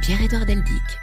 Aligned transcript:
Pierre-Édouard 0.00 0.46
Deldic. 0.46 1.00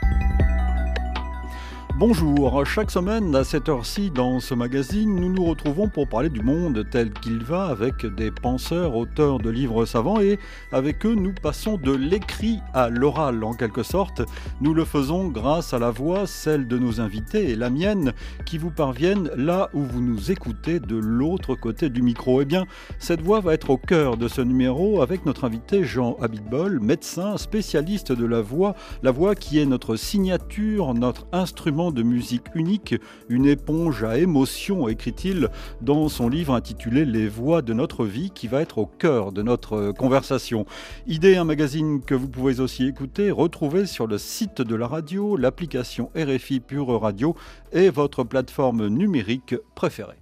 Bonjour, 2.06 2.66
chaque 2.66 2.90
semaine 2.90 3.34
à 3.34 3.44
cette 3.44 3.70
heure-ci 3.70 4.10
dans 4.10 4.38
ce 4.38 4.52
magazine, 4.52 5.16
nous 5.16 5.32
nous 5.32 5.46
retrouvons 5.46 5.88
pour 5.88 6.06
parler 6.06 6.28
du 6.28 6.42
monde 6.42 6.84
tel 6.90 7.10
qu'il 7.10 7.42
va 7.42 7.64
avec 7.64 8.04
des 8.04 8.30
penseurs, 8.30 8.94
auteurs 8.94 9.38
de 9.38 9.48
livres 9.48 9.86
savants 9.86 10.20
et 10.20 10.38
avec 10.70 11.06
eux 11.06 11.14
nous 11.14 11.32
passons 11.32 11.78
de 11.78 11.92
l'écrit 11.92 12.58
à 12.74 12.90
l'oral 12.90 13.42
en 13.42 13.54
quelque 13.54 13.82
sorte. 13.82 14.20
Nous 14.60 14.74
le 14.74 14.84
faisons 14.84 15.28
grâce 15.28 15.72
à 15.72 15.78
la 15.78 15.90
voix, 15.90 16.26
celle 16.26 16.68
de 16.68 16.76
nos 16.76 17.00
invités 17.00 17.48
et 17.48 17.56
la 17.56 17.70
mienne 17.70 18.12
qui 18.44 18.58
vous 18.58 18.70
parviennent 18.70 19.30
là 19.34 19.70
où 19.72 19.80
vous 19.80 20.02
nous 20.02 20.30
écoutez 20.30 20.80
de 20.80 20.96
l'autre 20.96 21.54
côté 21.54 21.88
du 21.88 22.02
micro. 22.02 22.42
Eh 22.42 22.44
bien, 22.44 22.66
cette 22.98 23.22
voix 23.22 23.40
va 23.40 23.54
être 23.54 23.70
au 23.70 23.78
cœur 23.78 24.18
de 24.18 24.28
ce 24.28 24.42
numéro 24.42 25.00
avec 25.00 25.24
notre 25.24 25.44
invité 25.44 25.84
Jean 25.84 26.18
Abitbol, 26.20 26.80
médecin 26.80 27.38
spécialiste 27.38 28.12
de 28.12 28.26
la 28.26 28.42
voix, 28.42 28.74
la 29.02 29.10
voix 29.10 29.34
qui 29.34 29.58
est 29.58 29.64
notre 29.64 29.96
signature, 29.96 30.92
notre 30.92 31.26
instrument 31.32 31.93
de 31.94 32.02
musique 32.02 32.46
unique, 32.54 32.94
une 33.28 33.46
éponge 33.46 34.04
à 34.04 34.18
émotions, 34.18 34.88
écrit-il 34.88 35.48
dans 35.80 36.08
son 36.08 36.28
livre 36.28 36.54
intitulé 36.54 37.04
Les 37.04 37.28
voix 37.28 37.62
de 37.62 37.72
notre 37.72 38.04
vie, 38.04 38.30
qui 38.30 38.48
va 38.48 38.60
être 38.60 38.78
au 38.78 38.86
cœur 38.86 39.32
de 39.32 39.42
notre 39.42 39.92
conversation. 39.92 40.66
Idée, 41.06 41.36
un 41.36 41.44
magazine 41.44 42.02
que 42.02 42.14
vous 42.14 42.28
pouvez 42.28 42.60
aussi 42.60 42.86
écouter, 42.86 43.30
retrouver 43.30 43.86
sur 43.86 44.06
le 44.06 44.18
site 44.18 44.60
de 44.60 44.74
la 44.74 44.86
radio, 44.86 45.36
l'application 45.36 46.10
RFI 46.16 46.60
Pure 46.60 47.00
Radio 47.00 47.34
et 47.72 47.90
votre 47.90 48.24
plateforme 48.24 48.88
numérique 48.88 49.54
préférée. 49.74 50.18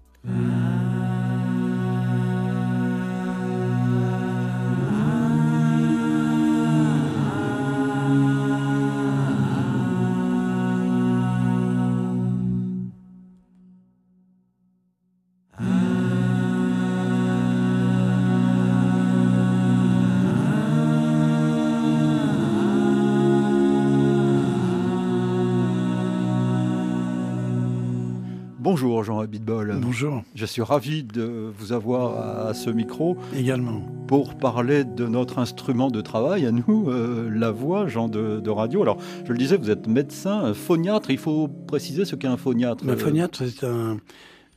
Bonjour 28.72 29.04
Jean 29.04 29.20
Abitbol. 29.20 29.76
Bonjour. 29.82 30.22
Je 30.34 30.46
suis 30.46 30.62
ravi 30.62 31.04
de 31.04 31.52
vous 31.58 31.74
avoir 31.74 32.46
à 32.46 32.54
ce 32.54 32.70
micro. 32.70 33.18
Également. 33.36 33.82
Pour 34.08 34.34
parler 34.38 34.84
de 34.84 35.06
notre 35.06 35.38
instrument 35.40 35.90
de 35.90 36.00
travail, 36.00 36.46
à 36.46 36.52
nous, 36.52 36.88
euh, 36.88 37.28
la 37.30 37.50
voix, 37.50 37.86
Jean 37.86 38.08
de, 38.08 38.48
radio. 38.48 38.80
Alors, 38.80 38.96
je 39.26 39.32
le 39.32 39.36
disais, 39.36 39.58
vous 39.58 39.68
êtes 39.68 39.86
médecin, 39.88 40.54
phoniatre. 40.54 41.10
Il 41.10 41.18
faut 41.18 41.48
préciser 41.48 42.06
ce 42.06 42.16
qu'est 42.16 42.28
un 42.28 42.38
phoniatre. 42.38 42.88
Un 42.88 42.96
phoniatre, 42.96 43.42
c'est 43.46 43.66
un. 43.66 43.98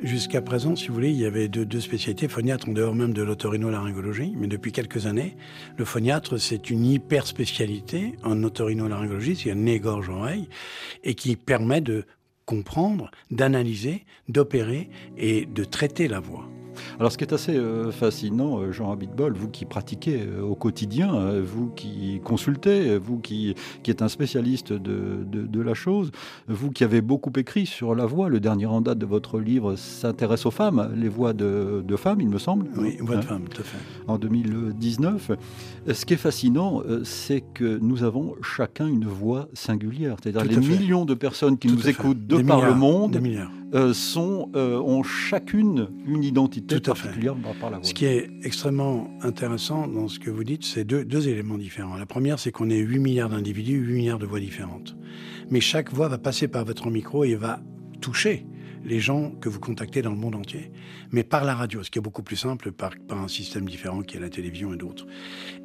Jusqu'à 0.01 0.41
présent, 0.41 0.75
si 0.75 0.89
vous 0.89 0.93
voulez, 0.93 1.11
il 1.11 1.17
y 1.17 1.25
avait 1.25 1.49
deux, 1.49 1.65
deux 1.65 1.79
spécialités, 1.79 2.27
phoniatre 2.27 2.67
en 2.69 2.73
dehors 2.73 2.95
même 2.95 3.13
de 3.13 3.21
l'otorhinolaryngologie, 3.21 4.33
mais 4.37 4.47
depuis 4.47 4.73
quelques 4.73 5.07
années, 5.07 5.37
le 5.77 5.85
phoniatre, 5.85 6.37
c'est 6.37 6.69
une 6.69 6.85
hyper 6.85 7.27
spécialité 7.27 8.15
en 8.23 8.43
otorhinolaryngologie, 8.43 9.37
c'est 9.37 9.51
un 9.51 9.55
nez, 9.55 9.79
gorge, 9.79 10.09
oreille, 10.09 10.49
et 11.05 11.15
qui 11.15 11.37
permet 11.37 11.79
de 11.79 12.03
comprendre, 12.45 13.11
d'analyser, 13.31 14.05
d'opérer 14.29 14.89
et 15.17 15.45
de 15.45 15.63
traiter 15.63 16.07
la 16.07 16.19
voix. 16.19 16.47
Alors, 16.99 17.11
ce 17.11 17.17
qui 17.17 17.23
est 17.23 17.33
assez 17.33 17.55
euh, 17.55 17.91
fascinant, 17.91 18.59
euh, 18.59 18.71
Jean 18.71 18.91
Abitbol, 18.91 19.33
vous 19.33 19.49
qui 19.49 19.65
pratiquez 19.65 20.21
euh, 20.21 20.41
au 20.41 20.55
quotidien, 20.55 21.39
vous 21.41 21.69
qui 21.69 22.21
consultez, 22.23 22.97
vous 22.97 23.19
qui, 23.19 23.55
qui 23.83 23.91
êtes 23.91 24.01
un 24.01 24.07
spécialiste 24.07 24.73
de, 24.73 25.25
de, 25.25 25.61
la 25.61 25.73
chose, 25.73 26.11
vous 26.47 26.71
qui 26.71 26.83
avez 26.83 27.01
beaucoup 27.01 27.31
écrit 27.37 27.65
sur 27.65 27.95
la 27.95 28.05
voix, 28.05 28.29
le 28.29 28.39
dernier 28.39 28.65
en 28.65 28.81
date 28.81 28.97
de 28.97 29.05
votre 29.05 29.39
livre 29.39 29.75
s'intéresse 29.75 30.45
aux 30.45 30.51
femmes, 30.51 30.91
les 30.95 31.09
voix 31.09 31.33
de, 31.33 31.83
de, 31.85 31.95
femmes, 31.95 32.21
il 32.21 32.29
me 32.29 32.37
semble. 32.37 32.67
Oui, 32.77 32.97
voix 32.99 33.15
de 33.15 33.21
hein, 33.21 33.23
femmes, 33.23 33.47
tout 33.49 33.61
à 33.61 33.65
fait. 33.65 33.77
En 34.07 34.17
2019. 34.17 35.31
Ce 35.91 36.05
qui 36.05 36.13
est 36.13 36.17
fascinant, 36.17 36.81
c'est 37.03 37.41
que 37.41 37.77
nous 37.81 38.03
avons 38.03 38.35
chacun 38.41 38.87
une 38.87 39.05
voix 39.05 39.47
singulière. 39.53 40.17
C'est-à-dire 40.21 40.45
les 40.45 40.57
millions 40.57 41.05
de 41.05 41.13
personnes 41.13 41.57
qui 41.57 41.67
nous 41.67 41.87
écoutent 41.87 42.25
de 42.25 42.41
par 42.41 42.65
le 42.65 42.75
monde 42.75 43.19
sont, 43.93 44.49
ont 44.55 45.03
chacune 45.03 45.89
une 46.05 46.23
identité 46.23 46.79
tout 46.79 46.91
à 46.91 46.95
fait. 46.95 47.09
Ce 47.81 47.93
qui 47.93 48.05
est 48.05 48.29
extrêmement 48.43 49.09
intéressant 49.21 49.87
dans 49.87 50.07
ce 50.07 50.19
que 50.19 50.29
vous 50.29 50.43
dites, 50.43 50.63
c'est 50.63 50.83
deux, 50.83 51.03
deux 51.03 51.27
éléments 51.27 51.57
différents. 51.57 51.97
La 51.97 52.05
première, 52.05 52.39
c'est 52.39 52.51
qu'on 52.51 52.69
est 52.69 52.77
8 52.77 52.99
milliards 52.99 53.29
d'individus, 53.29 53.77
8 53.77 53.93
milliards 53.93 54.19
de 54.19 54.25
voix 54.25 54.39
différentes. 54.39 54.95
Mais 55.49 55.59
chaque 55.59 55.91
voix 55.91 56.07
va 56.07 56.17
passer 56.17 56.47
par 56.47 56.65
votre 56.65 56.89
micro 56.89 57.23
et 57.23 57.35
va 57.35 57.59
toucher 58.01 58.45
les 58.85 58.99
gens 58.99 59.31
que 59.31 59.49
vous 59.49 59.59
contactez 59.59 60.01
dans 60.01 60.11
le 60.11 60.17
monde 60.17 60.35
entier, 60.35 60.71
mais 61.11 61.23
par 61.23 61.43
la 61.43 61.55
radio, 61.55 61.83
ce 61.83 61.89
qui 61.89 61.97
est 61.97 62.01
beaucoup 62.01 62.23
plus 62.23 62.35
simple, 62.35 62.71
par, 62.71 62.91
par 63.07 63.19
un 63.19 63.27
système 63.27 63.67
différent 63.67 64.01
qui 64.01 64.17
est 64.17 64.19
la 64.19 64.29
télévision 64.29 64.73
et 64.73 64.77
d'autres. 64.77 65.05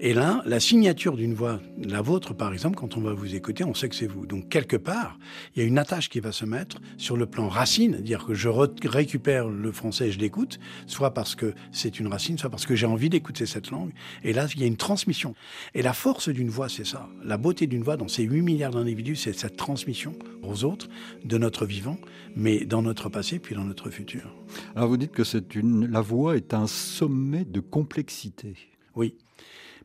Et 0.01 0.15
là, 0.15 0.43
la 0.47 0.59
signature 0.59 1.17
d'une 1.17 1.35
voix, 1.35 1.61
la 1.79 2.01
vôtre 2.01 2.35
par 2.35 2.53
exemple, 2.53 2.77
quand 2.77 2.97
on 2.97 3.01
va 3.01 3.13
vous 3.13 3.35
écouter, 3.35 3.63
on 3.65 3.75
sait 3.75 3.89
que 3.89 3.95
c'est 3.95 4.07
vous. 4.07 4.27
Donc 4.27 4.49
quelque 4.49 4.77
part, 4.77 5.19
il 5.55 5.63
y 5.63 5.65
a 5.65 5.69
une 5.69 5.79
attache 5.79 6.09
qui 6.09 6.21
va 6.21 6.33
se 6.33 6.47
mettre 6.47 6.79
sur 6.97 7.17
le 7.17 7.27
plan 7.27 7.49
racine, 7.49 7.97
dire 7.97 8.25
que 8.25 8.35
je 8.35 8.49
récupère 8.49 9.49
le 9.49 9.73
français 9.73 10.09
et 10.09 10.13
je 10.13 10.19
l'écoute, 10.19 10.59
soit 10.87 11.13
parce 11.13 11.35
que 11.35 11.55
c'est 11.73 12.01
une 12.01 12.07
racine, 12.07 12.39
soit 12.39 12.51
parce 12.51 12.65
que 12.65 12.75
j'ai 12.75 12.87
envie 12.87 13.11
d'écouter 13.11 13.45
cette 13.45 13.71
langue. 13.71 13.93
Et 14.25 14.33
là, 14.33 14.47
il 14.55 14.61
y 14.61 14.65
a 14.65 14.67
une 14.67 14.77
transmission. 14.77 15.35
Et 15.75 15.83
la 15.83 15.93
force 15.93 16.31
d'une 16.31 16.49
voix, 16.49 16.69
c'est 16.69 16.87
ça. 16.87 17.09
La 17.23 17.37
beauté 17.37 17.67
d'une 17.67 17.83
voix 17.83 17.97
dans 17.97 18.09
ces 18.09 18.23
8 18.23 18.41
milliards 18.41 18.73
d'individus, 18.73 19.17
c'est 19.17 19.35
cette 19.35 19.57
transmission 19.57 20.15
aux 20.43 20.65
autres 20.65 20.89
de 21.25 21.37
notre 21.37 21.67
vivant, 21.67 21.99
mais 22.35 22.65
dans 22.65 22.83
notre 22.83 23.10
passé 23.11 23.39
puis 23.39 23.55
dans 23.55 23.65
notre 23.65 23.91
futur. 23.91 24.35
Alors 24.75 24.89
vous 24.89 24.97
dites 24.97 25.13
que 25.13 25.25
c'est 25.25 25.55
une, 25.55 25.87
la 25.91 26.01
voix 26.01 26.37
est 26.37 26.55
un 26.55 26.67
sommet 26.67 27.45
de 27.45 27.61
complexité. 27.61 28.55
Oui, 28.95 29.17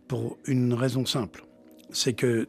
pour 0.07 0.37
une 0.45 0.73
raison 0.73 1.05
simple, 1.05 1.45
c'est 1.91 2.13
que 2.13 2.47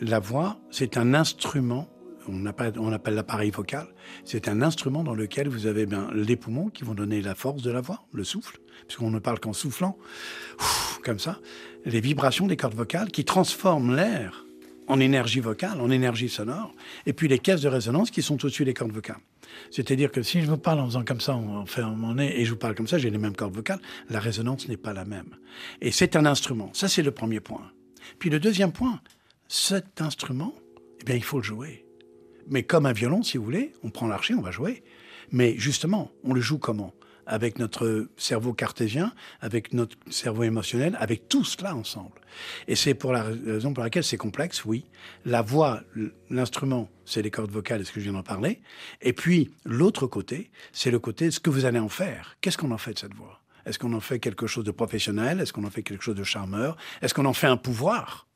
la 0.00 0.18
voix, 0.18 0.60
c'est 0.70 0.96
un 0.96 1.14
instrument. 1.14 1.88
On 2.28 2.44
appelle, 2.46 2.74
on 2.78 2.92
appelle 2.92 3.14
l'appareil 3.14 3.50
vocal. 3.50 3.86
C'est 4.24 4.48
un 4.48 4.60
instrument 4.60 5.02
dans 5.02 5.14
lequel 5.14 5.48
vous 5.48 5.66
avez 5.66 5.86
bien 5.86 6.10
les 6.12 6.36
poumons 6.36 6.68
qui 6.68 6.84
vont 6.84 6.94
donner 6.94 7.22
la 7.22 7.34
force 7.34 7.62
de 7.62 7.70
la 7.70 7.80
voix, 7.80 8.06
le 8.12 8.22
souffle, 8.22 8.58
puisqu'on 8.86 9.10
ne 9.10 9.18
parle 9.18 9.40
qu'en 9.40 9.54
soufflant, 9.54 9.96
comme 11.04 11.18
ça. 11.18 11.40
Les 11.84 12.00
vibrations 12.00 12.46
des 12.46 12.56
cordes 12.56 12.74
vocales 12.74 13.10
qui 13.10 13.24
transforment 13.24 13.96
l'air 13.96 14.44
en 14.88 15.00
énergie 15.00 15.40
vocale, 15.40 15.80
en 15.80 15.90
énergie 15.90 16.28
sonore, 16.28 16.74
et 17.06 17.12
puis 17.12 17.28
les 17.28 17.38
caisses 17.38 17.60
de 17.60 17.68
résonance 17.68 18.10
qui 18.10 18.22
sont 18.22 18.42
au-dessus 18.44 18.64
des 18.64 18.74
cordes 18.74 18.92
vocales. 18.92 19.20
C'est-à-dire 19.70 20.10
que 20.10 20.22
si 20.22 20.40
je 20.42 20.46
vous 20.46 20.58
parle 20.58 20.80
en 20.80 20.86
faisant 20.86 21.04
comme 21.04 21.20
ça, 21.20 21.36
on 21.36 21.66
fait 21.66 21.82
mon 21.82 22.14
nez, 22.14 22.40
et 22.40 22.44
je 22.44 22.50
vous 22.50 22.56
parle 22.56 22.74
comme 22.74 22.88
ça, 22.88 22.98
j'ai 22.98 23.10
les 23.10 23.18
mêmes 23.18 23.36
cordes 23.36 23.54
vocales, 23.54 23.80
la 24.08 24.20
résonance 24.20 24.68
n'est 24.68 24.76
pas 24.76 24.92
la 24.92 25.04
même. 25.04 25.36
Et 25.80 25.90
c'est 25.90 26.16
un 26.16 26.26
instrument. 26.26 26.70
Ça, 26.72 26.88
c'est 26.88 27.02
le 27.02 27.10
premier 27.10 27.40
point. 27.40 27.70
Puis 28.18 28.30
le 28.30 28.40
deuxième 28.40 28.72
point, 28.72 29.00
cet 29.48 30.00
instrument, 30.00 30.54
eh 31.00 31.04
bien, 31.04 31.16
il 31.16 31.24
faut 31.24 31.38
le 31.38 31.44
jouer. 31.44 31.86
Mais 32.48 32.62
comme 32.62 32.86
un 32.86 32.92
violon, 32.92 33.22
si 33.22 33.36
vous 33.36 33.44
voulez, 33.44 33.72
on 33.82 33.90
prend 33.90 34.06
l'archer, 34.06 34.34
on 34.34 34.40
va 34.40 34.50
jouer. 34.50 34.82
Mais 35.30 35.54
justement, 35.58 36.10
on 36.24 36.32
le 36.32 36.40
joue 36.40 36.58
comment? 36.58 36.94
Avec 37.28 37.58
notre 37.58 38.08
cerveau 38.16 38.52
cartésien, 38.52 39.12
avec 39.40 39.72
notre 39.72 39.96
cerveau 40.10 40.42
émotionnel, 40.42 40.96
avec 40.98 41.28
tout 41.28 41.44
cela 41.44 41.76
ensemble. 41.76 42.20
Et 42.66 42.74
c'est 42.74 42.94
pour 42.94 43.12
la 43.12 43.22
raison 43.22 43.72
pour 43.72 43.84
laquelle 43.84 44.02
c'est 44.02 44.16
complexe, 44.16 44.64
oui. 44.64 44.86
La 45.24 45.42
voix, 45.42 45.82
l'instrument, 46.30 46.88
c'est 47.04 47.22
les 47.22 47.30
cordes 47.30 47.50
vocales, 47.50 47.82
est-ce 47.82 47.92
que 47.92 48.00
je 48.00 48.04
viens 48.04 48.14
d'en 48.14 48.22
parler. 48.22 48.60
Et 49.02 49.12
puis, 49.12 49.52
l'autre 49.64 50.06
côté, 50.06 50.50
c'est 50.72 50.90
le 50.90 50.98
côté, 50.98 51.30
ce 51.30 51.38
que 51.38 51.50
vous 51.50 51.66
allez 51.66 51.78
en 51.78 51.88
faire. 51.88 52.36
Qu'est-ce 52.40 52.58
qu'on 52.58 52.72
en 52.72 52.78
fait 52.78 52.94
de 52.94 52.98
cette 52.98 53.14
voix? 53.14 53.40
Est-ce 53.66 53.78
qu'on 53.78 53.92
en 53.92 54.00
fait 54.00 54.18
quelque 54.18 54.46
chose 54.46 54.64
de 54.64 54.70
professionnel? 54.70 55.40
Est-ce 55.40 55.52
qu'on 55.52 55.64
en 55.64 55.70
fait 55.70 55.82
quelque 55.82 56.02
chose 56.02 56.16
de 56.16 56.24
charmeur? 56.24 56.76
Est-ce 57.02 57.12
qu'on 57.12 57.26
en 57.26 57.34
fait 57.34 57.46
un 57.46 57.58
pouvoir? 57.58 58.26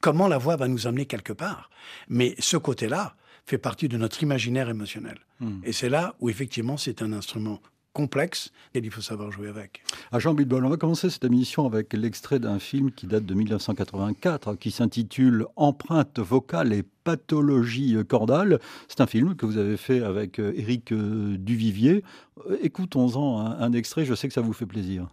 Comment 0.00 0.28
la 0.28 0.38
voix 0.38 0.56
va 0.56 0.68
nous 0.68 0.86
amener 0.86 1.06
quelque 1.06 1.32
part? 1.32 1.70
Mais 2.08 2.36
ce 2.38 2.56
côté-là, 2.56 3.16
fait 3.44 3.58
partie 3.58 3.88
de 3.88 3.96
notre 3.96 4.22
imaginaire 4.22 4.68
émotionnel. 4.68 5.18
Hmm. 5.40 5.60
Et 5.64 5.72
c'est 5.72 5.88
là 5.88 6.14
où 6.20 6.28
effectivement 6.28 6.76
c'est 6.76 7.02
un 7.02 7.12
instrument 7.12 7.60
complexe 7.92 8.50
et 8.74 8.78
il 8.78 8.90
faut 8.90 9.00
savoir 9.00 9.30
jouer 9.30 9.48
avec. 9.48 9.82
À 10.10 10.18
Jean 10.18 10.34
Bilbol, 10.34 10.64
on 10.64 10.70
va 10.70 10.76
commencer 10.76 11.10
cette 11.10 11.24
émission 11.24 11.66
avec 11.66 11.92
l'extrait 11.92 12.38
d'un 12.38 12.58
film 12.58 12.90
qui 12.90 13.06
date 13.06 13.24
de 13.24 13.34
1984 13.34 14.54
qui 14.56 14.70
s'intitule 14.70 15.46
Empreinte 15.56 16.18
vocale 16.18 16.72
et 16.72 16.84
pathologie 17.04 17.96
cordale. 18.08 18.60
C'est 18.88 19.00
un 19.00 19.06
film 19.06 19.34
que 19.36 19.46
vous 19.46 19.58
avez 19.58 19.76
fait 19.76 20.02
avec 20.02 20.38
euh, 20.38 20.52
Éric 20.56 20.92
euh, 20.92 21.36
Duvivier. 21.38 22.02
Euh, 22.48 22.56
écoutons-en 22.62 23.40
un, 23.40 23.72
extrait, 23.72 24.04
je 24.04 24.14
sais 24.14 24.28
que 24.28 24.34
ça 24.34 24.40
vous 24.40 24.52
fait 24.52 24.66
plaisir. 24.66 25.08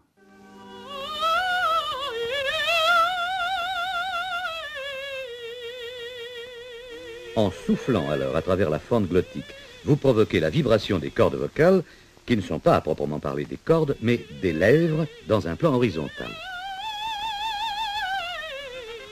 En 7.36 7.52
soufflant 7.52 8.10
alors 8.10 8.36
à 8.36 8.42
travers 8.42 8.70
la 8.70 8.80
fente 8.80 9.08
glottique, 9.08 9.46
vous 9.86 9.96
provoquez 9.96 10.40
la 10.40 10.50
vibration 10.50 11.00
des 11.00 11.10
cordes 11.10 11.36
vocales 11.36 11.84
qui 12.30 12.38
ne 12.38 12.42
sont 12.44 12.60
pas 12.60 12.76
à 12.76 12.82
proprement 12.82 13.18
parler 13.18 13.44
des 13.46 13.58
cordes, 13.58 13.96
mais 14.04 14.24
des 14.44 14.54
lèvres 14.54 15.08
dans 15.28 15.48
un 15.48 15.56
plan 15.56 15.74
horizontal. 15.74 16.30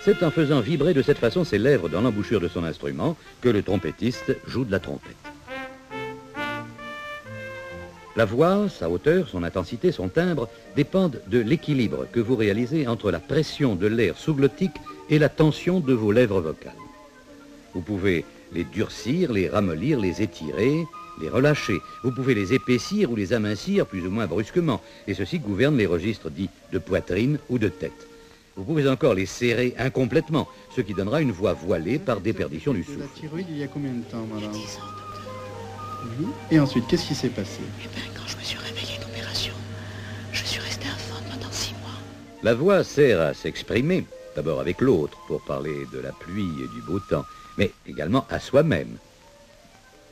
C'est 0.06 0.22
en 0.22 0.30
faisant 0.30 0.60
vibrer 0.60 0.94
de 0.94 1.02
cette 1.02 1.18
façon 1.18 1.44
ses 1.44 1.58
lèvres 1.58 1.90
dans 1.90 2.02
l'embouchure 2.02 2.40
de 2.40 2.48
son 2.48 2.64
instrument 2.64 3.18
que 3.42 3.50
le 3.50 3.64
trompettiste 3.64 4.38
joue 4.46 4.66
de 4.66 4.72
la 4.72 4.80
trompette. 4.80 5.16
La 8.16 8.26
voix, 8.26 8.70
sa 8.70 8.88
hauteur, 8.88 9.28
son 9.28 9.42
intensité, 9.42 9.92
son 9.92 10.10
timbre 10.10 10.48
dépendent 10.76 11.20
de 11.26 11.40
l'équilibre 11.40 12.06
que 12.12 12.20
vous 12.20 12.36
réalisez 12.36 12.88
entre 12.88 13.10
la 13.10 13.20
pression 13.20 13.74
de 13.74 13.88
l'air 13.88 14.16
sous-glottique 14.16 14.78
et 15.10 15.18
la 15.18 15.30
tension 15.30 15.80
de 15.80 15.94
vos 15.94 16.12
lèvres 16.12 16.40
vocales. 16.40 16.74
Vous 17.74 17.82
pouvez 17.82 18.26
les 18.54 18.64
durcir, 18.64 19.34
les 19.34 19.50
ramollir, 19.50 20.00
les 20.00 20.22
étirer, 20.22 20.86
les 21.22 21.30
relâcher. 21.30 21.80
Vous 22.04 22.12
pouvez 22.12 22.34
les 22.34 22.54
épaissir 22.54 23.12
ou 23.12 23.16
les 23.16 23.34
amincir 23.34 23.86
plus 23.86 24.06
ou 24.06 24.12
moins 24.12 24.28
brusquement, 24.28 24.82
et 25.08 25.14
ceci 25.14 25.40
gouverne 25.40 25.78
les 25.78 25.86
registres 25.86 26.30
dits 26.30 26.50
de 26.72 26.80
poitrine 26.80 27.40
ou 27.50 27.58
de 27.58 27.70
tête. 27.70 28.08
Vous 28.56 28.64
pouvez 28.64 28.90
encore 28.90 29.14
les 29.14 29.28
serrer 29.28 29.76
incomplètement, 29.78 30.48
ce 30.76 30.82
qui 30.82 30.94
donnera 30.94 31.22
une 31.22 31.32
voix 31.32 31.54
voilée 31.54 32.00
par 32.00 32.22
déperdition 32.22 32.74
du 32.74 32.84
souffle. 32.84 33.02
La 33.02 33.08
thyroïde, 33.08 33.48
il 33.50 33.58
y 33.58 33.64
a 33.64 33.68
combien 33.68 33.92
de 33.92 34.04
temps, 34.04 34.26
madame? 34.34 34.52
Et 36.50 36.60
ensuite, 36.60 36.88
qu'est-ce 36.88 37.08
qui 37.08 37.16
s'est 37.16 37.30
passé? 37.30 37.60
Eh 37.84 37.88
bien, 37.96 38.04
quand 38.16 38.28
je 38.28 38.38
me 38.38 38.42
suis 38.42 38.58
réveillée 38.58 38.98
d'opération, 39.00 39.54
je 40.32 40.44
suis 40.44 40.60
restée 40.60 40.88
infante 40.88 41.24
pendant 41.30 41.52
six 41.52 41.74
mois. 41.74 42.00
La 42.44 42.56
voix 42.56 42.84
sert 42.84 43.22
à 43.22 43.34
s'exprimer, 43.34 44.06
d'abord 44.36 44.60
avec 44.60 44.82
l'autre, 44.82 45.18
pour 45.28 45.44
parler 45.44 45.86
de 45.94 46.00
la 46.00 46.12
pluie 46.12 46.50
et 46.64 46.68
du 46.76 46.82
beau 46.88 47.00
temps, 47.00 47.26
mais 47.58 47.72
également 47.88 48.26
à 48.30 48.40
soi-même. 48.40 48.98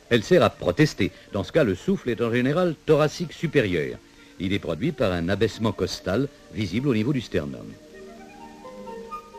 Elle 0.10 0.24
sert 0.24 0.44
à 0.44 0.50
protester. 0.50 1.12
Dans 1.34 1.44
ce 1.44 1.52
cas, 1.52 1.64
le 1.64 1.76
souffle 1.76 2.10
est 2.10 2.22
en 2.22 2.32
général 2.32 2.76
thoracique 2.86 3.34
supérieur. 3.34 3.98
Il 4.40 4.54
est 4.54 4.60
produit 4.60 4.92
par 4.92 5.12
un 5.12 5.30
abaissement 5.30 5.72
costal 5.72 6.28
visible 6.54 6.90
au 6.90 6.94
niveau 6.94 7.14
du 7.14 7.22
sternum. 7.22 7.66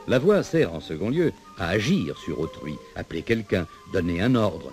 La 0.08 0.18
voix 0.18 0.42
sert 0.42 0.72
en 0.72 0.80
second 0.80 1.10
lieu 1.10 1.32
à 1.58 1.68
agir 1.68 2.16
sur 2.18 2.40
autrui, 2.40 2.74
appeler 2.94 3.22
quelqu'un, 3.22 3.66
donner 3.92 4.22
un 4.22 4.34
ordre, 4.34 4.72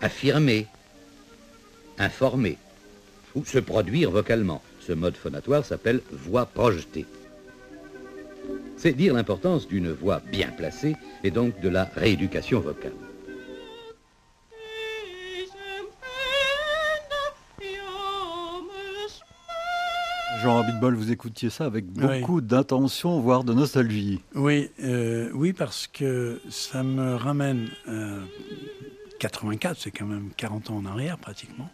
affirmer, 0.00 0.66
informer 1.98 2.56
ou 3.34 3.44
se 3.44 3.58
produire 3.58 4.10
vocalement. 4.10 4.62
Ce 4.80 4.92
mode 4.92 5.16
phonatoire 5.16 5.64
s'appelle 5.64 6.00
voix 6.10 6.46
projetée. 6.46 7.06
C'est 8.76 8.92
dire 8.92 9.14
l'importance 9.14 9.66
d'une 9.66 9.90
voix 9.90 10.20
bien 10.30 10.48
placée 10.48 10.94
et 11.24 11.30
donc 11.30 11.58
de 11.60 11.68
la 11.68 11.84
rééducation 11.96 12.60
vocale. 12.60 12.92
Jean 20.44 20.58
Abitbol, 20.58 20.94
vous 20.94 21.10
écoutiez 21.10 21.48
ça 21.48 21.64
avec 21.64 21.86
Oui. 21.96 22.20
beaucoup 22.20 22.42
d'intention, 22.42 23.18
voire 23.18 23.44
de 23.44 23.54
nostalgie. 23.54 24.20
Oui, 24.34 24.68
euh, 24.82 25.30
oui, 25.32 25.54
parce 25.54 25.86
que 25.86 26.38
ça 26.50 26.82
me 26.82 27.14
ramène 27.14 27.70
euh, 27.88 28.20
84, 29.20 29.78
c'est 29.80 29.90
quand 29.90 30.04
même 30.04 30.28
40 30.36 30.68
ans 30.68 30.76
en 30.76 30.84
arrière 30.84 31.16
pratiquement. 31.16 31.70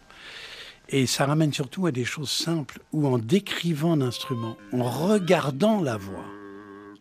Et 0.87 1.05
ça 1.05 1.25
ramène 1.25 1.51
surtout 1.51 1.85
à 1.85 1.91
des 1.91 2.05
choses 2.05 2.29
simples 2.31 2.79
où 2.93 3.05
en 3.07 3.17
décrivant 3.17 3.97
l'instrument, 3.97 4.55
en 4.71 4.83
regardant 4.83 5.81
la 5.81 5.97
voix, 5.97 6.23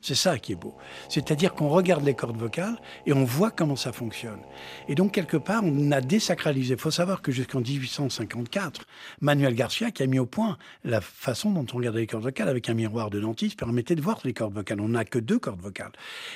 c'est 0.00 0.14
ça 0.14 0.38
qui 0.38 0.52
est 0.52 0.56
beau. 0.56 0.76
C'est-à-dire 1.08 1.54
qu'on 1.54 1.68
regarde 1.68 2.04
les 2.04 2.14
cordes 2.14 2.36
vocales 2.36 2.76
et 3.06 3.12
on 3.12 3.24
voit 3.24 3.50
comment 3.50 3.76
ça 3.76 3.92
fonctionne. 3.92 4.40
Et 4.88 4.94
donc, 4.94 5.12
quelque 5.12 5.36
part, 5.36 5.62
on 5.64 5.92
a 5.92 6.00
désacralisé. 6.00 6.74
Il 6.74 6.80
faut 6.80 6.90
savoir 6.90 7.22
que 7.22 7.32
jusqu'en 7.32 7.60
1854, 7.60 8.86
Manuel 9.20 9.54
Garcia, 9.54 9.90
qui 9.90 10.02
a 10.02 10.06
mis 10.06 10.18
au 10.18 10.26
point 10.26 10.56
la 10.84 11.00
façon 11.00 11.50
dont 11.50 11.66
on 11.72 11.76
regardait 11.76 12.00
les 12.00 12.06
cordes 12.06 12.24
vocales 12.24 12.48
avec 12.48 12.68
un 12.68 12.74
miroir 12.74 13.10
de 13.10 13.20
dentiste, 13.20 13.58
permettait 13.58 13.94
de 13.94 14.02
voir 14.02 14.20
les 14.24 14.32
cordes 14.32 14.54
vocales. 14.54 14.80
On 14.80 14.88
n'a 14.88 15.04
que 15.04 15.18
deux 15.18 15.38
cordes 15.38 15.60
vocales. 15.60 15.92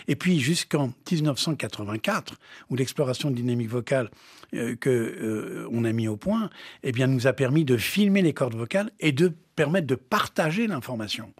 Et 0.08 0.16
puis, 0.16 0.40
jusqu'en 0.40 0.92
1984, 1.10 2.34
où 2.70 2.76
l'exploration 2.76 3.30
dynamique 3.30 3.70
vocale 3.70 4.10
euh, 4.54 4.76
euh, 4.86 5.84
a 5.84 5.92
mis 5.92 6.08
au 6.08 6.16
point, 6.16 6.50
eh 6.82 6.92
bien, 6.92 7.06
nous 7.06 7.26
a 7.26 7.32
permis 7.32 7.64
de 7.64 7.76
filmer 7.76 8.22
les 8.22 8.32
cordes 8.32 8.54
vocales 8.54 8.90
et 9.00 9.12
de 9.12 9.32
permettre 9.56 9.86
de 9.86 9.94
partager 9.94 10.66
l'information. 10.66 11.32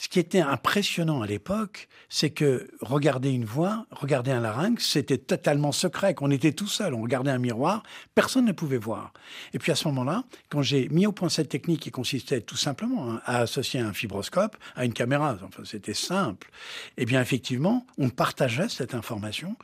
Ce 0.00 0.08
qui 0.08 0.18
était 0.18 0.40
impressionnant 0.40 1.20
à 1.20 1.26
l'époque, 1.26 1.86
c'est 2.08 2.30
que 2.30 2.70
regarder 2.80 3.32
une 3.32 3.44
voix, 3.44 3.84
regarder 3.90 4.30
un 4.30 4.40
larynx, 4.40 4.88
c'était 4.88 5.18
totalement 5.18 5.72
secret, 5.72 6.14
qu'on 6.14 6.30
était 6.30 6.52
tout 6.52 6.68
seul, 6.68 6.94
on 6.94 7.02
regardait 7.02 7.30
un 7.30 7.38
miroir, 7.38 7.82
personne 8.14 8.46
ne 8.46 8.52
pouvait 8.52 8.78
voir. 8.78 9.12
Et 9.52 9.58
puis 9.58 9.70
à 9.72 9.74
ce 9.74 9.86
moment-là, 9.88 10.24
quand 10.48 10.62
j'ai 10.62 10.88
mis 10.88 11.06
au 11.06 11.12
point 11.12 11.28
cette 11.28 11.50
technique 11.50 11.80
qui 11.80 11.90
consistait 11.90 12.40
tout 12.40 12.56
simplement 12.56 13.10
hein, 13.10 13.20
à 13.26 13.40
associer 13.40 13.78
un 13.78 13.92
fibroscope 13.92 14.56
à 14.74 14.86
une 14.86 14.94
caméra, 14.94 15.36
enfin 15.44 15.64
c'était 15.66 15.92
simple, 15.92 16.50
eh 16.96 17.04
bien 17.04 17.20
effectivement, 17.20 17.86
on 17.98 18.08
partageait 18.08 18.70
cette 18.70 18.94
information 18.94 19.54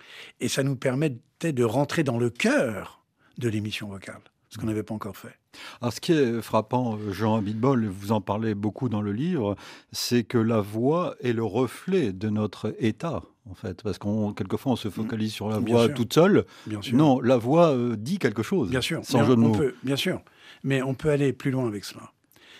et 0.40 0.48
ça 0.48 0.62
nous 0.62 0.76
permettait 0.76 1.54
de 1.54 1.64
rentrer 1.64 2.04
dans 2.04 2.18
le 2.18 2.28
cœur 2.28 3.00
de 3.38 3.48
l'émission 3.48 3.88
vocale, 3.88 4.20
ce 4.56 4.60
qu'on 4.60 4.66
n'avait 4.66 4.82
pas 4.82 4.94
encore 4.94 5.16
fait. 5.16 5.34
Alors, 5.80 5.92
ce 5.92 6.00
qui 6.00 6.12
est 6.12 6.40
frappant, 6.42 6.98
Jean 7.10 7.36
Abitbol, 7.36 7.86
vous 7.86 8.12
en 8.12 8.20
parlez 8.20 8.54
beaucoup 8.54 8.88
dans 8.88 9.02
le 9.02 9.12
livre, 9.12 9.56
c'est 9.92 10.24
que 10.24 10.38
la 10.38 10.60
voix 10.60 11.14
est 11.20 11.32
le 11.32 11.44
reflet 11.44 12.12
de 12.12 12.28
notre 12.28 12.74
état, 12.78 13.22
en 13.50 13.54
fait. 13.54 13.82
Parce 13.82 13.98
qu'on, 13.98 14.32
quelquefois, 14.32 14.72
on 14.72 14.76
se 14.76 14.88
focalise 14.90 15.32
sur 15.32 15.48
la 15.48 15.60
Bien 15.60 15.74
voix 15.74 15.86
sûr. 15.86 15.94
toute 15.94 16.12
seule. 16.12 16.44
Bien 16.66 16.82
sûr. 16.82 16.96
Non, 16.96 17.20
la 17.20 17.36
voix 17.36 17.70
euh, 17.72 17.96
dit 17.96 18.18
quelque 18.18 18.42
chose. 18.42 18.70
Bien 18.70 18.80
sûr. 18.80 19.00
Sans 19.04 19.24
jeu 19.24 19.36
de 19.36 19.40
on 19.40 19.48
mots. 19.48 19.54
peut- 19.56 19.74
bien 19.82 19.96
sûr. 19.96 20.20
Mais 20.64 20.82
on 20.82 20.94
peut 20.94 21.10
aller 21.10 21.32
plus 21.32 21.50
loin 21.50 21.66
avec 21.68 21.84
cela. 21.84 22.12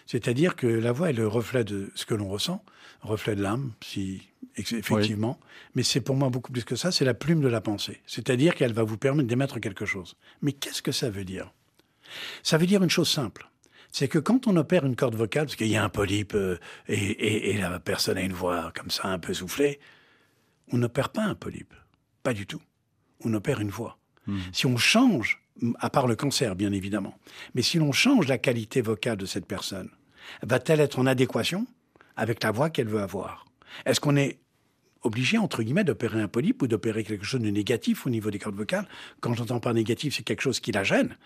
C'est-à-dire 0.07 0.55
que 0.55 0.67
la 0.67 0.93
voix 0.93 1.11
est 1.11 1.15
le 1.15 1.27
reflet 1.27 1.65
de 1.65 1.91
ce 1.97 2.07
que 2.07 2.15
l'on 2.15 2.29
ressent, 2.29 2.63
reflet 3.03 3.35
de 3.35 3.43
l'âme, 3.43 3.73
si 3.83 4.23
effectivement. 4.57 5.39
Mais 5.75 5.83
c'est 5.83 6.01
pour 6.01 6.17
moi 6.17 6.29
beaucoup 6.31 6.53
plus 6.53 6.65
que 6.65 6.77
ça. 6.77 6.93
C'est 6.93 7.05
la 7.05 7.15
plume 7.15 7.41
de 7.41 7.49
la 7.49 7.61
pensée. 7.61 8.01
C'est-à-dire 8.07 8.55
qu'elle 8.55 8.73
va 8.73 8.85
vous 8.85 8.97
permettre 8.97 9.29
d'émettre 9.29 9.59
quelque 9.61 9.85
chose. 9.85 10.15
Mais 10.43 10.53
qu'est-ce 10.53 10.81
que 10.83 10.93
ça 10.93 11.11
veut 11.11 11.25
dire? 11.25 11.53
Ça 12.43 12.58
veut 12.58 12.67
dire 12.67 12.82
une 12.82 12.91
chose 12.91 13.08
simple. 13.11 13.49
C'est 13.93 14.08
que 14.08 14.19
quand 14.19 14.47
on 14.47 14.56
opère 14.56 14.85
une 14.85 14.97
corde 14.97 15.14
vocale, 15.14 15.47
parce 15.47 15.56
qu'il 15.56 15.69
y 15.69 15.76
a 15.76 15.82
un 15.85 15.88
polype 15.88 16.35
euh, 16.35 16.58
et, 16.88 16.94
et- 16.94 17.50
et 17.50 17.58
la 17.58 17.81
personne 17.81 18.19
a 18.19 18.23
une 18.23 18.33
voix 18.33 18.73
comme 18.76 18.90
ça 18.90 19.09
un 19.09 19.19
peu 19.19 19.33
soufflée, 19.33 19.78
on 20.73 20.78
n'opère 20.78 21.09
pas 21.11 21.23
un 21.23 21.35
polype. 21.35 21.73
Pas 22.23 22.35
du 22.35 22.47
tout. 22.47 22.61
On 23.25 23.33
opère 23.35 23.61
une 23.61 23.71
voix. 23.71 23.99
Si 24.52 24.66
on 24.66 24.76
change, 24.76 25.40
à 25.78 25.88
part 25.88 26.09
le 26.09 26.16
cancer 26.16 26.57
bien 26.57 26.73
évidemment, 26.73 27.16
mais 27.54 27.62
si 27.62 27.78
l'on 27.78 27.92
change 27.92 28.26
la 28.26 28.38
qualité 28.38 28.81
vocale 28.81 29.16
de 29.16 29.25
cette 29.25 29.47
personne, 29.47 29.88
va-t-elle 30.42 30.81
être 30.81 30.99
en 30.99 31.07
adéquation 31.07 31.66
avec 32.16 32.42
la 32.42 32.50
voix 32.50 32.69
qu'elle 32.69 32.88
veut 32.88 33.00
avoir? 33.00 33.47
Est-ce 33.85 34.00
qu'on 34.00 34.16
est 34.16 34.40
obligé, 35.02 35.38
entre 35.38 35.62
guillemets, 35.62 35.85
d'opérer 35.85 36.21
un 36.21 36.26
polype 36.26 36.61
ou 36.62 36.66
d'opérer 36.66 37.04
quelque 37.04 37.25
chose 37.25 37.40
de 37.40 37.50
négatif 37.50 38.04
au 38.04 38.11
niveau 38.11 38.33
des 38.33 38.40
cordes 38.40 38.57
vocales? 38.57 38.88
Quand 39.21 39.33
j'entends 39.35 39.61
par 39.61 39.73
négatif, 39.75 40.16
c'est 40.16 40.25
quelque 40.25 40.42
chose 40.42 40.59
qui 40.59 40.73
la 40.73 40.83
gêne. 40.83 41.16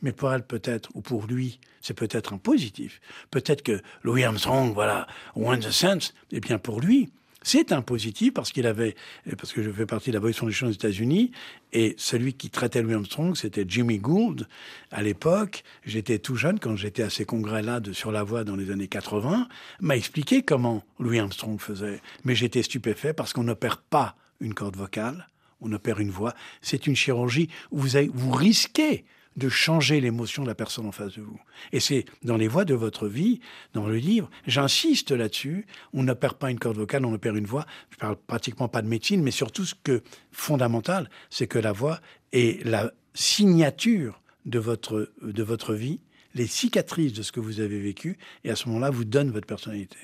Mais 0.00 0.12
pour 0.12 0.32
elle, 0.32 0.46
peut-être, 0.46 0.90
ou 0.94 1.00
pour 1.02 1.26
lui, 1.26 1.60
c'est 1.80 1.94
peut-être 1.94 2.32
un 2.32 2.38
positif. 2.38 3.00
Peut-être 3.30 3.62
que 3.62 3.80
Louis 4.02 4.24
Armstrong, 4.24 4.72
voilà, 4.72 5.06
One 5.34 5.60
the 5.60 5.70
Sense, 5.70 6.14
eh 6.30 6.40
bien, 6.40 6.58
pour 6.58 6.80
lui, 6.80 7.10
c'est 7.42 7.72
un 7.72 7.82
positif 7.82 8.32
parce 8.32 8.52
qu'il 8.52 8.66
avait, 8.66 8.94
parce 9.36 9.52
que 9.52 9.62
je 9.62 9.70
fais 9.70 9.86
partie 9.86 10.10
de 10.10 10.14
la 10.14 10.20
Voice 10.20 10.32
Foundation 10.34 10.68
aux 10.68 10.72
États-Unis, 10.72 11.32
et 11.72 11.94
celui 11.98 12.34
qui 12.34 12.50
traitait 12.50 12.82
Louis 12.82 12.94
Armstrong, 12.94 13.36
c'était 13.36 13.64
Jimmy 13.66 13.98
Gould. 13.98 14.46
À 14.90 15.02
l'époque, 15.02 15.64
j'étais 15.84 16.18
tout 16.18 16.36
jeune 16.36 16.60
quand 16.60 16.76
j'étais 16.76 17.02
à 17.02 17.10
ces 17.10 17.24
congrès-là 17.24 17.80
de 17.80 17.92
sur 17.92 18.12
la 18.12 18.22
voie 18.22 18.44
dans 18.44 18.56
les 18.56 18.70
années 18.70 18.88
80, 18.88 19.48
m'a 19.80 19.96
expliqué 19.96 20.42
comment 20.42 20.84
Louis 20.98 21.18
Armstrong 21.18 21.58
faisait. 21.58 22.00
Mais 22.24 22.34
j'étais 22.34 22.62
stupéfait 22.62 23.12
parce 23.12 23.32
qu'on 23.32 23.44
n'opère 23.44 23.78
pas 23.78 24.16
une 24.40 24.54
corde 24.54 24.76
vocale, 24.76 25.28
on 25.60 25.72
opère 25.72 26.00
une 26.00 26.10
voix. 26.10 26.34
C'est 26.60 26.86
une 26.86 26.96
chirurgie 26.96 27.48
où 27.70 27.78
vous, 27.78 27.98
vous 28.12 28.32
risquez 28.32 29.04
de 29.36 29.48
changer 29.48 30.00
l'émotion 30.00 30.42
de 30.42 30.48
la 30.48 30.54
personne 30.54 30.86
en 30.86 30.92
face 30.92 31.14
de 31.14 31.22
vous. 31.22 31.40
Et 31.72 31.80
c'est 31.80 32.04
dans 32.22 32.36
les 32.36 32.48
voix 32.48 32.64
de 32.64 32.74
votre 32.74 33.08
vie, 33.08 33.40
dans 33.72 33.86
le 33.86 33.96
livre, 33.96 34.30
j'insiste 34.46 35.10
là-dessus, 35.10 35.66
on 35.92 36.02
n'opère 36.02 36.34
pas 36.34 36.50
une 36.50 36.58
corde 36.58 36.76
vocale, 36.76 37.04
on 37.04 37.14
opère 37.14 37.36
une 37.36 37.46
voix. 37.46 37.66
Je 37.90 37.96
parle 37.96 38.16
pratiquement 38.16 38.68
pas 38.68 38.82
de 38.82 38.88
médecine, 38.88 39.22
mais 39.22 39.30
surtout 39.30 39.64
ce 39.64 39.74
que 39.74 40.02
fondamental, 40.30 41.10
c'est 41.30 41.46
que 41.46 41.58
la 41.58 41.72
voix 41.72 42.00
est 42.32 42.64
la 42.66 42.92
signature 43.14 44.20
de 44.46 44.58
votre, 44.58 45.12
de 45.22 45.42
votre 45.42 45.74
vie, 45.74 46.00
les 46.34 46.46
cicatrices 46.46 47.12
de 47.12 47.22
ce 47.22 47.32
que 47.32 47.40
vous 47.40 47.60
avez 47.60 47.80
vécu, 47.80 48.18
et 48.44 48.50
à 48.50 48.56
ce 48.56 48.68
moment-là, 48.68 48.90
vous 48.90 49.04
donne 49.04 49.30
votre 49.30 49.46
personnalité. 49.46 49.98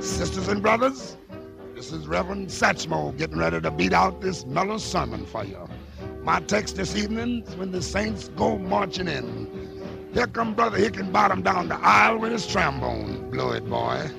Sisters 0.00 0.48
and 0.48 0.60
brothers, 0.60 1.18
this 1.76 1.92
is 1.92 2.08
Reverend 2.08 2.48
Satchmo 2.48 3.14
getting 3.18 3.36
ready 3.36 3.60
to 3.60 3.70
beat 3.70 3.92
out 3.92 4.22
this 4.22 4.46
mellow 4.46 4.78
sermon 4.78 5.26
for 5.26 5.44
you. 5.44 5.68
My 6.22 6.40
text 6.40 6.76
this 6.76 6.96
evening 6.96 7.42
is 7.46 7.54
when 7.56 7.70
the 7.70 7.82
saints 7.82 8.28
go 8.28 8.56
marching 8.56 9.08
in. 9.08 10.08
Here 10.14 10.26
come 10.26 10.54
Brother 10.54 10.78
Hickenbottom 10.78 11.44
down 11.44 11.68
the 11.68 11.76
aisle 11.76 12.18
with 12.18 12.32
his 12.32 12.46
trombone. 12.46 13.30
Blow 13.30 13.52
it, 13.52 13.68
boy. 13.68 14.10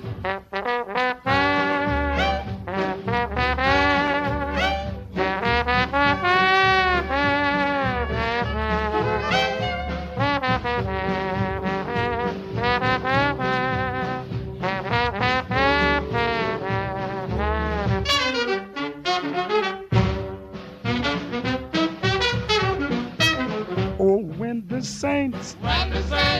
Saints, 24.82 25.56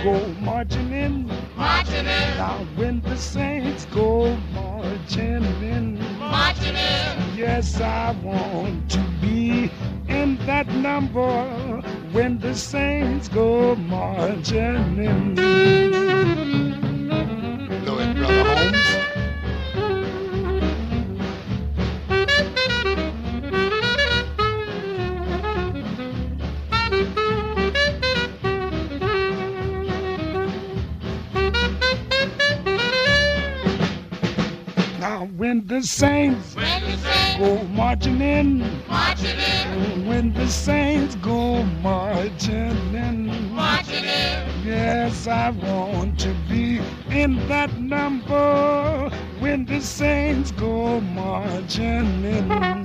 go 0.02 0.34
marching 0.40 0.92
in, 0.92 1.26
marching 1.56 2.06
in. 2.06 2.36
now 2.36 2.66
when 2.76 3.00
the 3.02 3.16
saints 3.16 3.86
go 3.86 4.36
marching 4.52 5.44
in, 5.62 5.96
yes, 7.36 7.80
I 7.80 8.12
want 8.22 8.90
to 8.90 9.00
be 9.20 9.70
in 10.08 10.36
that 10.46 10.66
number 10.68 11.80
when 12.12 12.38
the 12.38 12.54
saints 12.54 13.28
go 13.28 13.74
marching 13.76 14.98
in. 14.98 15.34
Go 17.84 17.98
ahead, 17.98 18.16
Brother 18.16 18.44
Holmes. 18.44 18.87
When 35.48 35.66
the 35.66 35.80
saints 35.80 36.54
go 37.38 37.62
marching 37.68 38.20
in, 38.20 38.60
when 40.06 40.34
the 40.34 40.46
saints 40.46 41.14
go 41.14 41.62
marching 41.82 42.76
in, 42.94 43.28
yes, 44.62 45.26
I 45.26 45.48
want 45.48 46.20
to 46.20 46.34
be 46.50 46.82
in 47.08 47.48
that 47.48 47.80
number. 47.80 49.08
When 49.38 49.64
the 49.64 49.80
saints 49.80 50.50
go 50.50 51.00
marching 51.00 52.24
in. 52.26 52.77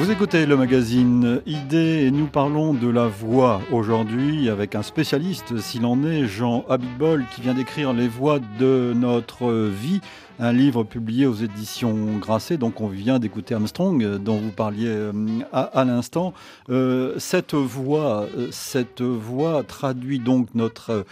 Vous 0.00 0.10
écoutez 0.10 0.46
le 0.46 0.56
magazine 0.56 1.42
Idée 1.44 2.06
et 2.06 2.10
nous 2.10 2.26
parlons 2.26 2.72
de 2.72 2.88
la 2.88 3.06
voix 3.06 3.60
aujourd'hui 3.70 4.48
avec 4.48 4.74
un 4.74 4.82
spécialiste, 4.82 5.58
s'il 5.58 5.84
en 5.84 6.02
est, 6.04 6.24
Jean 6.24 6.64
Abitbol, 6.70 7.26
qui 7.34 7.42
vient 7.42 7.52
d'écrire 7.52 7.92
Les 7.92 8.08
voix 8.08 8.38
de 8.58 8.94
notre 8.96 9.52
vie, 9.68 10.00
un 10.38 10.54
livre 10.54 10.84
publié 10.84 11.26
aux 11.26 11.34
éditions 11.34 12.16
Grasset. 12.18 12.56
Donc 12.56 12.80
on 12.80 12.88
vient 12.88 13.18
d'écouter 13.18 13.54
Armstrong, 13.54 14.02
euh, 14.02 14.16
dont 14.16 14.38
vous 14.38 14.52
parliez 14.52 14.88
euh, 14.88 15.12
à, 15.52 15.84
l'instant. 15.84 16.32
Euh, 16.70 17.14
cette 17.18 17.52
voix, 17.52 18.26
cette 18.50 19.02
voix 19.02 19.62
traduit 19.64 20.18
donc 20.18 20.48
notre 20.54 21.04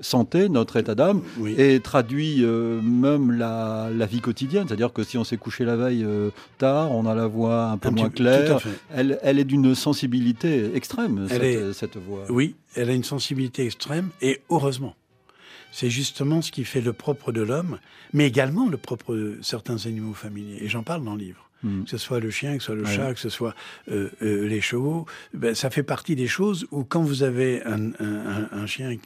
santé, 0.00 0.48
notre 0.48 0.76
état 0.76 0.94
d'âme, 0.94 1.22
Oui. 1.38 1.54
et 1.58 1.80
traduit 1.80 2.44
euh, 2.44 2.80
même 2.82 3.32
la, 3.32 3.88
la 3.94 4.06
vie 4.06 4.20
quotidienne. 4.20 4.66
C'est-à-dire 4.68 4.92
que 4.92 5.02
si 5.02 5.16
on 5.18 5.24
s'est 5.24 5.36
couché 5.36 5.64
la 5.64 5.76
veille 5.76 6.04
euh, 6.04 6.30
tard, 6.58 6.92
on 6.92 7.06
a 7.06 7.14
la 7.14 7.26
voix 7.26 7.66
un 7.70 7.78
peu 7.78 7.88
Un 7.88 7.92
moins 7.92 8.10
claire. 8.10 8.58
Elle, 8.94 9.18
elle 9.22 9.38
est 9.38 9.44
d'une 9.44 9.74
sensibilité 9.74 10.74
extrême, 10.74 11.26
Elle 11.30 11.36
cette, 11.36 11.42
est- 11.42 11.72
cette 11.72 11.96
voix. 11.96 12.24
Oui, 12.28 12.54
elle 12.74 12.90
a 12.90 12.94
une 12.94 13.04
sensibilité 13.04 13.64
extrême 13.66 14.10
et 14.22 14.40
heureusement. 14.50 14.94
C'est 15.72 15.90
justement 15.90 16.40
ce 16.42 16.52
qui 16.52 16.64
fait 16.64 16.80
le 16.80 16.92
propre 16.92 17.32
de 17.32 17.42
l'homme, 17.42 17.78
mais 18.12 18.26
également 18.26 18.68
le 18.68 18.76
propre 18.78 19.14
de 19.14 19.38
certains 19.42 19.84
animaux 19.86 20.14
familiers. 20.14 20.58
Et 20.62 20.68
j'en 20.68 20.82
parle 20.82 21.04
dans 21.04 21.14
le 21.14 21.20
livre. 21.20 21.42
Mm. 21.62 21.84
Que 21.84 21.90
ce 21.90 21.98
soit 21.98 22.20
le 22.20 22.30
chien, 22.30 22.56
que 22.56 22.62
ce 22.62 22.66
soit 22.66 22.74
le 22.76 22.84
Ouais. 22.84 22.94
chat, 22.94 23.12
que 23.14 23.20
ce 23.20 23.28
soit 23.28 23.54
euh, 23.90 24.08
euh, 24.22 24.46
les 24.46 24.60
chevaux, 24.60 25.06
ben, 25.34 25.54
ça 25.54 25.68
fait 25.70 25.82
partie 25.82 26.14
des 26.16 26.26
choses 26.28 26.66
où 26.70 26.84
quand 26.84 27.02
vous 27.02 27.22
avez 27.22 27.62
un- 27.64 27.92
un 28.52 28.66
chien, 28.66 28.96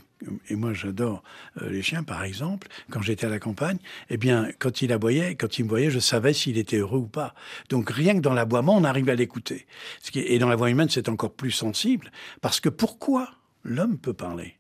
et 0.49 0.57
moi 0.57 0.73
j'adore 0.73 1.23
euh, 1.61 1.71
les 1.71 1.83
chiens 1.83 2.03
par 2.03 2.25
exemple, 2.25 2.69
quand 2.91 3.03
j'étais 3.03 3.27
à 3.27 3.31
la 3.31 3.39
campagne, 3.39 3.79
eh 4.09 4.17
bien 4.17 4.49
quand 4.59 4.83
il 4.83 4.93
aboyait, 4.93 5.35
quand 5.35 5.59
il 5.59 5.65
me 5.65 5.69
voyait, 5.69 5.91
je 5.91 5.99
savais 5.99 6.33
s'il 6.33 6.59
était 6.59 6.79
heureux 6.79 6.99
ou 6.99 7.07
pas. 7.07 7.35
Donc 7.69 7.91
rien 7.91 8.15
que 8.15 8.21
dans 8.21 8.35
l'aboiement, 8.35 8.77
on 8.77 8.85
arrive 8.85 9.09
à 9.09 9.15
l'écouter. 9.15 9.67
Et 10.15 10.39
dans 10.39 10.49
la 10.49 10.57
voix 10.57 10.71
humaine, 10.71 10.89
c'est 10.91 11.09
encore 11.09 11.33
plus 11.33 11.53
sensible, 11.53 12.11
parce 12.41 12.61
que 12.61 12.69
pourquoi 12.69 13.31
l'homme 13.65 13.99
peut 13.99 14.15
parler? 14.15 14.57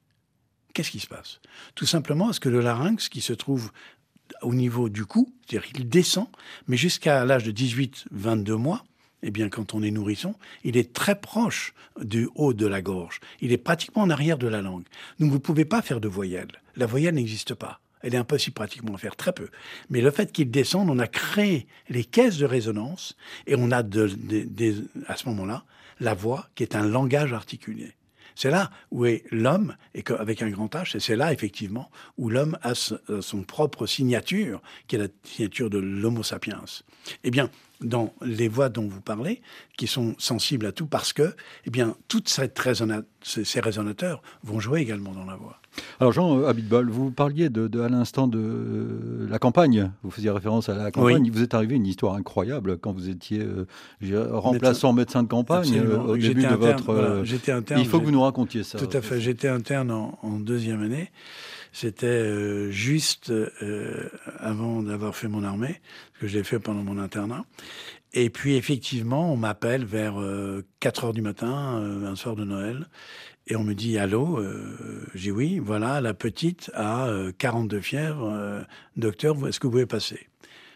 Qu'est-ce 0.75 0.91
qui 0.91 1.01
se 1.01 1.09
passe? 1.09 1.41
Tout 1.75 1.87
simplement 1.87 2.27
parce 2.27 2.39
que 2.39 2.49
le 2.49 2.61
larynx, 2.61 3.09
qui 3.09 3.21
se 3.21 3.33
trouve 3.33 3.73
au 4.43 4.55
niveau 4.55 4.89
du 4.89 5.05
cou, 5.05 5.33
c'est-à-dire 5.47 5.73
qu'il 5.73 5.89
descend, 5.89 6.29
mais 6.69 6.77
jusqu'à 6.77 7.25
l'âge 7.25 7.45
de 7.45 7.53
18-22 7.53 8.53
mois, 8.53 8.85
eh 9.23 9.31
bien, 9.31 9.49
quand 9.49 9.75
on 9.75 9.83
est 9.83 9.91
nourrisson, 9.91 10.35
il 10.65 10.77
est 10.77 10.93
très 10.93 11.21
proche 11.21 11.75
du 12.01 12.29
haut 12.35 12.55
de 12.55 12.67
la 12.67 12.83
gorge. 12.83 13.21
Il 13.41 13.53
est 13.53 13.59
pratiquement 13.59 14.03
en 14.03 14.11
arrière 14.11 14.39
de 14.39 14.49
la 14.49 14.63
langue. 14.63 14.85
Donc, 15.19 15.29
vous 15.29 15.37
ne 15.37 15.39
pouvez 15.39 15.65
pas 15.65 15.83
faire 15.83 16.01
de 16.01 16.09
voyelle. 16.09 16.51
La 16.77 16.87
voyelle 16.87 17.15
n'existe 17.15 17.55
pas. 17.55 17.81
Elle 18.03 18.15
est 18.15 18.19
impossible 18.19 18.55
pratiquement 18.55 18.95
à 18.95 18.99
faire, 18.99 19.17
très 19.17 19.33
peu. 19.33 19.49
Mais 19.91 20.01
le 20.01 20.11
fait 20.11 20.33
qu'il 20.33 20.51
descende, 20.51 20.89
on 20.89 20.99
a 20.99 21.07
créé 21.07 21.67
les 21.89 22.05
caisses 22.05 22.39
de 22.39 22.47
résonance 22.47 23.17
et 23.47 23.55
on 23.57 23.71
a 23.71 23.81
à 23.81 25.17
ce 25.17 25.29
moment-là 25.29 25.65
la 26.01 26.15
voix 26.15 26.49
qui 26.55 26.63
est 26.63 26.77
un 26.77 26.87
langage 26.87 27.35
articulé. 27.35 27.93
C'est 28.35 28.51
là 28.51 28.71
où 28.91 29.05
est 29.05 29.25
l'homme, 29.31 29.77
et 29.95 30.03
avec 30.19 30.41
un 30.41 30.49
grand 30.49 30.75
H, 30.75 30.97
et 30.97 31.01
c'est 31.01 31.17
là, 31.17 31.31
effectivement, 31.31 31.91
où 32.17 32.31
l'homme 32.31 32.57
a 32.63 32.73
euh, 33.11 33.21
son 33.21 33.43
propre 33.43 33.87
signature, 33.87 34.63
qui 34.87 34.97
est 34.97 34.99
la 34.99 35.09
signature 35.25 35.69
de 35.69 35.77
l'Homo 35.77 36.23
sapiens. 36.23 36.63
Eh 37.23 37.31
bien, 37.31 37.51
dans 37.81 38.13
les 38.23 38.49
voix 38.49 38.69
dont 38.69 38.87
vous 38.89 39.01
parlez, 39.01 39.41
qui 39.77 39.87
sont 39.87 40.15
sensibles 40.19 40.67
à 40.67 40.73
tout, 40.73 40.87
parce 40.87 41.13
que, 41.13 41.35
eh 41.67 41.71
bien, 41.71 41.97
toutes 42.09 42.29
cette 42.29 42.59
résona- 42.59 43.05
ces, 43.23 43.61
résonateurs 43.61 44.23
vont 44.43 44.61
jouer 44.61 44.81
également 44.81 45.13
dans 45.13 45.25
la 45.25 45.37
voix. 45.37 45.57
Alors 46.01 46.13
Jean 46.13 46.39
euh, 46.39 46.49
Abitbol, 46.49 46.91
vous 46.91 47.11
parliez 47.13 47.49
de, 47.49 47.69
de- 47.69 47.81
à 47.81 47.89
l'instant 47.89 48.27
de 48.27 48.39
euh, 48.39 49.27
la 49.31 49.39
campagne. 49.39 49.93
Vous 50.03 50.11
faisiez 50.11 50.31
référence 50.31 50.69
à 50.69 50.75
la 50.75 50.91
campagne. 50.91 51.23
Oui. 51.23 51.31
Vous 51.31 51.43
êtes 51.43 51.55
arrivé 51.55 51.77
une 51.77 51.87
histoire 51.87 52.15
incroyable 52.15 52.77
quand 52.79 52.93
vous 52.93 53.09
étiez 53.09 53.41
euh, 53.41 53.67
remplaçant 54.33 54.93
médecin 54.93 55.23
de 55.23 55.29
campagne 55.29 55.79
euh, 55.79 55.97
au 55.99 56.17
début 56.17 56.27
j'étais 56.27 56.41
de 56.41 56.47
interne, 56.47 56.61
votre. 56.73 56.93
voilà, 56.93 57.25
j'étais 57.25 57.53
interne, 57.53 57.81
il 57.81 57.87
faut 57.87 58.01
que 58.01 58.05
vous 58.05 58.11
nous 58.11 58.23
racontiez 58.23 58.65
ça. 58.65 58.79
Tout 58.79 58.95
à 58.97 59.01
fait. 59.01 59.21
J'étais 59.21 59.49
interne 59.49 59.91
en, 59.93 60.19
en 60.23 60.39
deuxième 60.41 60.83
année. 60.83 61.11
C'était 61.73 62.07
euh, 62.07 62.71
juste 62.71 63.31
euh, 63.31 64.09
avant 64.39 64.83
d'avoir 64.83 65.15
fait 65.15 65.29
mon 65.29 65.45
armée, 65.45 65.81
que 66.21 66.27
je 66.27 66.37
l'ai 66.39 66.45
fait 66.45 66.59
pendant 66.59 66.83
mon 66.83 66.99
internat. 66.99 67.45
Et 68.13 68.29
puis 68.29 68.57
effectivement, 68.57 69.33
on 69.33 69.37
m'appelle 69.37 69.85
vers 69.85 70.21
euh, 70.21 70.67
4 70.81 71.05
heures 71.05 71.13
du 71.13 71.23
matin, 71.23 71.79
euh, 71.81 72.07
un 72.07 72.17
soir 72.17 72.35
de 72.35 72.45
Noël, 72.45 72.89
et 73.47 73.57
on 73.57 73.63
me 73.65 73.75
dit 73.75 73.99
allô. 73.99 74.39
Euh, 74.41 75.07
J'ai 75.15 75.31
oui. 75.31 75.59
Voilà, 75.61 76.01
la 76.01 76.15
petite 76.15 76.71
a 76.75 77.07
euh, 77.09 77.33
42 77.37 77.81
fièvres. 77.81 78.29
euh, 78.33 78.63
docteur, 78.97 79.37
est-ce 79.47 79.61
que 79.61 79.67
vous 79.67 79.73
pouvez 79.73 79.87
passer? 79.87 80.27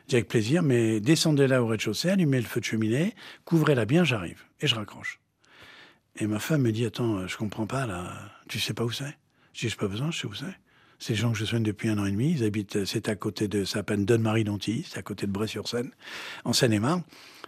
J'ai 0.08 0.18
avec 0.18 0.28
plaisir, 0.28 0.62
mais 0.62 1.00
descendez 1.00 1.46
là 1.46 1.62
au 1.62 1.66
rez-de-chaussée, 1.66 2.10
allumez 2.10 2.38
le 2.38 2.46
feu 2.46 2.60
de 2.60 2.64
cheminée, 2.66 3.14
couvrez-la 3.46 3.84
bien, 3.86 4.04
j'arrive. 4.04 4.42
Et 4.60 4.66
je 4.66 4.74
raccroche. 4.74 5.18
Et 6.16 6.26
ma 6.26 6.38
femme 6.38 6.62
me 6.62 6.72
dit 6.72 6.84
Attends, 6.84 7.16
euh, 7.16 7.26
je 7.26 7.36
comprends 7.36 7.66
pas 7.66 7.86
là. 7.86 8.12
Tu 8.48 8.60
sais 8.60 8.74
pas 8.74 8.84
où 8.84 8.90
c'est? 8.92 9.16
J'ai 9.52 9.70
pas 9.70 9.88
besoin, 9.88 10.10
je 10.10 10.20
sais 10.20 10.26
où 10.26 10.34
c'est. 10.34 10.46
Des 11.08 11.14
gens 11.14 11.32
que 11.32 11.38
je 11.38 11.44
soigne 11.44 11.62
depuis 11.62 11.88
un 11.88 11.98
an 11.98 12.06
et 12.06 12.10
demi. 12.10 12.32
Ils 12.32 12.44
habitent, 12.44 12.76
euh, 12.76 12.84
c'est 12.84 13.08
à 13.08 13.14
côté 13.14 13.48
de, 13.48 13.64
ça 13.64 13.74
s'appelle 13.74 14.04
Donne-Marie-Dontilly, 14.04 14.86
c'est 14.88 14.98
à 14.98 15.02
côté 15.02 15.26
de 15.26 15.32
Bray-sur-Seine, 15.32 15.90
en 16.44 16.52
Seine-et-Marne. 16.52 17.02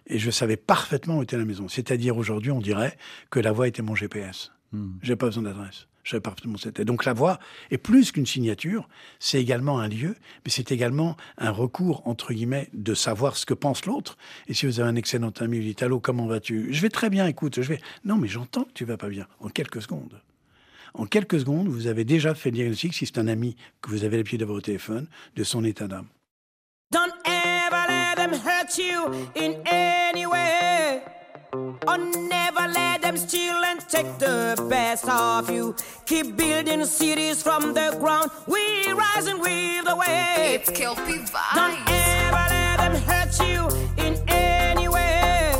Et 0.06 0.18
je 0.18 0.30
savais 0.30 0.56
parfaitement 0.56 1.18
où 1.18 1.22
était 1.22 1.36
la 1.36 1.44
maison. 1.44 1.68
C'est-à-dire 1.68 2.16
aujourd'hui, 2.16 2.52
on 2.52 2.60
dirait 2.60 2.96
que 3.30 3.40
la 3.40 3.52
voix 3.52 3.66
était 3.66 3.82
mon 3.82 3.94
GPS. 3.94 4.52
Hmm. 4.72 4.92
J'ai 5.02 5.16
pas 5.16 5.26
besoin 5.26 5.42
d'adresse. 5.42 5.88
Je 6.04 6.12
savais 6.12 6.20
parfaitement 6.20 6.54
où 6.54 6.58
c'était. 6.58 6.84
Donc 6.84 7.04
la 7.04 7.12
voix 7.12 7.40
est 7.72 7.78
plus 7.78 8.12
qu'une 8.12 8.26
signature, 8.26 8.88
c'est 9.18 9.40
également 9.40 9.80
un 9.80 9.88
lieu, 9.88 10.14
mais 10.44 10.52
c'est 10.52 10.70
également 10.70 11.16
un 11.38 11.50
recours, 11.50 12.06
entre 12.06 12.32
guillemets, 12.32 12.68
de 12.74 12.94
savoir 12.94 13.36
ce 13.36 13.44
que 13.44 13.54
pense 13.54 13.86
l'autre. 13.86 14.16
Et 14.46 14.54
si 14.54 14.66
vous 14.66 14.78
avez 14.78 14.88
un 14.88 14.94
excellent 14.94 15.32
ami, 15.40 15.58
vous 15.58 15.64
dites 15.64 15.82
Allô, 15.82 15.98
comment 15.98 16.26
vas-tu? 16.26 16.72
Je 16.72 16.80
vais 16.80 16.90
très 16.90 17.10
bien, 17.10 17.26
écoute, 17.26 17.60
je 17.60 17.68
vais. 17.68 17.80
Non, 18.04 18.16
mais 18.16 18.28
j'entends 18.28 18.62
que 18.62 18.72
tu 18.72 18.84
vas 18.84 18.96
pas 18.96 19.08
bien. 19.08 19.26
En 19.40 19.48
quelques 19.48 19.82
secondes. 19.82 20.20
En 20.98 21.04
quelques 21.06 21.40
secondes, 21.40 21.68
vous 21.68 21.86
avez 21.88 22.04
déjà 22.04 22.34
fait 22.34 22.50
le 22.50 22.56
diagnostic, 22.56 22.94
si 22.94 23.06
c'est 23.06 23.18
un 23.18 23.28
ami 23.28 23.54
que 23.82 23.90
vous 23.90 24.04
avez 24.04 24.16
l'habitude 24.16 24.40
d'avoir 24.40 24.58
au 24.58 24.62
téléphone, 24.62 25.06
de 25.36 25.44
son 25.44 25.62
état 25.64 25.86
d'âme. 25.86 26.06
Don't 26.90 27.12
ever 27.26 27.84
let 27.88 28.16
them 28.16 28.32
hurt 28.32 28.78
you 28.78 29.06
in 29.36 29.54
any 29.66 30.24
way. 30.26 31.02
Or 31.86 31.98
never 31.98 32.68
let 32.72 33.02
them 33.02 33.16
steal 33.16 33.56
and 33.64 33.80
take 33.88 34.06
the 34.18 34.56
best 34.68 35.06
of 35.08 35.50
you. 35.50 35.74
Keep 36.06 36.36
building 36.36 36.84
cities 36.84 37.42
from 37.42 37.74
the 37.74 37.96
ground. 38.00 38.30
We 38.46 38.92
rise 38.92 39.26
and 39.26 39.40
we 39.40 39.80
the 39.84 39.96
way. 39.96 40.54
It's 40.60 40.70
Kelpie 40.70 41.24
Don't 41.54 41.76
Vibes. 41.76 41.88
ever 41.88 42.46
let 42.48 42.76
them 42.78 42.94
hurt 43.02 43.38
you 43.40 43.68
in 44.04 44.16
any 44.28 44.88
way. 44.88 45.52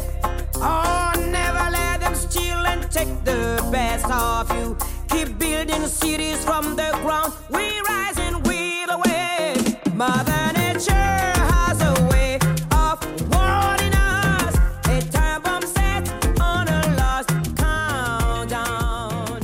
Oh, 0.57 1.13
never 1.31 1.71
let 1.71 2.01
them 2.01 2.15
steal 2.15 2.59
and 2.67 2.91
take 2.91 3.09
the 3.25 3.67
best 3.73 4.07
of 4.11 4.51
you. 4.57 4.77
Keep 5.17 5.39
building 5.39 5.87
cities 5.87 6.45
from 6.45 6.77
the 6.77 6.91
ground. 7.03 7.33
We 7.51 7.65
rise 7.89 8.19
and 8.19 8.47
we 8.47 8.85
the 8.87 8.99
way. 8.99 9.55
Mother 9.95 10.53
Nature 10.55 10.93
has 10.93 11.81
a 11.81 11.95
way 12.11 12.39
of 12.71 13.01
warning 13.33 13.95
us. 13.95 14.55
A 14.89 15.01
time 15.11 15.41
bomb 15.43 15.63
set 15.63 16.05
on 16.39 16.69
a 16.69 16.81
lost 16.99 17.31
countdown. 17.57 19.41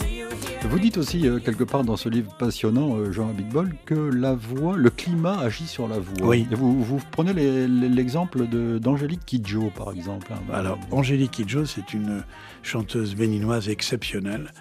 Do 0.00 0.04
you 0.08 0.26
hear 0.30 0.68
Vous 0.68 0.78
dites 0.80 0.98
aussi 0.98 1.28
euh, 1.28 1.38
quelque 1.38 1.62
part 1.62 1.84
dans 1.84 1.96
ce 1.96 2.08
livre 2.08 2.32
passionnant, 2.36 2.96
euh, 2.96 3.12
Jean 3.12 3.28
Abitbol, 3.30 3.72
que 3.86 3.94
la 3.94 4.34
voix, 4.34 4.76
le 4.76 4.90
climat 4.90 5.38
agit 5.38 5.68
sur 5.68 5.86
la 5.86 6.00
voix. 6.00 6.26
Oui. 6.26 6.48
Vous, 6.50 6.82
vous 6.82 7.00
prenez 7.12 7.32
l'exemple 7.68 8.46
d'Angélique 8.80 9.24
Kidjo, 9.24 9.70
par 9.76 9.92
exemple. 9.92 10.32
hein. 10.32 10.40
Alors, 10.52 10.78
Angélique 10.90 11.30
Kidjo, 11.30 11.64
c'est 11.66 11.94
une 11.94 12.24
chanteuse 12.64 13.14
béninoise 13.14 13.68
exceptionnelle 13.68 14.52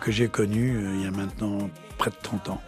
que 0.00 0.12
j'ai 0.12 0.28
connue 0.28 0.76
euh, 0.76 0.94
il 0.96 1.04
y 1.04 1.06
a 1.06 1.10
maintenant 1.10 1.70
près 1.96 2.10
de 2.10 2.16
30 2.22 2.50
ans, 2.50 2.62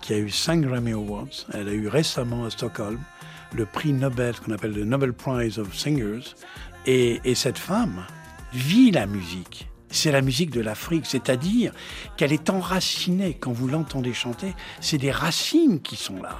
qui 0.00 0.14
a 0.14 0.18
eu 0.18 0.30
5 0.30 0.62
Grammy 0.62 0.92
Awards. 0.92 1.46
Elle 1.52 1.68
a 1.68 1.72
eu 1.72 1.88
récemment 1.88 2.44
à 2.44 2.50
Stockholm 2.50 3.00
le 3.54 3.66
prix 3.66 3.92
Nobel, 3.92 4.34
qu'on 4.40 4.52
appelle 4.52 4.72
le 4.72 4.84
Nobel 4.84 5.12
Prize 5.12 5.58
of 5.58 5.76
Singers. 5.76 6.34
Et, 6.86 7.20
et 7.24 7.34
cette 7.34 7.58
femme 7.58 8.04
vit 8.52 8.90
la 8.90 9.06
musique. 9.06 9.68
C'est 9.90 10.10
la 10.10 10.22
musique 10.22 10.50
de 10.50 10.60
l'Afrique, 10.60 11.04
c'est-à-dire 11.04 11.72
qu'elle 12.16 12.32
est 12.32 12.48
enracinée. 12.48 13.36
Quand 13.38 13.52
vous 13.52 13.68
l'entendez 13.68 14.14
chanter, 14.14 14.54
c'est 14.80 14.98
des 14.98 15.10
racines 15.10 15.82
qui 15.82 15.96
sont 15.96 16.22
là. 16.22 16.38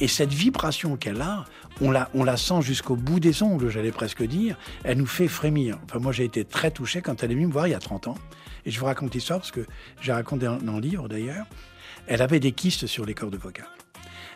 Et 0.00 0.08
cette 0.08 0.32
vibration 0.32 0.96
qu'elle 0.96 1.20
a, 1.20 1.44
on 1.80 1.90
la, 1.90 2.08
on 2.14 2.24
la 2.24 2.36
sent 2.36 2.62
jusqu'au 2.62 2.96
bout 2.96 3.20
des 3.20 3.42
ongles, 3.42 3.68
j'allais 3.68 3.92
presque 3.92 4.22
dire. 4.22 4.56
Elle 4.84 4.98
nous 4.98 5.06
fait 5.06 5.28
frémir. 5.28 5.78
Enfin, 5.84 5.98
moi, 5.98 6.12
j'ai 6.12 6.24
été 6.24 6.44
très 6.44 6.70
touché 6.70 7.02
quand 7.02 7.22
elle 7.22 7.32
est 7.32 7.34
venue 7.34 7.46
me 7.46 7.52
voir 7.52 7.66
il 7.66 7.70
y 7.70 7.74
a 7.74 7.80
30 7.80 8.08
ans. 8.08 8.18
Et 8.66 8.70
je 8.70 8.80
vous 8.80 8.86
raconte 8.86 9.14
l'histoire 9.14 9.38
parce 9.38 9.52
que 9.52 9.66
j'ai 10.00 10.12
raconté 10.12 10.46
dans 10.46 10.74
le 10.74 10.80
livre 10.80 11.08
d'ailleurs. 11.08 11.46
Elle 12.06 12.22
avait 12.22 12.40
des 12.40 12.52
kystes 12.52 12.86
sur 12.86 13.04
les 13.04 13.14
cordes 13.14 13.36
vocales. 13.36 13.66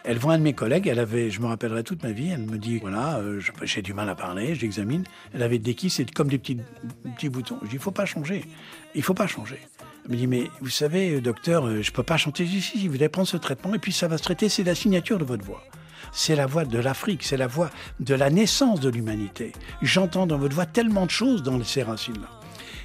Elle 0.04 0.18
voit 0.18 0.35
un 0.35 0.38
de 0.38 0.42
mes 0.42 0.54
collègues, 0.54 0.87
elle 0.87 1.00
avait, 1.00 1.30
je 1.30 1.40
me 1.40 1.47
rappellerai 1.47 1.82
toute 1.82 2.02
ma 2.02 2.12
vie, 2.12 2.30
elle 2.30 2.40
me 2.40 2.56
dit, 2.56 2.78
voilà, 2.78 3.18
euh, 3.18 3.40
j'ai 3.62 3.82
du 3.82 3.92
mal 3.92 4.08
à 4.08 4.14
parler, 4.14 4.54
je 4.54 4.61
l'examine. 4.62 5.04
Elle 5.35 5.42
avait 5.42 5.58
des 5.58 5.75
kystes, 5.75 5.97
c'est 5.97 6.11
comme 6.11 6.28
des 6.28 6.38
petits, 6.38 6.58
petits 7.16 7.28
boutons. 7.28 7.58
Je 7.62 7.68
dis, 7.68 7.75
il 7.75 7.80
faut 7.80 7.90
pas 7.90 8.06
changer. 8.06 8.44
Il 8.94 9.02
faut 9.02 9.14
pas 9.14 9.26
changer. 9.26 9.58
Elle 10.04 10.12
me 10.12 10.16
dit, 10.16 10.26
mais 10.26 10.44
vous 10.61 10.70
savez, 10.70 11.16
euh, 11.16 11.20
docteur, 11.20 11.66
euh, 11.66 11.82
je 11.82 11.92
peux 11.92 12.04
pas 12.04 12.16
chanter. 12.16 12.47
Je 12.47 12.52
dis, 12.52 12.62
si, 12.62 12.78
si, 12.78 12.88
vous 12.88 12.94
allez 12.94 13.08
prendre 13.08 13.28
ce 13.28 13.37
traitement 13.37 13.75
et 13.75 13.78
puis 13.78 13.92
ça 13.92 14.08
va 14.08 14.18
se 14.18 14.23
traiter, 14.23 14.49
c'est 14.49 14.64
la 14.64 14.75
signature 14.75 15.18
de 15.18 15.25
votre 15.25 15.44
voix. 15.44 15.62
C'est 16.12 16.37
la 16.37 16.47
voix 16.47 16.64
de 16.64 16.78
l'Afrique, 16.78 17.23
c'est 17.23 17.37
la 17.37 17.47
voix 17.47 17.70
de 18.00 18.14
la 18.14 18.30
naissance 18.30 18.80
de 18.80 18.88
l'humanité. 18.88 19.52
J'entends 19.82 20.26
dans 20.26 20.38
votre 20.38 20.54
voix 20.54 20.64
tellement 20.64 21.04
de 21.04 21.11
choses 21.11 21.42
dans 21.42 21.62
ces 21.62 21.82
racines-là. 21.82 22.38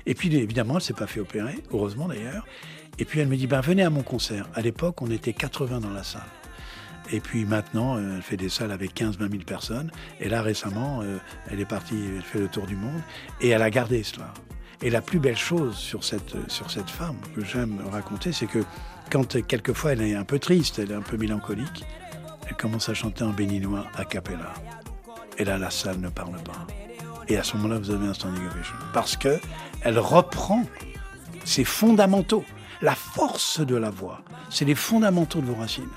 Et 0.06 0.16
puis, 0.16 0.36
évidemment, 0.36 0.76
elle 0.76 0.82
s'est 0.82 0.94
pas 0.94 1.08
fait 1.08 1.20
opérer, 1.20 1.56
heureusement 1.72 2.08
d'ailleurs. 2.08 2.46
Et 3.00 3.06
puis, 3.06 3.20
elle 3.20 3.28
me 3.28 3.38
dit, 3.38 3.48
ben, 3.48 3.62
venez 3.62 3.84
à 3.84 3.90
mon 3.90 4.04
concert. 4.04 4.48
À 4.54 4.62
l'époque, 4.62 5.02
on 5.02 5.10
était 5.10 5.34
80 5.34 5.80
dans 5.80 5.92
la 5.92 6.04
salle. 6.04 6.22
Et 7.12 7.20
puis 7.20 7.46
maintenant, 7.46 7.98
euh, 7.98 8.16
elle 8.16 8.22
fait 8.22 8.38
des 8.38 8.50
salles 8.50 8.72
avec 8.72 8.96
15-20 8.96 9.18
000 9.30 9.44
personnes. 9.46 9.92
Et 10.20 10.30
là, 10.30 10.42
récemment, 10.42 11.02
euh, 11.04 11.18
elle 11.52 11.60
est 11.60 11.66
partie, 11.66 11.98
elle 12.16 12.24
fait 12.24 12.40
le 12.40 12.48
tour 12.48 12.66
du 12.66 12.76
monde. 12.76 13.02
Et 13.42 13.50
elle 13.50 13.62
a 13.62 13.70
gardé 13.70 14.04
cela. 14.04 14.34
Et 14.82 14.90
la 14.90 15.02
plus 15.02 15.20
belle 15.20 15.38
chose 15.38 15.76
sur 15.76 16.04
cette, 16.04 16.36
sur 16.50 16.72
cette 16.72 16.90
femme 16.90 17.18
que 17.36 17.44
j'aime 17.44 17.82
raconter, 17.92 18.32
c'est 18.32 18.48
que 18.48 18.64
quand 19.12 19.36
euh, 19.36 19.42
quelquefois 19.42 19.94
elle 19.94 20.02
est 20.02 20.16
un 20.16 20.26
peu 20.26 20.40
triste, 20.40 20.80
elle 20.80 20.92
est 20.92 20.96
un 20.96 21.02
peu 21.02 21.18
mélancolique, 21.18 21.86
elle 22.48 22.56
commence 22.56 22.90
à 22.90 22.94
chanter 22.94 23.24
en 23.24 23.32
béninois 23.32 23.86
a 23.96 24.06
cappella. 24.06 24.54
Et 25.38 25.46
là, 25.46 25.58
la 25.58 25.72
salle 25.72 26.00
ne 26.00 26.10
parle 26.10 26.42
pas. 26.44 26.68
Et 27.28 27.38
à 27.38 27.44
ce 27.44 27.56
moment-là, 27.58 27.80
vous 27.80 27.92
avez 27.92 28.08
un 28.08 28.14
standing 28.14 28.46
ovation. 28.46 28.76
Parce 28.94 29.16
que 29.16 29.40
elle 29.82 30.00
reprend 30.00 30.64
ses 31.46 31.64
fondamentaux. 31.64 32.44
La 32.82 32.96
force 32.96 33.62
de 33.62 33.76
la 33.78 33.90
voix, 33.90 34.22
c'est 34.50 34.66
les 34.66 34.76
fondamentaux 34.76 35.40
de 35.40 35.46
vos 35.46 35.56
racines. 35.56 35.88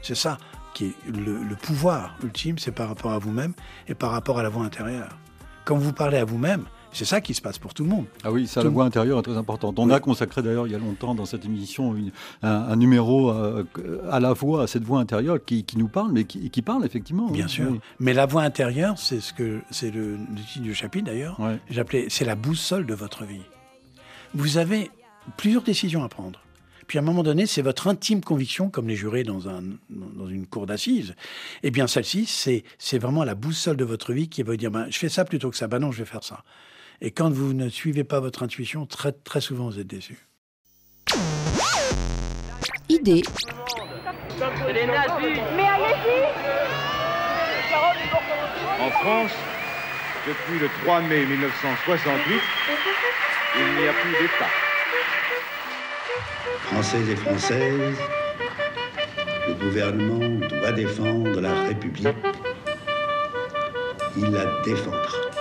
C'est 0.00 0.14
ça 0.14 0.38
qui 0.72 0.86
est 0.86 1.10
le, 1.10 1.42
le 1.42 1.56
pouvoir 1.56 2.16
ultime, 2.22 2.58
c'est 2.58 2.72
par 2.72 2.88
rapport 2.88 3.12
à 3.12 3.18
vous-même 3.18 3.52
et 3.86 3.94
par 3.94 4.10
rapport 4.10 4.38
à 4.38 4.42
la 4.42 4.48
voix 4.48 4.64
intérieure. 4.64 5.18
Quand 5.66 5.76
vous 5.76 5.92
parlez 5.92 6.16
à 6.16 6.24
vous-même, 6.24 6.64
c'est 6.92 7.04
ça 7.04 7.20
qui 7.20 7.34
se 7.34 7.40
passe 7.40 7.58
pour 7.58 7.74
tout 7.74 7.82
le 7.84 7.88
monde. 7.90 8.04
Ah 8.24 8.30
oui, 8.32 8.46
ça, 8.46 8.60
Tout- 8.60 8.66
la 8.68 8.72
voix 8.72 8.84
intérieure 8.84 9.18
est 9.18 9.22
très 9.22 9.36
importante. 9.36 9.78
On 9.78 9.86
Oui. 9.88 9.92
a 9.94 10.00
consacré 10.00 10.42
d'ailleurs 10.42 10.66
il 10.66 10.72
y 10.72 10.74
a 10.74 10.78
longtemps 10.78 11.14
dans 11.14 11.24
cette 11.26 11.44
émission 11.44 11.94
une- 11.96 12.12
un, 12.42 12.50
un 12.50 12.76
numéro 12.76 13.30
euh, 13.30 13.64
à 14.10 14.20
la 14.20 14.32
voix, 14.32 14.64
à 14.64 14.66
cette 14.66 14.84
voix 14.84 15.00
intérieure 15.00 15.38
qui, 15.44 15.64
qui 15.64 15.78
nous 15.78 15.88
parle, 15.88 16.12
mais 16.12 16.24
qui, 16.24 16.50
qui 16.50 16.62
parle 16.62 16.84
effectivement. 16.84 17.28
Bien 17.30 17.46
oui. 17.46 17.50
sûr. 17.50 17.76
Mais 18.00 18.12
la 18.12 18.26
voix 18.26 18.42
intérieure, 18.42 18.98
c'est 18.98 19.20
ce 19.20 19.32
que 19.32 19.60
c'est 19.70 19.90
le, 19.90 20.16
le 20.16 20.42
titre 20.52 20.62
du 20.62 20.74
chapitre 20.74 21.06
d'ailleurs. 21.06 21.38
Ouais. 21.40 21.58
J'appelais, 21.70 22.06
c'est 22.08 22.24
la 22.24 22.34
boussole 22.34 22.86
de 22.86 22.94
votre 22.94 23.24
vie. 23.24 23.42
Vous 24.34 24.58
avez 24.58 24.90
plusieurs 25.36 25.62
décisions 25.62 26.02
à 26.04 26.08
prendre. 26.08 26.40
Puis 26.88 26.98
à 26.98 27.00
un 27.02 27.04
moment 27.04 27.22
donné, 27.22 27.46
c'est 27.46 27.62
votre 27.62 27.86
intime 27.86 28.20
conviction, 28.22 28.68
comme 28.68 28.88
les 28.88 28.96
jurés 28.96 29.22
dans, 29.22 29.48
un, 29.48 29.62
dans 29.88 30.26
une 30.28 30.46
cour 30.46 30.66
d'assises. 30.66 31.14
Eh 31.62 31.70
bien, 31.70 31.86
celle-ci, 31.86 32.26
c'est, 32.26 32.64
c'est 32.76 32.98
vraiment 32.98 33.24
la 33.24 33.34
boussole 33.34 33.76
de 33.76 33.84
votre 33.84 34.12
vie 34.12 34.28
qui 34.28 34.42
va 34.42 34.50
vous 34.52 34.56
dire, 34.58 34.70
ben, 34.70 34.86
je 34.90 34.98
fais 34.98 35.08
ça 35.08 35.24
plutôt 35.24 35.48
que 35.50 35.56
ça. 35.56 35.68
Ben 35.68 35.78
non, 35.78 35.90
je 35.92 36.00
vais 36.00 36.04
faire 36.04 36.24
ça. 36.24 36.42
Et 37.04 37.10
quand 37.10 37.30
vous 37.30 37.52
ne 37.52 37.68
suivez 37.68 38.04
pas 38.04 38.20
votre 38.20 38.44
intuition, 38.44 38.86
très, 38.86 39.10
très 39.10 39.40
souvent, 39.40 39.68
vous 39.68 39.80
êtes 39.80 39.88
déçu. 39.88 40.24
Idée, 42.88 43.24
En 48.78 48.90
France, 48.90 49.32
depuis 50.28 50.60
le 50.60 50.68
3 50.84 51.00
mai 51.02 51.26
1968, 51.26 52.40
il 53.56 53.82
n'y 53.82 53.88
a 53.88 53.92
plus 53.94 54.12
d'État. 54.12 54.50
Français 56.66 57.00
et 57.10 57.16
Françaises, 57.16 57.98
le 59.48 59.54
gouvernement 59.54 60.46
doit 60.46 60.70
défendre 60.70 61.40
la 61.40 61.64
République. 61.64 62.16
Il 64.16 64.30
la 64.30 64.44
défendra. 64.62 65.31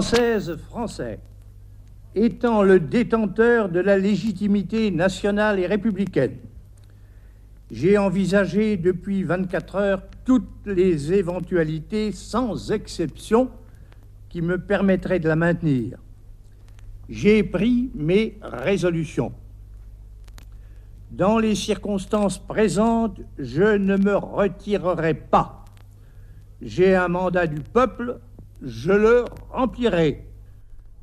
Française, 0.00 0.56
Français, 0.70 1.18
étant 2.14 2.62
le 2.62 2.80
détenteur 2.80 3.68
de 3.68 3.80
la 3.80 3.98
légitimité 3.98 4.90
nationale 4.90 5.60
et 5.60 5.66
républicaine, 5.66 6.38
j'ai 7.70 7.98
envisagé 7.98 8.78
depuis 8.78 9.24
24 9.24 9.76
heures 9.76 10.02
toutes 10.24 10.48
les 10.64 11.12
éventualités, 11.12 12.12
sans 12.12 12.72
exception, 12.72 13.50
qui 14.30 14.40
me 14.40 14.56
permettraient 14.56 15.20
de 15.20 15.28
la 15.28 15.36
maintenir. 15.36 15.98
J'ai 17.10 17.42
pris 17.42 17.90
mes 17.94 18.38
résolutions. 18.40 19.34
Dans 21.10 21.38
les 21.38 21.54
circonstances 21.54 22.38
présentes, 22.38 23.20
je 23.38 23.76
ne 23.76 23.98
me 23.98 24.16
retirerai 24.16 25.12
pas. 25.12 25.66
J'ai 26.62 26.96
un 26.96 27.08
mandat 27.08 27.46
du 27.46 27.60
peuple, 27.60 28.18
je 28.62 28.92
le 28.92 29.24
remplirai. 29.50 30.26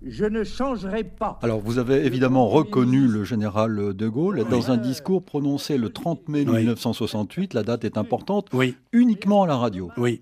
Je 0.06 0.26
ne 0.26 0.44
changerai 0.44 1.04
pas. 1.04 1.40
Alors, 1.42 1.60
vous 1.60 1.80
avez 1.80 2.06
évidemment 2.06 2.48
reconnu 2.48 3.08
le 3.08 3.24
général 3.24 3.94
de 3.96 4.08
Gaulle 4.08 4.46
dans 4.48 4.70
un 4.70 4.78
discours 4.78 5.24
prononcé 5.24 5.78
le 5.78 5.90
30 5.90 6.30
mai 6.30 6.46
Oui. 6.48 6.58
1968. 6.60 7.56
La 7.56 7.64
date 7.64 7.84
est 7.84 7.98
importante, 7.98 8.50
Oui. 8.54 8.76
uniquement 8.92 9.44
à 9.44 9.48
la 9.48 9.58
radio. 9.58 9.90
Oui. 9.98 10.22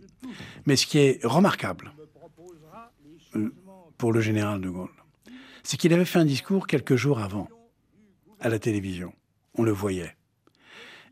Mais 0.65 0.77
ce 0.77 0.87
qui 0.87 0.97
est 0.99 1.19
remarquable 1.25 1.91
euh, 3.35 3.53
pour 3.97 4.13
le 4.13 4.21
général 4.21 4.61
de 4.61 4.69
Gaulle, 4.69 4.89
c'est 5.61 5.75
qu'il 5.77 5.93
avait 5.93 6.05
fait 6.05 6.19
un 6.19 6.25
discours 6.25 6.67
quelques 6.67 6.95
jours 6.95 7.19
avant, 7.19 7.49
à 8.39 8.47
la 8.47 8.59
télévision. 8.59 9.11
On 9.55 9.63
le 9.63 9.71
voyait. 9.71 10.15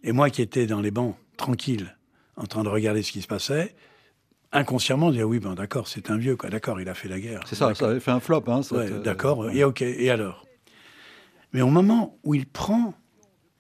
Et 0.04 0.14
moi 0.14 0.30
qui 0.30 0.42
étais 0.42 0.68
dans 0.68 0.80
les 0.82 0.92
bancs, 0.92 1.16
tranquille, 1.36 1.98
en 2.38 2.46
train 2.46 2.64
de 2.64 2.70
regarder 2.70 3.04
ce 3.04 3.12
qui 3.12 3.22
se 3.22 3.28
passait, 3.28 3.76
inconsciemment, 4.54 5.12
dire 5.12 5.28
oui, 5.28 5.40
ben 5.40 5.56
d'accord, 5.56 5.88
c'est 5.88 6.10
un 6.10 6.18
vieux, 6.18 6.36
quoi. 6.36 6.50
D'accord, 6.50 6.80
il 6.80 6.88
a 6.88 6.94
fait 6.94 7.08
la 7.08 7.20
guerre. 7.20 7.42
C'est 7.46 7.56
ça, 7.56 7.74
ça 7.76 7.90
avait 7.90 8.00
fait 8.00 8.12
un 8.12 8.20
flop. 8.20 8.44
Hein, 8.48 8.62
Ouais, 8.72 8.92
euh, 8.92 9.02
d'accord, 9.02 9.50
et 9.50 9.64
ok, 9.64 9.82
et 9.82 10.10
alors? 10.10 10.46
Mais 11.52 11.62
au 11.62 11.68
moment 11.70 12.18
où 12.24 12.34
il 12.34 12.48
prend 12.48 12.94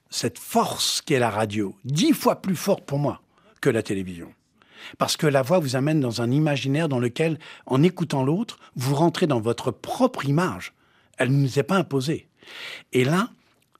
cette 0.09 0.39
force 0.39 1.01
qu'est 1.01 1.19
la 1.19 1.29
radio, 1.29 1.75
dix 1.83 2.13
fois 2.13 2.41
plus 2.41 2.55
forte 2.55 2.85
pour 2.85 2.99
moi 2.99 3.21
que 3.61 3.69
la 3.69 3.83
télévision, 3.83 4.33
parce 4.97 5.17
que 5.17 5.27
la 5.27 5.41
voix 5.41 5.59
vous 5.59 5.75
amène 5.75 5.99
dans 5.99 6.21
un 6.21 6.31
imaginaire 6.31 6.89
dans 6.89 6.99
lequel, 6.99 7.39
en 7.65 7.83
écoutant 7.83 8.23
l'autre, 8.23 8.59
vous 8.75 8.95
rentrez 8.95 9.27
dans 9.27 9.39
votre 9.39 9.71
propre 9.71 10.25
image. 10.25 10.73
Elle 11.17 11.31
ne 11.31 11.41
nous 11.43 11.59
est 11.59 11.63
pas 11.63 11.77
imposée. 11.77 12.27
Et 12.91 13.03
là, 13.03 13.29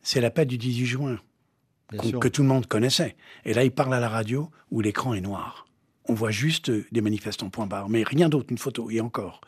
c'est 0.01 0.21
l'appel 0.21 0.47
du 0.47 0.57
18 0.57 0.85
juin, 0.85 1.19
que 2.19 2.27
tout 2.27 2.41
le 2.41 2.47
monde 2.47 2.67
connaissait. 2.67 3.15
Et 3.45 3.53
là, 3.53 3.63
il 3.63 3.71
parle 3.71 3.93
à 3.93 3.99
la 3.99 4.09
radio 4.09 4.49
où 4.71 4.81
l'écran 4.81 5.13
est 5.13 5.21
noir. 5.21 5.65
On 6.05 6.13
voit 6.13 6.31
juste 6.31 6.71
des 6.91 7.01
manifestants, 7.01 7.49
point 7.49 7.65
barre, 7.65 7.89
mais 7.89 8.03
rien 8.03 8.29
d'autre, 8.29 8.47
une 8.51 8.57
photo, 8.57 8.89
et 8.89 8.99
encore. 8.99 9.41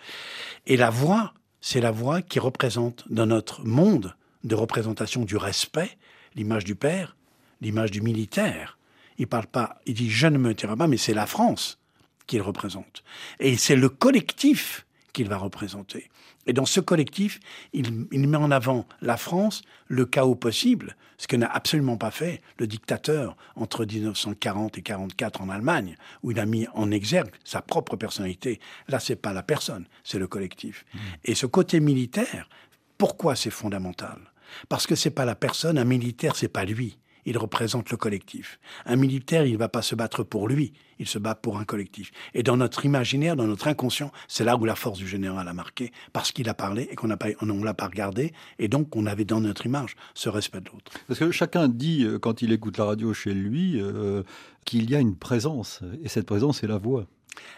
Et 0.66 0.78
la 0.78 0.90
voix, 0.90 1.34
c'est 1.62 1.82
la 1.82 1.92
voix 1.92 2.22
qui 2.22 2.40
représente 2.40 3.04
dans 3.10 3.26
notre 3.26 3.66
monde 3.66 4.16
de 4.44 4.56
représentation 4.56 5.26
du 5.26 5.38
respect, 5.38 5.98
l'image 6.36 6.64
du 6.64 6.76
père, 6.76 7.16
l'image 7.62 7.92
du 7.92 8.02
militaire. 8.02 8.78
Il 9.18 9.28
parle 9.28 9.48
pas, 9.48 9.80
il 9.86 9.96
dit 9.96 10.10
je 10.10 10.28
ne 10.28 10.38
me 10.38 10.54
tairai 10.54 10.76
pas, 10.76 10.88
mais 10.88 10.98
c'est 10.98 11.14
la 11.14 11.26
France 11.26 11.80
qu'il 12.28 12.42
représente. 12.42 13.04
Et 13.40 13.58
c'est 13.58 13.76
le 13.76 13.90
collectif 13.90 14.86
qu'il 15.14 15.30
va 15.30 15.38
représenter. 15.38 16.10
Et 16.46 16.54
dans 16.54 16.66
ce 16.66 16.80
collectif, 16.80 17.40
il, 17.74 18.08
il 18.12 18.28
met 18.28 18.38
en 18.38 18.52
avant 18.52 18.86
la 19.02 19.18
France, 19.18 19.64
le 19.88 20.06
chaos 20.06 20.36
possible, 20.36 20.96
ce 21.18 21.28
que 21.28 21.36
n'a 21.36 21.52
absolument 21.52 21.98
pas 21.98 22.12
fait 22.12 22.42
le 22.58 22.68
dictateur 22.68 23.36
entre 23.56 23.86
1940 23.86 24.78
et 24.78 24.82
44 24.82 25.42
en 25.42 25.50
Allemagne, 25.50 25.96
où 26.24 26.32
il 26.32 26.40
a 26.40 26.46
mis 26.46 26.68
en 26.74 26.92
exergue 26.92 27.32
sa 27.44 27.62
propre 27.62 27.96
personnalité. 27.96 28.60
Là, 28.88 29.00
c'est 29.00 29.16
pas 29.16 29.34
la 29.34 29.44
personne, 29.44 29.86
c'est 30.04 30.20
le 30.20 30.28
collectif. 30.28 30.86
Et 31.24 31.36
ce 31.36 31.46
côté 31.46 31.80
militaire, 31.80 32.50
pourquoi 32.98 33.36
c'est 33.36 33.50
fondamental? 33.50 34.20
Parce 34.70 34.88
que 34.88 34.96
c'est 34.96 35.10
pas 35.10 35.26
la 35.26 35.36
personne, 35.36 35.78
un 35.78 35.86
militaire, 35.86 36.36
c'est 36.36 36.48
pas 36.48 36.66
lui 36.66 36.98
il 37.26 37.38
représente 37.38 37.90
le 37.92 37.98
collectif. 37.98 38.60
Un 38.86 38.96
militaire, 38.96 39.46
il 39.46 39.54
ne 39.54 39.58
va 39.58 39.70
pas 39.70 39.82
se 39.82 39.96
battre 39.96 40.24
pour 40.24 40.48
lui, 40.48 40.74
il 41.00 41.08
se 41.08 41.20
bat 41.20 41.36
pour 41.36 41.58
un 41.58 41.66
collectif. 41.66 42.12
Et 42.34 42.44
dans 42.44 42.58
notre 42.58 42.86
imaginaire, 42.86 43.36
dans 43.36 43.48
notre 43.48 43.68
inconscient, 43.68 44.12
c'est 44.28 44.44
là 44.44 44.56
où 44.56 44.66
la 44.66 44.76
force 44.76 45.00
du 45.00 45.08
général 45.08 45.48
a 45.48 45.54
marqué, 45.54 45.92
parce 46.14 46.32
qu'il 46.32 46.50
a 46.50 46.54
parlé 46.54 46.88
et 46.92 46.96
qu'on 46.96 47.10
on 47.10 47.64
l'a 47.64 47.74
pas 47.74 47.88
regardé, 47.88 48.34
et 48.60 48.68
donc 48.68 48.96
on 48.96 49.06
avait 49.06 49.26
dans 49.26 49.42
notre 49.42 49.66
image 49.66 49.96
ce 50.14 50.30
respect 50.30 50.62
de 50.62 50.70
l'autre. 50.70 50.92
Parce 51.08 51.20
que 51.20 51.32
chacun 51.32 51.68
dit, 51.68 52.04
euh, 52.04 52.20
quand 52.20 52.42
il 52.42 52.52
écoute 52.52 52.78
la 52.78 52.86
radio 52.86 53.14
chez 53.14 53.34
lui, 53.34 53.82
euh, 53.82 54.24
qu'il 54.66 54.90
y 54.90 54.96
a 54.96 55.00
une 55.00 55.16
présence, 55.16 55.82
et 56.04 56.10
cette 56.10 56.26
présence, 56.26 56.60
c'est 56.60 56.68
la 56.68 56.78
voix. 56.78 57.06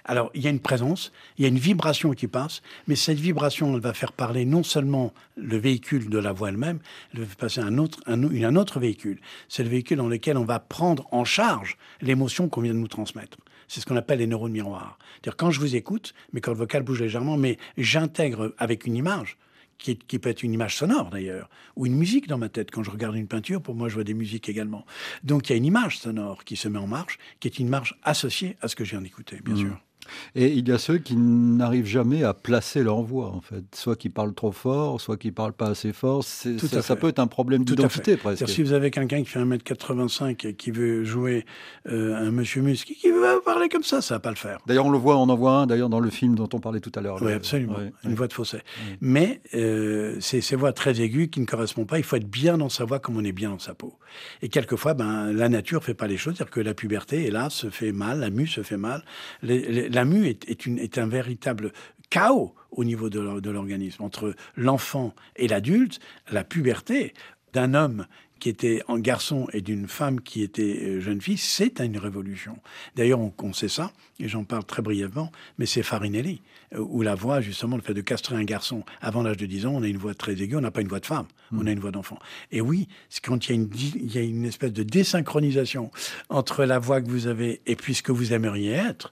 Alors, 0.05 0.31
il 0.33 0.41
y 0.41 0.47
a 0.47 0.49
une 0.49 0.59
présence, 0.59 1.11
il 1.37 1.43
y 1.43 1.45
a 1.45 1.47
une 1.49 1.57
vibration 1.57 2.11
qui 2.11 2.27
passe, 2.27 2.61
mais 2.87 2.95
cette 2.95 3.19
vibration, 3.19 3.77
va 3.77 3.93
faire 3.93 4.11
parler 4.11 4.45
non 4.45 4.63
seulement 4.63 5.13
le 5.35 5.57
véhicule 5.57 6.09
de 6.09 6.17
la 6.17 6.31
voix 6.31 6.49
elle-même, 6.49 6.79
elle 7.13 7.21
va 7.21 7.35
passer 7.35 7.59
un 7.59 7.77
autre, 7.77 7.99
un, 8.05 8.23
un 8.23 8.55
autre 8.55 8.79
véhicule. 8.79 9.19
C'est 9.49 9.63
le 9.63 9.69
véhicule 9.69 9.97
dans 9.97 10.07
lequel 10.07 10.37
on 10.37 10.45
va 10.45 10.59
prendre 10.59 11.07
en 11.11 11.25
charge 11.25 11.77
l'émotion 12.01 12.49
qu'on 12.49 12.61
vient 12.61 12.73
de 12.73 12.79
nous 12.79 12.87
transmettre. 12.87 13.37
C'est 13.67 13.81
ce 13.81 13.85
qu'on 13.85 13.97
appelle 13.97 14.19
les 14.19 14.27
neurones 14.27 14.51
miroirs. 14.51 14.97
C'est-à-dire, 15.15 15.35
quand 15.35 15.51
je 15.51 15.59
vous 15.59 15.75
écoute, 15.75 16.13
mes 16.33 16.41
cordes 16.41 16.57
vocales 16.57 16.83
bougent 16.83 17.01
légèrement, 17.01 17.37
mais 17.37 17.57
j'intègre 17.77 18.53
avec 18.57 18.85
une 18.85 18.95
image, 18.95 19.37
qui, 19.77 19.95
peut 19.95 20.29
être 20.29 20.43
une 20.43 20.53
image 20.53 20.75
sonore 20.75 21.09
d'ailleurs, 21.09 21.49
ou 21.75 21.85
une 21.85 21.95
musique 21.95 22.27
dans 22.27 22.37
ma 22.37 22.49
tête. 22.49 22.71
Quand 22.71 22.83
je 22.83 22.91
regarde 22.91 23.15
une 23.15 23.27
peinture, 23.27 23.61
pour 23.61 23.75
moi, 23.75 23.89
je 23.89 23.95
vois 23.95 24.03
des 24.03 24.13
musiques 24.13 24.49
également. 24.49 24.85
Donc 25.23 25.49
il 25.49 25.53
y 25.53 25.55
a 25.55 25.57
une 25.57 25.65
image 25.65 25.99
sonore 25.99 26.43
qui 26.43 26.55
se 26.55 26.67
met 26.67 26.79
en 26.79 26.87
marche, 26.87 27.17
qui 27.39 27.47
est 27.47 27.59
une 27.59 27.69
marche 27.69 27.95
associée 28.03 28.57
à 28.61 28.67
ce 28.67 28.75
que 28.75 28.83
je 28.83 28.91
viens 28.91 29.01
d'écouter, 29.01 29.39
bien 29.43 29.55
mmh. 29.55 29.57
sûr. 29.57 29.87
Et 30.36 30.54
il 30.54 30.67
y 30.67 30.72
a 30.72 30.78
ceux 30.78 30.98
qui 30.98 31.15
n'arrivent 31.15 31.86
jamais 31.86 32.24
à 32.24 32.34
placer 32.34 32.84
leur 32.84 33.02
voix, 33.02 33.28
en 33.28 33.41
fait. 33.41 33.63
Soit 33.76 33.96
qui 33.96 34.10
parlent 34.10 34.34
trop 34.34 34.52
fort, 34.52 35.02
soit 35.02 35.17
qui 35.17 35.32
parlent 35.32 35.54
pas 35.54 35.70
assez 35.70 35.93
fort. 35.93 36.24
Ça, 36.24 36.82
ça, 36.82 36.96
peut 36.96 37.10
être 37.10 37.20
un 37.20 37.28
problème 37.28 37.63
d'identité, 37.63 38.17
presque. 38.17 38.48
Si 38.48 38.63
vous 38.63 38.74
avez 38.74 38.91
quelqu'un 38.91 39.20
qui 39.20 39.26
fait 39.26 39.43
1m85 39.43 40.48
et 40.48 40.54
qui 40.54 40.72
veut 40.72 41.04
jouer 41.04 41.46
euh, 41.88 42.15
un 42.15 42.32
Monsieur 42.32 42.62
Musk, 42.62 42.88
qui 42.88 43.10
veut 43.10 43.41
parler 43.43 43.70
comme 43.70 43.84
ça, 43.84 44.02
ça 44.02 44.15
va 44.15 44.20
pas 44.20 44.30
le 44.30 44.36
faire. 44.36 44.60
D'ailleurs, 44.65 44.86
on 44.86 44.91
le 44.91 44.98
voit, 44.98 45.17
on 45.17 45.30
en 45.30 45.36
voit 45.36 45.54
un, 45.54 45.67
d'ailleurs, 45.67 45.89
dans 45.89 46.00
le 46.00 46.10
film 46.10 46.36
dont 46.36 46.50
on 46.54 46.60
parlait 46.60 46.80
tout 46.80 46.91
à 46.96 47.02
l'heure. 47.02 47.22
Oui, 47.22 47.34
absolument. 47.34 47.78
une 48.04 48.15
voix 48.15 48.28
de 48.28 48.34
fausset. 48.34 48.63
Mais 49.02 49.41
euh, 49.54 50.17
c'est 50.20 50.41
ces 50.41 50.56
voix 50.56 50.74
très 50.74 51.02
aiguës 51.02 51.30
qui 51.30 51.39
ne 51.39 51.46
correspondent 51.46 51.88
pas. 51.88 51.98
Il 51.98 52.04
faut 52.04 52.15
être 52.15 52.30
bien 52.30 52.58
dans 52.58 52.70
sa 52.70 52.86
voix 52.86 53.00
comme 53.00 53.17
on 53.17 53.24
est 53.24 53.32
bien 53.32 53.50
dans 53.50 53.60
sa 53.60 53.74
peau. 53.74 53.98
Et 54.41 54.50
quelquefois, 54.50 54.93
ben, 54.93 55.32
la 55.32 55.50
nature 55.50 55.84
fait 55.84 55.93
pas 55.93 56.08
les 56.08 56.17
choses. 56.17 56.36
C'est-à-dire 56.36 56.52
que 56.52 56.60
la 56.62 56.74
puberté, 56.74 57.26
hélas, 57.26 57.54
se 57.54 57.70
fait 57.70 57.91
mal, 57.91 58.20
la 58.20 58.30
mue 58.30 58.48
se 58.48 58.63
fait 58.63 58.78
mal. 58.78 59.04
les, 59.41 59.89
la 59.97 60.05
mue 60.05 60.27
est, 60.27 60.97
un 60.99 61.07
véritable 61.07 61.73
chaos 62.12 62.53
au 62.69 62.83
niveau 62.83 63.10
de 63.10 63.49
l'organisme. 63.49 64.03
Entre 64.03 64.36
l'enfant 64.55 65.15
et 65.38 65.47
l'adulte, 65.47 65.99
la 66.29 66.43
puberté 66.43 67.15
d'un 67.51 67.73
homme 67.73 68.05
qui 68.39 68.49
était 68.49 68.83
un 68.88 68.99
garçon 68.99 69.47
et 69.53 69.62
d'une 69.62 69.88
femme 69.88 70.21
qui 70.21 70.43
était 70.43 70.79
euh, 70.83 70.99
jeune 70.99 71.19
fille, 71.19 71.38
c'est 71.38 71.79
une 71.79 71.97
révolution. 71.97 72.60
D'ailleurs, 72.95 73.19
on, 73.19 73.53
sait 73.53 73.67
ça, 73.67 73.91
et 74.19 74.27
j'en 74.27 74.43
parle 74.43 74.63
très 74.63 74.83
brièvement, 74.83 75.31
mais 75.57 75.65
c'est 75.65 75.81
Farinelli, 75.81 76.43
euh, 76.75 76.77
où 76.79 77.01
la 77.01 77.15
voix, 77.15 77.41
justement, 77.41 77.75
le 77.75 77.81
fait 77.81 77.95
de 77.95 78.01
castrer 78.01 78.36
un 78.36 78.43
garçon 78.43 78.83
avant 79.01 79.23
l'âge 79.23 79.38
de 79.38 79.47
10 79.47 79.65
ans, 79.65 79.73
on 79.73 79.81
a 79.81 79.88
une 79.88 79.97
voix 79.97 80.13
très 80.13 80.39
aiguë, 80.39 80.57
on 80.57 80.62
n'a 80.62 80.69
pas 80.69 80.81
une 80.81 80.88
voix 80.88 80.99
de 80.99 81.07
femme, 81.07 81.25
on 81.51 81.65
a 81.65 81.71
une 81.71 81.79
voix 81.79 81.89
d'enfant. 81.89 82.19
Et 82.51 82.62
oui, 82.62 82.88
c'est 83.10 83.25
quand 83.25 83.49
il 83.49 83.49
y, 83.49 83.53
a 83.53 83.55
une, 83.55 83.69
il 83.95 84.13
y 84.13 84.19
a 84.19 84.21
une 84.21 84.45
espèce 84.45 84.73
de 84.73 84.83
désynchronisation 84.83 85.89
entre 86.29 86.63
la 86.63 86.77
voix 86.77 87.01
que 87.01 87.10
vous 87.10 87.25
avez 87.25 87.62
et 87.65 87.75
puis 87.75 87.95
ce 87.95 88.03
que 88.03 88.12
vous 88.12 88.33
aimeriez 88.33 88.73
être, 88.73 89.12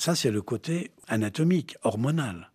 ça, 0.00 0.14
c'est 0.14 0.30
le 0.30 0.40
côté 0.40 0.92
anatomique, 1.08 1.76
hormonal. 1.82 2.50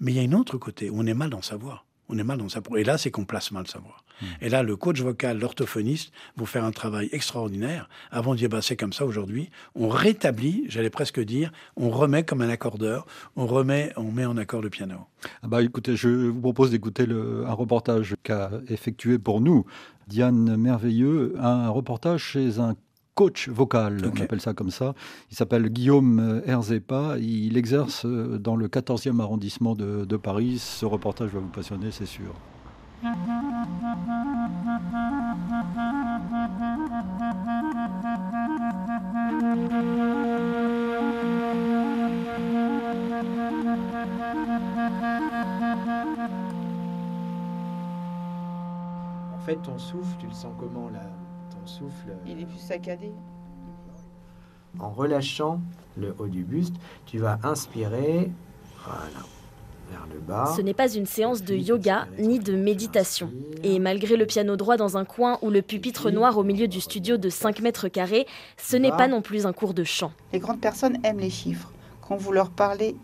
Mais 0.00 0.12
il 0.12 0.16
y 0.16 0.20
a 0.20 0.28
un 0.28 0.38
autre 0.38 0.58
côté 0.58 0.90
où 0.90 1.00
on 1.00 1.06
est 1.06 1.14
mal 1.14 1.30
dans 1.30 1.40
sa 1.40 1.56
voix. 1.56 1.84
On 2.08 2.18
est 2.18 2.24
mal 2.24 2.36
dans 2.36 2.50
sa 2.50 2.60
voix. 2.60 2.78
Et 2.78 2.84
là, 2.84 2.98
c'est 2.98 3.10
qu'on 3.10 3.24
place 3.24 3.50
mal 3.50 3.66
sa 3.66 3.78
voix. 3.78 3.96
Hmm. 4.20 4.26
Et 4.42 4.50
là, 4.50 4.62
le 4.62 4.76
coach 4.76 5.00
vocal, 5.00 5.38
l'orthophoniste, 5.38 6.12
vont 6.36 6.44
faire 6.44 6.64
un 6.64 6.70
travail 6.70 7.08
extraordinaire 7.12 7.88
avant 8.10 8.32
de 8.32 8.38
dire, 8.38 8.50
bah, 8.50 8.60
c'est 8.60 8.76
comme 8.76 8.92
ça 8.92 9.06
aujourd'hui. 9.06 9.48
On 9.74 9.88
rétablit, 9.88 10.66
j'allais 10.68 10.90
presque 10.90 11.20
dire, 11.20 11.50
on 11.76 11.88
remet 11.88 12.24
comme 12.24 12.42
un 12.42 12.50
accordeur, 12.50 13.06
on 13.36 13.46
remet, 13.46 13.92
on 13.96 14.12
met 14.12 14.26
en 14.26 14.36
accord 14.36 14.60
le 14.60 14.68
piano. 14.68 14.96
Ah 15.42 15.48
bah, 15.48 15.62
écoutez, 15.62 15.96
je 15.96 16.08
vous 16.08 16.40
propose 16.40 16.72
d'écouter 16.72 17.06
un 17.08 17.54
reportage 17.54 18.16
qu'a 18.22 18.50
effectué 18.68 19.18
pour 19.18 19.40
nous 19.40 19.64
Diane 20.08 20.56
Merveilleux, 20.56 21.36
un 21.38 21.70
reportage 21.70 22.22
chez 22.22 22.58
un 22.58 22.74
coach 23.14 23.48
vocal, 23.48 23.98
on 24.04 24.20
appelle 24.22 24.40
ça 24.40 24.54
comme 24.54 24.70
ça. 24.70 24.94
Il 25.30 25.36
s'appelle 25.36 25.68
Guillaume 25.68 26.18
euh, 26.20 26.40
Herzepa. 26.46 27.16
Il 27.18 27.56
exerce 27.56 28.06
euh, 28.06 28.38
dans 28.38 28.56
le 28.56 28.68
14e 28.68 29.20
arrondissement 29.20 29.74
de, 29.74 30.04
de 30.04 30.16
Paris. 30.16 30.58
Ce 30.58 30.86
reportage 30.86 31.30
va 31.30 31.40
vous 31.40 31.48
passionner, 31.48 31.90
c'est 31.90 32.06
sûr. 32.06 32.34
En 49.34 49.44
fait, 49.44 49.56
ton 49.56 49.76
souffle, 49.78 50.16
tu 50.20 50.26
le 50.26 50.32
sens 50.32 50.54
comment 50.58 50.88
là? 50.88 51.00
Souffle. 51.66 52.10
Euh, 52.10 52.26
Il 52.26 52.40
est 52.40 52.46
plus 52.46 52.58
saccadé. 52.58 53.12
En 54.78 54.90
relâchant 54.90 55.60
le 55.96 56.14
haut 56.18 56.28
du 56.28 56.44
buste, 56.44 56.74
tu 57.04 57.18
vas 57.18 57.38
inspirer, 57.42 58.30
voilà, 58.84 59.26
vers 59.90 60.06
le 60.12 60.18
bas. 60.20 60.54
Ce 60.56 60.62
n'est 60.62 60.72
pas 60.74 60.90
une 60.92 61.04
séance 61.04 61.42
de 61.42 61.54
yoga 61.54 62.06
ni 62.18 62.38
de 62.38 62.56
méditation. 62.56 63.30
Et 63.62 63.78
malgré 63.78 64.16
le 64.16 64.24
piano 64.24 64.56
droit 64.56 64.76
dans 64.76 64.96
un 64.96 65.04
coin 65.04 65.38
ou 65.42 65.50
le 65.50 65.60
pupitre 65.60 66.10
noir 66.10 66.38
au 66.38 66.42
milieu 66.42 66.68
du 66.68 66.80
studio 66.80 67.18
de 67.18 67.28
5 67.28 67.60
mètres 67.60 67.88
carrés, 67.88 68.26
ce 68.56 68.76
n'est 68.76 68.90
pas 68.90 69.08
non 69.08 69.20
plus 69.20 69.44
un 69.44 69.52
cours 69.52 69.74
de 69.74 69.84
chant. 69.84 70.12
Les 70.32 70.38
grandes 70.38 70.60
personnes 70.60 70.98
aiment 71.04 71.20
les 71.20 71.30
chiffres. 71.30 71.70
Quand 72.00 72.16
vous 72.16 72.32
leur 72.32 72.50
parlez... 72.50 72.96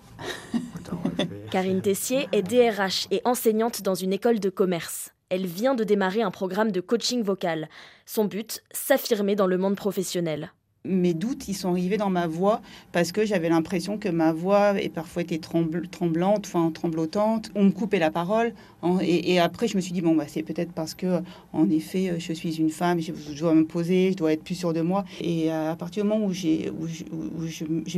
Karine 1.51 1.83
Tessier 1.83 2.29
est 2.33 2.43
DRH 2.43 3.07
et 3.11 3.21
enseignante 3.25 3.83
dans 3.83 3.95
une 3.95 4.13
école 4.13 4.41
de 4.41 4.51
commerce. 4.51 5.13
Elle 5.31 5.47
vient 5.47 5.75
de 5.75 5.85
démarrer 5.85 6.23
un 6.23 6.31
programme 6.31 6.73
de 6.73 6.81
coaching 6.81 7.23
vocal. 7.23 7.69
Son 8.07 8.25
but, 8.25 8.63
s'affirmer 8.71 9.37
dans 9.37 9.47
le 9.47 9.59
monde 9.59 9.77
professionnel. 9.77 10.53
Mes 10.87 11.13
doutes, 11.13 11.49
ils 11.49 11.55
sont 11.55 11.69
arrivés 11.69 11.99
dans 11.99 12.09
ma 12.09 12.27
voix 12.27 12.63
parce 12.93 13.13
que 13.13 13.27
j'avais 13.27 13.51
l'impression 13.51 13.99
que 13.99 14.09
ma 14.09 14.33
voix 14.33 14.81
est 14.81 14.89
parfois 14.89 15.21
était 15.21 15.39
tremblante, 15.39 16.47
enfin 16.47 16.71
tremblotante. 16.71 17.51
On 17.55 17.65
me 17.65 17.71
coupait 17.73 17.99
la 17.99 18.11
parole. 18.11 18.55
et, 19.03 19.39
après, 19.39 19.69
je 19.69 19.77
me 19.77 19.83
suis 19.83 19.93
dit, 19.93 20.01
bon, 20.01 20.15
bah, 20.15 20.25
c'est 20.27 20.43
peut-être 20.43 20.73
parce 20.73 20.95
que, 20.95 21.21
en 21.53 21.69
effet, 21.69 22.15
je 22.19 22.33
suis 22.33 22.57
une 22.57 22.71
femme, 22.71 22.99
je, 22.99 23.13
dois 23.39 23.53
me 23.53 23.67
poser, 23.67 24.13
je 24.13 24.17
dois 24.17 24.33
être 24.33 24.43
plus 24.43 24.55
sûre 24.55 24.73
de 24.73 24.81
moi. 24.81 25.05
Et 25.21 25.51
à 25.51 25.77
partir 25.77 26.05
du 26.05 26.09
moment 26.09 26.25
où 26.25 26.33
j'ai 26.33 26.71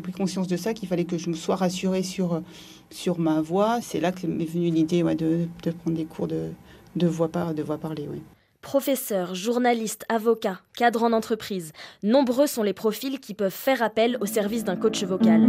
pris 0.03 0.13
conscience 0.13 0.49
de 0.49 0.57
ça, 0.57 0.75
qu'il 0.75 0.89
fallait 0.89 1.05
que 1.05 1.17
je 1.17 1.31
me 1.31 1.37
sois 1.37 1.55
rassurée 1.55 2.03
sur, 2.03 2.43
sur 2.91 3.21
ma 3.21 3.41
voix, 3.41 3.81
c'est 3.83 4.01
là 4.01 4.11
que 4.11 4.27
m'est 4.27 4.47
venue 4.47 4.71
l'idée 4.71 5.05
de, 5.05 5.47
de 5.63 5.71
prendre 5.71 5.97
des 5.97 6.07
cours 6.07 6.27
de, 6.27 6.51
de 6.97 7.07
voix, 7.07 7.29
par, 7.29 7.53
parlée, 7.81 8.09
oui. 8.11 8.23
Professeur, 8.63 9.35
journaliste, 9.35 10.05
avocat, 10.09 10.61
cadre 10.77 11.03
en 11.03 11.13
entreprise, 11.13 11.73
nombreux 12.03 12.47
sont 12.47 12.63
les 12.63 12.75
profils 12.75 13.19
qui 13.19 13.33
peuvent 13.33 13.51
faire 13.51 13.83
appel 13.83 14.19
au 14.21 14.27
service 14.27 14.65
d'un 14.65 14.77
coach 14.77 15.03
vocal. 15.03 15.49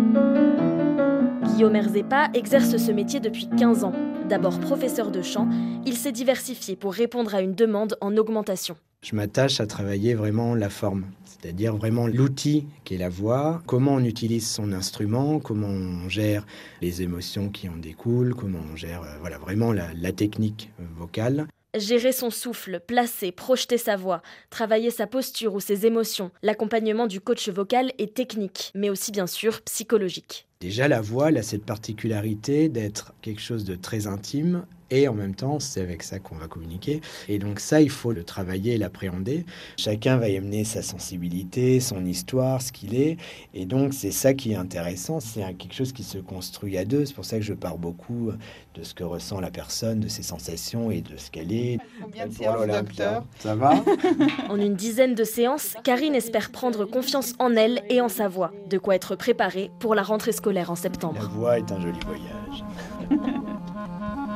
Guillaume 1.43 1.75
Erzepa 1.75 2.29
exerce 2.33 2.77
ce 2.77 2.91
métier 2.91 3.19
depuis 3.19 3.49
15 3.49 3.83
ans. 3.83 3.93
D'abord 4.29 4.59
professeur 4.59 5.11
de 5.11 5.21
chant, 5.21 5.49
il 5.85 5.97
s'est 5.97 6.13
diversifié 6.13 6.77
pour 6.77 6.93
répondre 6.93 7.35
à 7.35 7.41
une 7.41 7.53
demande 7.53 7.97
en 7.99 8.15
augmentation. 8.15 8.77
Je 9.03 9.15
m'attache 9.15 9.59
à 9.59 9.65
travailler 9.65 10.13
vraiment 10.13 10.53
la 10.53 10.69
forme, 10.69 11.07
c'est-à-dire 11.25 11.75
vraiment 11.75 12.05
l'outil 12.05 12.67
qui 12.83 12.93
est 12.93 12.97
la 12.99 13.09
voix, 13.09 13.63
comment 13.65 13.95
on 13.95 14.03
utilise 14.03 14.47
son 14.47 14.71
instrument, 14.71 15.39
comment 15.39 15.69
on 15.69 16.07
gère 16.07 16.45
les 16.83 17.01
émotions 17.01 17.49
qui 17.49 17.67
en 17.67 17.77
découlent, 17.77 18.35
comment 18.35 18.59
on 18.71 18.75
gère 18.75 19.01
euh, 19.01 19.17
voilà, 19.19 19.39
vraiment 19.39 19.73
la, 19.73 19.87
la 19.95 20.11
technique 20.11 20.69
vocale. 20.99 21.47
Gérer 21.75 22.11
son 22.11 22.29
souffle, 22.29 22.79
placer, 22.85 23.31
projeter 23.31 23.79
sa 23.79 23.97
voix, 23.97 24.21
travailler 24.51 24.91
sa 24.91 25.07
posture 25.07 25.55
ou 25.55 25.59
ses 25.59 25.87
émotions. 25.87 26.29
L'accompagnement 26.43 27.07
du 27.07 27.21
coach 27.21 27.49
vocal 27.49 27.93
est 27.97 28.13
technique, 28.13 28.71
mais 28.75 28.91
aussi 28.91 29.11
bien 29.11 29.25
sûr 29.25 29.61
psychologique. 29.63 30.47
Déjà, 30.59 30.87
la 30.87 31.01
voix 31.01 31.27
a 31.29 31.41
cette 31.41 31.65
particularité 31.65 32.69
d'être 32.69 33.15
quelque 33.23 33.41
chose 33.41 33.65
de 33.65 33.73
très 33.73 34.05
intime 34.05 34.63
et 34.91 35.07
en 35.07 35.13
même 35.13 35.33
temps, 35.33 35.59
c'est 35.59 35.81
avec 35.81 36.03
ça 36.03 36.19
qu'on 36.19 36.35
va 36.35 36.47
communiquer. 36.47 37.01
Et 37.29 37.39
donc 37.39 37.59
ça, 37.59 37.81
il 37.81 37.89
faut 37.89 38.11
le 38.11 38.23
travailler 38.23 38.73
et 38.73 38.77
l'appréhender. 38.77 39.45
Chacun 39.77 40.17
va 40.17 40.29
y 40.29 40.37
amener 40.37 40.65
sa 40.65 40.81
sensibilité, 40.81 41.79
son 41.79 42.05
histoire, 42.05 42.61
ce 42.61 42.71
qu'il 42.71 42.93
est. 42.95 43.17
Et 43.53 43.65
donc 43.65 43.93
c'est 43.93 44.11
ça 44.11 44.33
qui 44.33 44.51
est 44.51 44.55
intéressant. 44.55 45.19
C'est 45.19 45.41
quelque 45.57 45.73
chose 45.73 45.93
qui 45.93 46.03
se 46.03 46.17
construit 46.17 46.77
à 46.77 46.85
deux. 46.85 47.05
C'est 47.05 47.15
pour 47.15 47.25
ça 47.25 47.37
que 47.37 47.43
je 47.43 47.53
parle 47.53 47.79
beaucoup 47.79 48.31
de 48.75 48.83
ce 48.83 48.93
que 48.93 49.03
ressent 49.03 49.39
la 49.39 49.49
personne, 49.49 50.01
de 50.01 50.07
ses 50.09 50.23
sensations 50.23 50.91
et 50.91 51.01
de 51.01 51.15
ce 51.17 51.31
qu'elle 51.31 51.53
est. 51.53 51.79
Combien 52.01 52.27
de 52.27 52.33
séances, 52.33 52.67
docteur? 52.67 53.25
Ça 53.39 53.55
va? 53.55 53.83
En 54.49 54.59
une 54.59 54.75
dizaine 54.75 55.15
de 55.15 55.23
séances, 55.23 55.75
Karine 55.83 56.15
espère 56.15 56.51
prendre 56.51 56.85
confiance 56.85 57.33
en 57.39 57.55
elle 57.55 57.81
et 57.89 58.01
en 58.01 58.09
sa 58.09 58.27
voix, 58.27 58.51
de 58.69 58.77
quoi 58.77 58.95
être 58.95 59.15
préparée 59.15 59.71
pour 59.79 59.95
la 59.95 60.03
rentrée 60.03 60.33
scolaire 60.33 60.71
en 60.71 60.75
septembre. 60.75 61.21
La 61.21 61.27
voix 61.27 61.57
est 61.57 61.71
un 61.71 61.79
joli 61.79 61.99
voyage. 62.05 62.65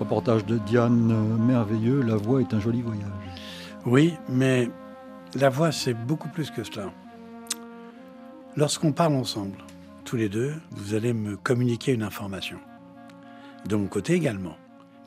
Reportage 0.00 0.44
de 0.46 0.58
Diane 0.58 1.10
euh, 1.12 1.36
Merveilleux, 1.36 2.02
La 2.02 2.16
voix 2.16 2.40
est 2.40 2.52
un 2.54 2.60
joli 2.60 2.82
voyage. 2.82 3.06
Oui, 3.86 4.14
mais 4.28 4.68
la 5.34 5.48
voix, 5.48 5.70
c'est 5.72 5.94
beaucoup 5.94 6.28
plus 6.28 6.50
que 6.50 6.64
cela. 6.64 6.92
Lorsqu'on 8.56 8.92
parle 8.92 9.14
ensemble, 9.14 9.58
tous 10.04 10.16
les 10.16 10.28
deux, 10.28 10.54
vous 10.72 10.94
allez 10.94 11.12
me 11.12 11.36
communiquer 11.36 11.92
une 11.92 12.02
information. 12.02 12.58
De 13.66 13.76
mon 13.76 13.86
côté 13.86 14.14
également, 14.14 14.56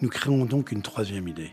nous 0.01 0.09
créons 0.09 0.45
donc 0.45 0.71
une 0.71 0.81
troisième 0.81 1.27
idée. 1.27 1.51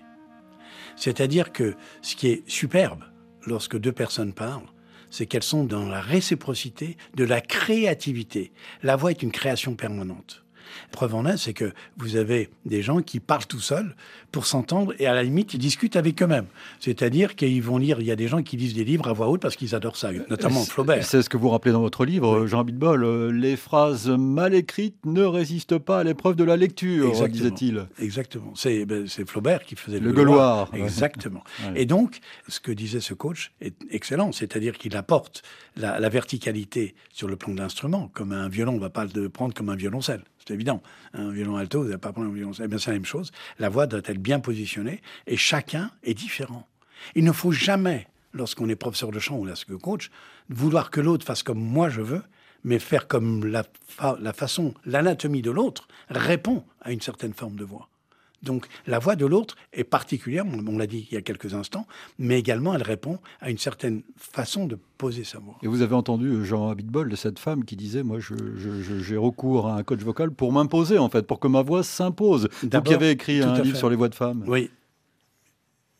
C'est-à-dire 0.96 1.52
que 1.52 1.74
ce 2.00 2.16
qui 2.16 2.28
est 2.28 2.48
superbe 2.48 3.02
lorsque 3.46 3.78
deux 3.78 3.92
personnes 3.92 4.32
parlent, 4.32 4.70
c'est 5.12 5.26
qu'elles 5.26 5.42
sont 5.42 5.64
dans 5.64 5.86
la 5.86 6.00
réciprocité 6.00 6.96
de 7.14 7.24
la 7.24 7.40
créativité. 7.40 8.50
La 8.82 8.96
voix 8.96 9.10
est 9.10 9.22
une 9.22 9.30
création 9.30 9.76
permanente. 9.76 10.42
Preuve 10.90 11.14
en 11.14 11.26
est, 11.26 11.36
c'est 11.36 11.52
que 11.52 11.72
vous 11.96 12.16
avez 12.16 12.50
des 12.66 12.82
gens 12.82 13.00
qui 13.00 13.20
parlent 13.20 13.46
tout 13.46 13.60
seuls 13.60 13.94
pour 14.30 14.46
s'entendre 14.46 14.94
et 14.98 15.06
à 15.06 15.14
la 15.14 15.22
limite, 15.22 15.54
ils 15.54 15.58
discutent 15.58 15.96
avec 15.96 16.22
eux-mêmes. 16.22 16.46
C'est-à-dire 16.80 17.36
qu'ils 17.36 17.62
vont 17.62 17.78
lire, 17.78 18.00
il 18.00 18.06
y 18.06 18.10
a 18.10 18.16
des 18.16 18.28
gens 18.28 18.42
qui 18.42 18.56
lisent 18.56 18.74
des 18.74 18.84
livres 18.84 19.08
à 19.08 19.12
voix 19.12 19.28
haute 19.28 19.40
parce 19.42 19.56
qu'ils 19.56 19.74
adorent 19.74 19.96
ça, 19.96 20.10
notamment 20.30 20.62
Flaubert. 20.64 21.04
C'est 21.04 21.22
ce 21.22 21.28
que 21.28 21.36
vous 21.36 21.48
rappelez 21.50 21.72
dans 21.72 21.80
votre 21.80 22.04
livre, 22.04 22.46
Jean 22.46 22.64
Bitbol. 22.64 23.04
euh, 23.04 23.30
Les 23.32 23.56
phrases 23.56 24.08
mal 24.08 24.54
écrites 24.54 24.96
ne 25.04 25.22
résistent 25.22 25.78
pas 25.78 26.00
à 26.00 26.04
l'épreuve 26.04 26.36
de 26.36 26.44
la 26.44 26.56
lecture, 26.56 27.28
disait-il. 27.28 27.86
Exactement. 28.00 28.52
C'est 28.54 28.84
ben, 28.86 29.06
c'est 29.06 29.28
Flaubert 29.28 29.62
qui 29.64 29.76
faisait 29.76 30.00
le, 30.00 30.06
Le 30.08 30.12
Gauloir. 30.12 30.70
Exactement. 30.74 31.42
Ouais. 31.62 31.82
Et 31.82 31.86
donc, 31.86 32.18
ce 32.48 32.58
que 32.60 32.72
disait 32.72 33.00
ce 33.00 33.14
coach 33.14 33.52
est 33.60 33.74
excellent, 33.90 34.32
c'est-à-dire 34.32 34.78
qu'il 34.78 34.96
apporte 34.96 35.42
la, 35.76 36.00
la 36.00 36.08
verticalité 36.08 36.94
sur 37.12 37.28
le 37.28 37.36
plan 37.36 37.52
de 37.52 37.58
l'instrument. 37.60 38.10
Comme 38.14 38.32
un 38.32 38.48
violon, 38.48 38.72
on 38.72 38.76
ne 38.76 38.80
va 38.80 38.90
pas 38.90 39.04
le 39.14 39.28
prendre 39.28 39.54
comme 39.54 39.68
un 39.68 39.76
violoncelle. 39.76 40.22
C'est 40.46 40.54
évident. 40.54 40.82
Un 41.14 41.30
violon 41.30 41.56
alto, 41.56 41.80
vous 41.80 41.86
n'allez 41.86 41.98
pas 41.98 42.12
prendre 42.12 42.28
un 42.28 42.32
violoncelle. 42.32 42.66
Eh 42.66 42.68
bien, 42.68 42.78
c'est 42.78 42.90
la 42.90 42.96
même 42.96 43.04
chose. 43.04 43.30
La 43.58 43.68
voix 43.68 43.86
doit 43.86 44.00
être 44.04 44.18
bien 44.18 44.40
positionnée 44.40 45.00
et 45.26 45.36
chacun 45.36 45.90
est 46.02 46.14
différent. 46.14 46.66
Il 47.14 47.24
ne 47.24 47.32
faut 47.32 47.52
jamais, 47.52 48.08
lorsqu'on 48.32 48.68
est 48.68 48.76
professeur 48.76 49.10
de 49.10 49.18
chant 49.18 49.36
ou 49.36 49.44
lorsque 49.44 49.76
coach, 49.76 50.10
vouloir 50.48 50.90
que 50.90 51.00
l'autre 51.00 51.24
fasse 51.24 51.42
comme 51.42 51.60
moi 51.60 51.88
je 51.88 52.00
veux, 52.00 52.22
mais 52.64 52.78
faire 52.78 53.08
comme 53.08 53.44
la 53.46 54.32
façon, 54.32 54.74
l'anatomie 54.84 55.42
de 55.42 55.50
l'autre 55.50 55.88
répond 56.08 56.64
à 56.80 56.92
une 56.92 57.00
certaine 57.00 57.34
forme 57.34 57.56
de 57.56 57.64
voix. 57.64 57.88
Donc 58.42 58.66
la 58.86 58.98
voix 58.98 59.14
de 59.16 59.24
l'autre 59.26 59.56
est 59.72 59.84
particulière, 59.84 60.44
on, 60.46 60.76
l'a 60.76 60.86
dit 60.86 61.06
il 61.10 61.14
y 61.14 61.16
a 61.16 61.22
quelques 61.22 61.54
instants, 61.54 61.86
mais 62.18 62.38
également 62.38 62.74
elle 62.74 62.82
répond 62.82 63.18
à 63.40 63.50
une 63.50 63.58
certaine 63.58 64.02
façon 64.16 64.66
de 64.66 64.76
poser 64.98 65.22
sa 65.24 65.38
voix. 65.38 65.58
Et 65.62 65.68
vous 65.68 65.82
avez 65.82 65.94
entendu 65.94 66.44
Jean 66.44 66.68
Abitbol 66.68 67.08
de 67.08 67.16
cette 67.16 67.38
femme 67.38 67.64
qui 67.64 67.76
disait 67.76 68.02
Moi, 68.02 68.18
je- 68.18 68.34
je- 68.56 68.82
je- 68.82 68.98
j'ai 68.98 69.16
recours 69.16 69.68
à 69.68 69.76
un 69.76 69.82
coach 69.84 70.00
vocal 70.00 70.32
pour 70.32 70.52
m'imposer, 70.52 70.98
en 70.98 71.08
fait, 71.08 71.26
pour 71.26 71.38
que 71.40 71.46
ma 71.48 71.62
voix 71.62 71.82
s'impose. 71.82 72.48
Vous 72.62 72.68
qui 72.82 72.94
avez 72.94 73.10
écrit 73.10 73.40
un 73.42 73.54
livre 73.60 73.74
fait. 73.74 73.78
sur 73.78 73.90
les 73.90 73.96
voix 73.96 74.08
de 74.08 74.14
femmes. 74.14 74.44
Oui. 74.46 74.70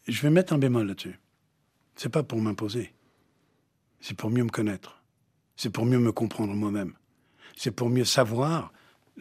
Je 0.09 0.21
vais 0.23 0.31
mettre 0.31 0.53
un 0.53 0.59
bémol 0.59 0.87
là-dessus. 0.89 1.19
C'est 1.95 2.09
pas 2.09 2.23
pour 2.23 2.41
m'imposer. 2.41 2.93
C'est 4.01 4.17
pour 4.17 4.31
mieux 4.31 4.43
me 4.43 4.51
connaître. 4.51 5.01
C'est 5.57 5.71
pour 5.71 5.87
mieux 5.87 5.99
me 6.01 6.11
comprendre 6.11 6.55
moi-même. 6.55 6.95
C'est 7.57 7.71
pour 7.71 7.89
mieux 7.89 8.05
savoir 8.05 8.73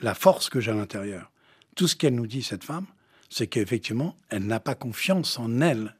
la 0.01 0.15
force 0.15 0.49
que 0.49 0.59
j'ai 0.59 0.71
à 0.71 0.73
l'intérieur. 0.73 1.31
Tout 1.75 1.87
ce 1.87 1.95
qu'elle 1.95 2.15
nous 2.15 2.25
dit, 2.27 2.41
cette 2.41 2.63
femme, 2.63 2.85
c'est 3.31 3.47
qu'effectivement, 3.47 4.15
elle 4.29 4.45
n'a 4.45 4.59
pas 4.59 4.75
confiance 4.75 5.39
en 5.39 5.61
elle. 5.61 5.95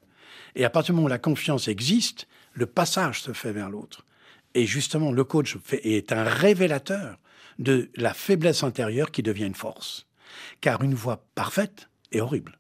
Et 0.56 0.66
à 0.66 0.70
partir 0.70 0.94
du 0.94 0.98
moment 0.98 1.06
où 1.06 1.10
la 1.10 1.18
confiance 1.18 1.70
existe, 1.70 2.28
le 2.54 2.66
passage 2.66 3.22
se 3.22 3.32
fait 3.32 3.54
vers 3.54 3.70
l'autre. 3.70 4.06
Et 4.54 4.66
justement, 4.66 5.14
le 5.14 5.24
coach 5.24 5.58
fait- 5.64 5.80
est 5.88 6.12
un 6.12 6.26
révélateur 6.26 7.18
de 7.58 7.90
la 7.96 8.14
faiblesse 8.14 8.64
intérieure 8.64 9.12
qui 9.12 9.24
devient 9.24 9.46
une 9.46 9.56
force. 9.56 10.08
Car 10.60 10.82
une 10.84 10.94
voix 10.94 11.26
parfaite 11.34 11.90
est 12.12 12.20
horrible. 12.20 12.60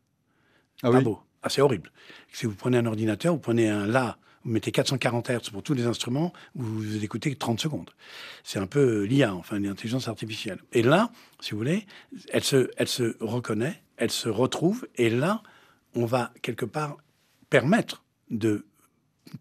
Ah 0.84 0.90
pas 0.90 0.98
oui. 1.00 1.04
beau. 1.04 1.20
Ah, 1.44 1.50
c'est 1.50 1.62
horrible. 1.62 1.92
Si 2.32 2.46
vous 2.46 2.56
prenez 2.56 2.78
un 2.78 2.86
ordinateur, 2.86 3.34
vous 3.34 3.40
prenez 3.40 3.68
un 3.68 3.86
La, 3.88 4.18
vous 4.44 4.52
mettez 4.52 4.72
440 4.72 5.30
Hz 5.30 5.50
pour 5.52 5.64
tous 5.64 5.74
les 5.74 5.86
instruments, 5.86 6.34
vous, 6.56 7.04
écoutez 7.04 7.36
30 7.36 7.60
secondes. 7.60 7.90
C'est 8.44 8.60
un 8.60 8.68
peu 8.68 9.04
l'IA, 9.04 9.34
enfin 9.36 9.60
l'intelligence 9.60 10.08
artificielle. 10.08 10.60
Et 10.74 10.82
là, 10.82 11.12
si 11.40 11.52
vous 11.52 11.58
voulez, 11.58 11.86
elle 12.32 12.44
se, 12.44 12.70
elle 12.78 12.88
se 12.88 13.16
reconnaît, 13.20 13.82
elle 13.98 14.12
se 14.12 14.30
retrouve, 14.30 14.88
et 14.96 15.10
là, 15.10 15.44
on 15.96 16.06
va 16.06 16.32
quelque 16.42 16.66
part 16.66 16.98
permettre 17.50 18.04
de 18.30 18.66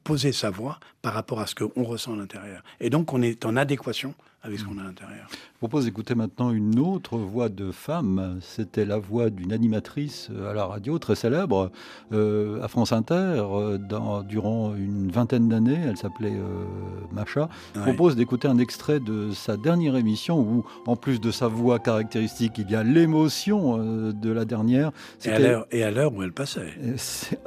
poser 0.04 0.32
sa 0.32 0.50
voix 0.50 0.78
par 1.02 1.14
rapport 1.14 1.40
à 1.40 1.46
ce 1.46 1.54
qu'on 1.54 1.82
ressent 1.82 2.12
à 2.12 2.16
l'intérieur. 2.16 2.62
Et 2.80 2.90
donc, 2.90 3.12
on 3.12 3.22
est 3.22 3.44
en 3.44 3.56
adéquation 3.56 4.14
avec 4.42 4.58
ce 4.58 4.64
qu'on 4.64 4.78
a 4.78 4.82
à 4.82 4.84
l'intérieur. 4.84 5.26
Je 5.30 5.58
propose 5.58 5.84
d'écouter 5.84 6.14
maintenant 6.14 6.50
une 6.50 6.78
autre 6.78 7.18
voix 7.18 7.48
de 7.50 7.70
femme. 7.72 8.38
C'était 8.40 8.86
la 8.86 8.98
voix 8.98 9.28
d'une 9.28 9.52
animatrice 9.52 10.28
euh, 10.34 10.50
à 10.50 10.54
la 10.54 10.64
radio 10.64 10.98
très 10.98 11.14
célèbre 11.14 11.70
euh, 12.12 12.62
à 12.62 12.68
France 12.68 12.92
Inter 12.92 13.14
euh, 13.52 13.76
dans- 13.76 14.22
durant 14.22 14.74
une 14.74 15.10
vingtaine 15.10 15.48
d'années. 15.50 15.78
Elle 15.86 15.98
s'appelait 15.98 16.32
euh, 16.32 16.64
Macha. 17.12 17.48
Je 17.74 17.80
Ouais. 17.80 17.84
propose 17.86 18.16
d'écouter 18.16 18.48
un 18.48 18.56
extrait 18.58 18.98
de 19.00 19.30
sa 19.32 19.56
dernière 19.58 19.96
émission 19.96 20.40
où, 20.40 20.64
en 20.86 20.96
plus 20.96 21.20
de 21.20 21.30
sa 21.30 21.46
voix 21.48 21.78
caractéristique, 21.78 22.52
il 22.58 22.70
y 22.70 22.74
a 22.74 22.82
l'émotion 22.82 23.76
euh, 23.78 24.12
de 24.12 24.30
la 24.30 24.46
dernière. 24.46 24.90
Et 25.24 25.28
à 25.30 25.38
l'heure- 25.38 25.66
Et 25.70 25.82
à 25.84 25.90
l'heure 25.90 26.14
où 26.14 26.22
elle 26.22 26.32
passait. 26.32 26.72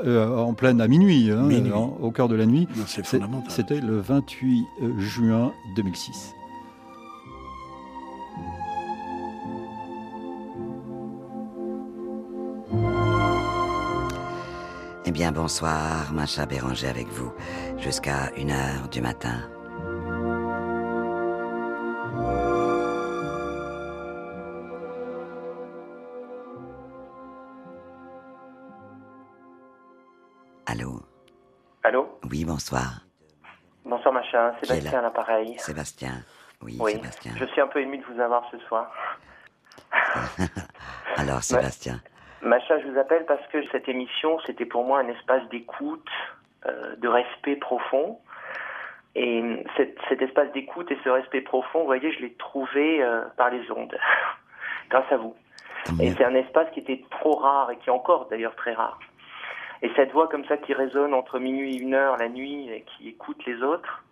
en 0.06 0.54
pleine 0.54 0.80
à 0.82 0.88
minuit, 0.88 1.32
hein, 1.32 1.42
Minuit. 1.44 1.72
en- 1.72 1.98
au 2.02 2.12
cœur 2.12 2.28
de 2.28 2.36
la 2.36 2.46
nuit. 2.46 2.68
C'était 3.50 3.82
le 3.82 3.98
28 4.00 4.64
juin 5.00 5.52
2006. 5.76 6.34
Eh 15.06 15.12
bien, 15.12 15.32
bonsoir, 15.32 16.12
Macha 16.14 16.46
Béranger 16.46 16.88
avec 16.88 17.08
vous, 17.08 17.34
jusqu'à 17.78 18.28
1h 18.38 18.90
du 18.90 19.02
matin. 19.02 19.50
Allô? 30.66 31.02
Allô? 31.84 32.20
Oui, 32.30 32.46
bonsoir. 32.46 33.02
Bonsoir 33.86 34.14
Macha, 34.14 34.56
Sébastien 34.64 35.00
à 35.00 35.02
l'appareil. 35.02 35.58
Sébastien. 35.60 36.24
Oui, 36.62 36.78
Oui, 36.80 36.94
Sébastien. 36.94 37.34
je 37.38 37.46
suis 37.46 37.62
un 37.62 37.68
peu 37.68 37.82
ému 37.82 37.98
de 37.98 38.06
vous 38.06 38.20
avoir 38.22 38.44
ce 38.50 38.58
soir. 38.60 38.90
Alors, 41.18 41.44
Sébastien. 41.44 42.00
Macha, 42.44 42.78
je 42.80 42.88
vous 42.88 43.00
appelle 43.00 43.26
parce 43.26 43.46
que 43.48 43.66
cette 43.72 43.88
émission, 43.88 44.38
c'était 44.46 44.66
pour 44.66 44.84
moi 44.84 45.00
un 45.00 45.08
espace 45.08 45.48
d'écoute, 45.48 46.10
euh, 46.66 46.96
de 46.98 47.08
respect 47.08 47.56
profond. 47.56 48.20
Et 49.16 49.64
cet, 49.78 49.98
cet 50.10 50.22
espace 50.22 50.52
d'écoute 50.52 50.92
et 50.92 50.98
ce 51.04 51.10
respect 51.10 51.42
profond, 51.42 51.80
vous 51.80 51.86
voyez, 51.86 52.12
je 52.12 52.20
l'ai 52.20 52.34
trouvé 52.34 53.02
euh, 53.02 53.22
par 53.38 53.50
les 53.50 53.72
ondes, 53.72 53.98
grâce 54.90 55.10
à 55.12 55.18
vous. 55.18 55.36
Et 56.02 56.12
c'est 56.12 56.26
un 56.26 56.36
espace 56.36 56.70
qui 56.72 56.80
était 56.80 57.04
trop 57.12 57.36
rare 57.36 57.72
et 57.72 57.78
qui 57.78 57.90
est 57.90 57.94
encore 57.94 58.28
d'ailleurs 58.30 58.56
très 58.56 58.74
rare. 58.74 59.00
Et 59.82 59.92
cette 59.96 60.12
voix 60.12 60.28
comme 60.28 60.46
ça 60.46 60.58
qui 60.58 60.74
résonne 60.74 61.14
entre 61.14 61.40
minuit 61.40 61.76
et 61.76 61.80
une 61.80 61.94
heure 61.94 62.18
la 62.18 62.30
nuit 62.30 62.70
et 62.70 62.82
qui 62.82 63.10
écoute 63.10 63.46
les 63.46 63.62
autres, 63.62 64.04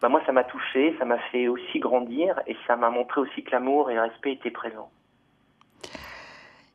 bah 0.00 0.08
moi 0.08 0.20
ça 0.26 0.32
m'a 0.32 0.44
touché, 0.44 0.94
ça 0.98 1.04
m'a 1.04 1.18
fait 1.30 1.48
aussi 1.48 1.78
grandir 1.78 2.40
et 2.46 2.56
ça 2.66 2.76
m'a 2.76 2.90
montré 2.90 3.20
aussi 3.20 3.42
que 3.42 3.50
l'amour 3.50 3.90
et 3.90 3.94
le 3.94 4.02
respect 4.02 4.32
étaient 4.32 4.50
présents. 4.50 4.90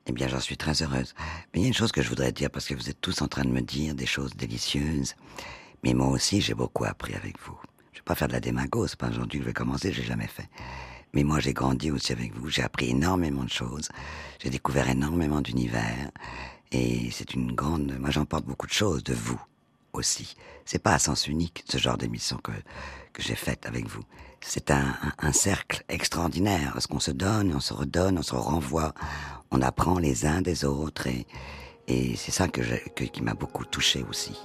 Eh 0.08 0.12
bien, 0.12 0.28
j'en 0.28 0.40
suis 0.40 0.58
très 0.58 0.84
heureuse. 0.84 1.16
Mais 1.54 1.60
il 1.60 1.62
y 1.64 1.66
a 1.66 1.68
une 1.68 1.74
chose 1.74 1.92
que 1.92 2.02
je 2.02 2.10
voudrais 2.10 2.32
dire, 2.32 2.52
parce 2.52 2.68
que 2.68 2.76
vous 2.76 2.90
êtes 2.90 3.02
tous 3.02 3.22
en 3.22 3.28
train 3.28 3.44
de 3.44 3.50
me 3.50 3.62
dire 3.62 3.96
des 3.96 4.06
choses 4.06 4.36
délicieuses. 4.36 5.16
Mais 5.84 5.94
moi 5.94 6.08
aussi, 6.08 6.42
j'ai 6.42 6.54
beaucoup 6.54 6.86
appris 6.86 7.16
avec 7.16 7.40
vous. 7.42 7.58
Je 7.92 8.00
vais 8.00 8.04
pas 8.04 8.16
faire 8.16 8.28
de 8.28 8.34
la 8.34 8.40
démago, 8.40 8.88
c'est 8.88 9.00
pas 9.00 9.10
aujourd'hui 9.10 9.40
que 9.40 9.46
je 9.46 9.50
vais 9.50 9.54
commencer, 9.54 9.92
je 9.92 10.02
l'ai 10.02 10.08
jamais 10.08 10.28
fait. 10.28 10.50
Mais 11.14 11.24
moi, 11.24 11.40
j'ai 11.40 11.54
grandi 11.54 11.92
aussi 11.92 12.12
avec 12.12 12.36
vous. 12.36 12.50
J'ai 12.50 12.62
appris 12.62 12.90
énormément 12.90 13.44
de 13.44 13.50
choses. 13.50 13.90
J'ai 14.40 14.50
découvert 14.50 14.90
énormément 14.90 15.42
d'univers. 15.42 16.12
Et 16.72 17.10
c'est 17.12 17.34
une 17.34 17.54
grande, 17.54 17.98
moi, 18.00 18.12
j'emporte 18.12 18.46
beaucoup 18.46 18.68
de 18.68 18.74
choses 18.74 19.04
de 19.04 19.14
vous 19.14 19.40
aussi. 19.96 20.36
C'est 20.66 20.80
pas 20.80 20.94
à 20.94 21.00
sens 21.00 21.28
unique 21.28 21.64
ce 21.70 21.78
genre 21.78 21.98
d'émission 21.98 22.38
que, 22.38 22.52
que 23.14 23.22
j'ai 23.22 23.36
faite 23.36 23.66
avec 23.66 23.88
vous. 23.88 24.04
C'est 24.42 24.70
un, 24.72 24.96
un, 25.20 25.32
cercle 25.32 25.84
extraordinaire. 25.90 26.76
Ce 26.80 26.88
qu'on 26.88 27.00
se 27.00 27.12
donne, 27.12 27.54
on 27.56 27.60
se 27.60 27.74
redonne, 27.74 28.20
on 28.20 28.24
se 28.24 28.36
renvoie, 28.36 28.94
on 29.52 29.62
apprend 29.62 29.98
les 29.98 30.26
uns 30.26 30.42
des 30.42 30.66
autres 30.66 31.08
et, 31.08 31.26
et 31.88 32.16
c'est 32.16 32.32
ça 32.32 32.48
que, 32.48 32.62
que 32.90 33.06
qui 33.06 33.24
m'a 33.24 33.34
beaucoup 33.34 33.66
touché 33.66 34.06
aussi. 34.08 34.38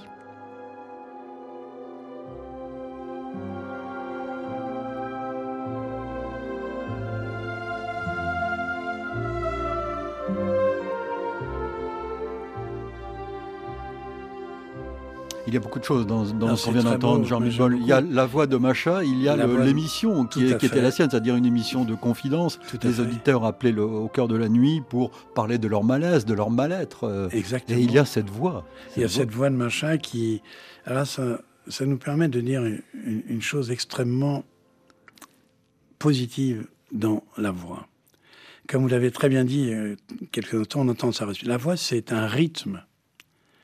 Il 15.47 15.53
y 15.53 15.57
a 15.57 15.59
beaucoup 15.59 15.79
de 15.79 15.83
choses 15.83 16.05
dans, 16.05 16.25
dans 16.25 16.55
ce 16.55 16.65
qu'on 16.65 16.71
vient 16.71 16.83
d'entendre, 16.83 17.25
Jean 17.25 17.39
Michel. 17.39 17.77
Il 17.79 17.85
y 17.85 17.91
a 17.91 18.01
la 18.01 18.25
voix 18.25 18.47
de 18.47 18.57
Macha, 18.57 19.03
il 19.03 19.21
y 19.21 19.27
a 19.27 19.35
l'émission 19.35 20.25
qui, 20.25 20.55
qui 20.55 20.65
était 20.65 20.81
la 20.81 20.91
sienne, 20.91 21.09
c'est-à-dire 21.09 21.35
une 21.35 21.45
émission 21.45 21.83
de 21.85 21.95
confidence. 21.95 22.59
Les 22.83 22.99
auditeurs 22.99 23.43
appelaient 23.45 23.71
le, 23.71 23.83
au 23.83 24.07
cœur 24.07 24.27
de 24.27 24.35
la 24.35 24.49
nuit 24.49 24.81
pour 24.89 25.11
parler 25.33 25.57
de 25.57 25.67
leur 25.67 25.83
malaise, 25.83 26.25
de 26.25 26.33
leur 26.33 26.51
mal-être. 26.51 27.29
Exactement. 27.31 27.77
Et 27.79 27.81
il 27.81 27.91
y 27.91 27.97
a 27.97 28.05
cette 28.05 28.29
voix. 28.29 28.65
il 28.95 29.01
y 29.01 29.05
a 29.05 29.09
cette 29.09 29.31
voix 29.31 29.49
de 29.49 29.55
Macha 29.55 29.97
qui. 29.97 30.41
Alors 30.85 31.07
ça, 31.07 31.41
ça 31.67 31.85
nous 31.85 31.97
permet 31.97 32.27
de 32.27 32.41
dire 32.41 32.63
une, 32.65 32.81
une 33.27 33.41
chose 33.41 33.71
extrêmement 33.71 34.43
positive 35.99 36.67
dans 36.91 37.23
la 37.37 37.51
voix. 37.51 37.87
Comme 38.67 38.83
vous 38.83 38.87
l'avez 38.87 39.11
très 39.11 39.29
bien 39.29 39.43
dit, 39.43 39.73
euh, 39.73 39.95
quelques 40.31 40.69
temps, 40.69 40.81
on 40.81 40.89
entend 40.89 41.11
sa 41.11 41.25
respiration. 41.25 41.49
La 41.49 41.57
voix, 41.57 41.77
c'est 41.77 42.11
un 42.11 42.25
rythme, 42.25 42.83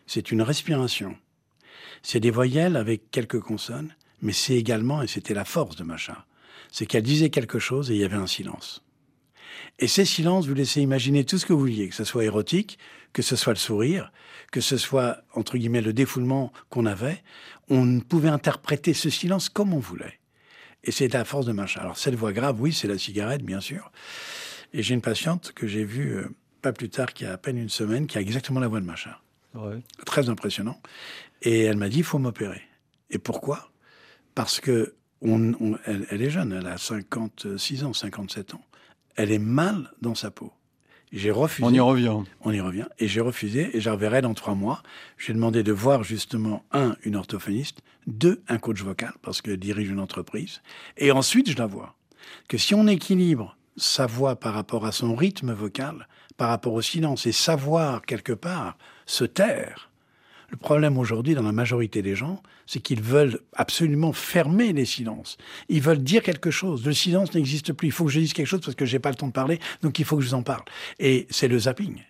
c'est 0.05 0.31
une 0.31 0.41
respiration. 0.41 1.15
C'est 2.09 2.21
des 2.21 2.31
voyelles 2.31 2.77
avec 2.77 3.11
quelques 3.11 3.41
consonnes, 3.41 3.93
mais 4.21 4.31
c'est 4.31 4.55
également, 4.55 5.01
et 5.01 5.07
c'était 5.07 5.33
la 5.33 5.43
force 5.43 5.75
de 5.75 5.83
Macha, 5.83 6.25
c'est 6.71 6.85
qu'elle 6.85 7.03
disait 7.03 7.29
quelque 7.29 7.59
chose 7.59 7.91
et 7.91 7.95
il 7.95 7.99
y 7.99 8.05
avait 8.05 8.15
un 8.15 8.27
silence. 8.27 8.81
Et 9.77 9.87
ces 9.89 10.05
silences, 10.05 10.47
vous 10.47 10.53
laissez 10.53 10.79
imaginer 10.79 11.25
tout 11.25 11.37
ce 11.37 11.45
que 11.45 11.51
vous 11.51 11.59
vouliez, 11.59 11.89
que 11.89 11.95
ce 11.95 12.05
soit 12.05 12.23
érotique, 12.23 12.79
que 13.11 13.21
ce 13.21 13.35
soit 13.35 13.51
le 13.51 13.59
sourire, 13.59 14.13
que 14.53 14.61
ce 14.61 14.77
soit, 14.77 15.17
entre 15.33 15.57
guillemets, 15.57 15.81
le 15.81 15.91
défoulement 15.91 16.53
qu'on 16.69 16.85
avait. 16.85 17.21
On 17.67 17.99
pouvait 17.99 18.29
interpréter 18.29 18.93
ce 18.93 19.09
silence 19.09 19.49
comme 19.49 19.73
on 19.73 19.79
voulait. 19.79 20.17
Et 20.85 20.93
c'est 20.93 21.11
la 21.11 21.25
force 21.25 21.45
de 21.45 21.51
Macha. 21.51 21.81
Alors, 21.81 21.97
cette 21.97 22.15
voix 22.15 22.31
grave, 22.31 22.55
oui, 22.61 22.71
c'est 22.71 22.87
la 22.87 22.97
cigarette, 22.97 23.43
bien 23.43 23.59
sûr. 23.59 23.91
Et 24.71 24.81
j'ai 24.81 24.93
une 24.93 25.01
patiente 25.01 25.51
que 25.51 25.67
j'ai 25.67 25.83
vue 25.83 26.13
euh, 26.13 26.29
pas 26.61 26.71
plus 26.71 26.87
tard 26.87 27.11
qu'il 27.11 27.27
y 27.27 27.29
a 27.29 27.33
à 27.33 27.37
peine 27.37 27.57
une 27.57 27.67
semaine, 27.67 28.07
qui 28.07 28.17
a 28.17 28.21
exactement 28.21 28.61
la 28.61 28.69
voix 28.69 28.79
de 28.79 28.85
Macha. 28.85 29.19
Ouais. 29.53 29.79
Très 30.05 30.29
impressionnant. 30.29 30.79
Et 31.41 31.61
elle 31.61 31.77
m'a 31.77 31.89
dit, 31.89 31.99
il 31.99 32.03
faut 32.03 32.19
m'opérer. 32.19 32.61
Et 33.09 33.19
pourquoi? 33.19 33.71
Parce 34.35 34.59
que 34.59 34.95
on, 35.21 35.53
on, 35.59 35.77
elle, 35.85 36.05
elle, 36.09 36.21
est 36.21 36.29
jeune, 36.29 36.53
elle 36.53 36.67
a 36.67 36.77
56 36.77 37.83
ans, 37.83 37.93
57 37.93 38.53
ans. 38.53 38.61
Elle 39.15 39.31
est 39.31 39.39
mal 39.39 39.91
dans 40.01 40.15
sa 40.15 40.29
peau. 40.29 40.51
J'ai 41.11 41.31
refusé. 41.31 41.65
On 41.65 41.73
y 41.73 41.79
revient. 41.79 42.17
On 42.41 42.51
y 42.51 42.59
revient. 42.59 42.87
Et 42.99 43.07
j'ai 43.07 43.21
refusé, 43.21 43.75
et 43.75 43.81
je 43.81 43.89
reverrai 43.89 44.21
dans 44.21 44.33
trois 44.33 44.55
mois. 44.55 44.83
J'ai 45.17 45.33
demandé 45.33 45.63
de 45.63 45.71
voir 45.71 46.03
justement, 46.03 46.63
un, 46.71 46.95
une 47.03 47.15
orthophoniste, 47.15 47.79
deux, 48.07 48.41
un 48.47 48.57
coach 48.57 48.81
vocal, 48.81 49.13
parce 49.21 49.41
qu'elle 49.41 49.57
dirige 49.57 49.89
une 49.89 49.99
entreprise. 49.99 50.61
Et 50.97 51.11
ensuite, 51.11 51.49
je 51.49 51.57
la 51.57 51.65
vois. 51.65 51.95
Que 52.49 52.57
si 52.57 52.75
on 52.75 52.87
équilibre 52.87 53.57
sa 53.77 54.05
voix 54.05 54.35
par 54.35 54.53
rapport 54.53 54.85
à 54.85 54.91
son 54.91 55.15
rythme 55.15 55.53
vocal, 55.53 56.07
par 56.35 56.49
rapport 56.49 56.73
au 56.73 56.81
silence, 56.81 57.25
et 57.25 57.31
savoir 57.31 58.01
quelque 58.01 58.33
part 58.33 58.77
se 59.05 59.23
taire, 59.23 59.86
le 60.49 60.57
problème 60.57 60.97
aujourd'hui 60.97 61.35
dans 61.35 61.43
la 61.43 61.51
majorité 61.51 62.01
des 62.01 62.15
gens, 62.15 62.41
c'est 62.65 62.79
qu'ils 62.79 63.01
veulent 63.01 63.39
absolument 63.53 64.13
fermer 64.13 64.73
les 64.73 64.85
silences. 64.85 65.37
Ils 65.69 65.81
veulent 65.81 66.03
dire 66.03 66.23
quelque 66.23 66.51
chose. 66.51 66.85
Le 66.85 66.93
silence 66.93 67.33
n'existe 67.33 67.73
plus. 67.73 67.89
Il 67.89 67.91
faut 67.91 68.05
que 68.05 68.11
je 68.11 68.19
dise 68.19 68.33
quelque 68.33 68.47
chose 68.47 68.61
parce 68.61 68.75
que 68.75 68.85
j'ai 68.85 68.99
pas 68.99 69.09
le 69.09 69.15
temps 69.15 69.27
de 69.27 69.33
parler, 69.33 69.59
donc 69.81 69.99
il 69.99 70.05
faut 70.05 70.15
que 70.17 70.23
je 70.23 70.29
vous 70.29 70.35
en 70.35 70.43
parle. 70.43 70.63
Et 70.99 71.27
c'est 71.29 71.47
le 71.47 71.59
zapping. 71.59 72.01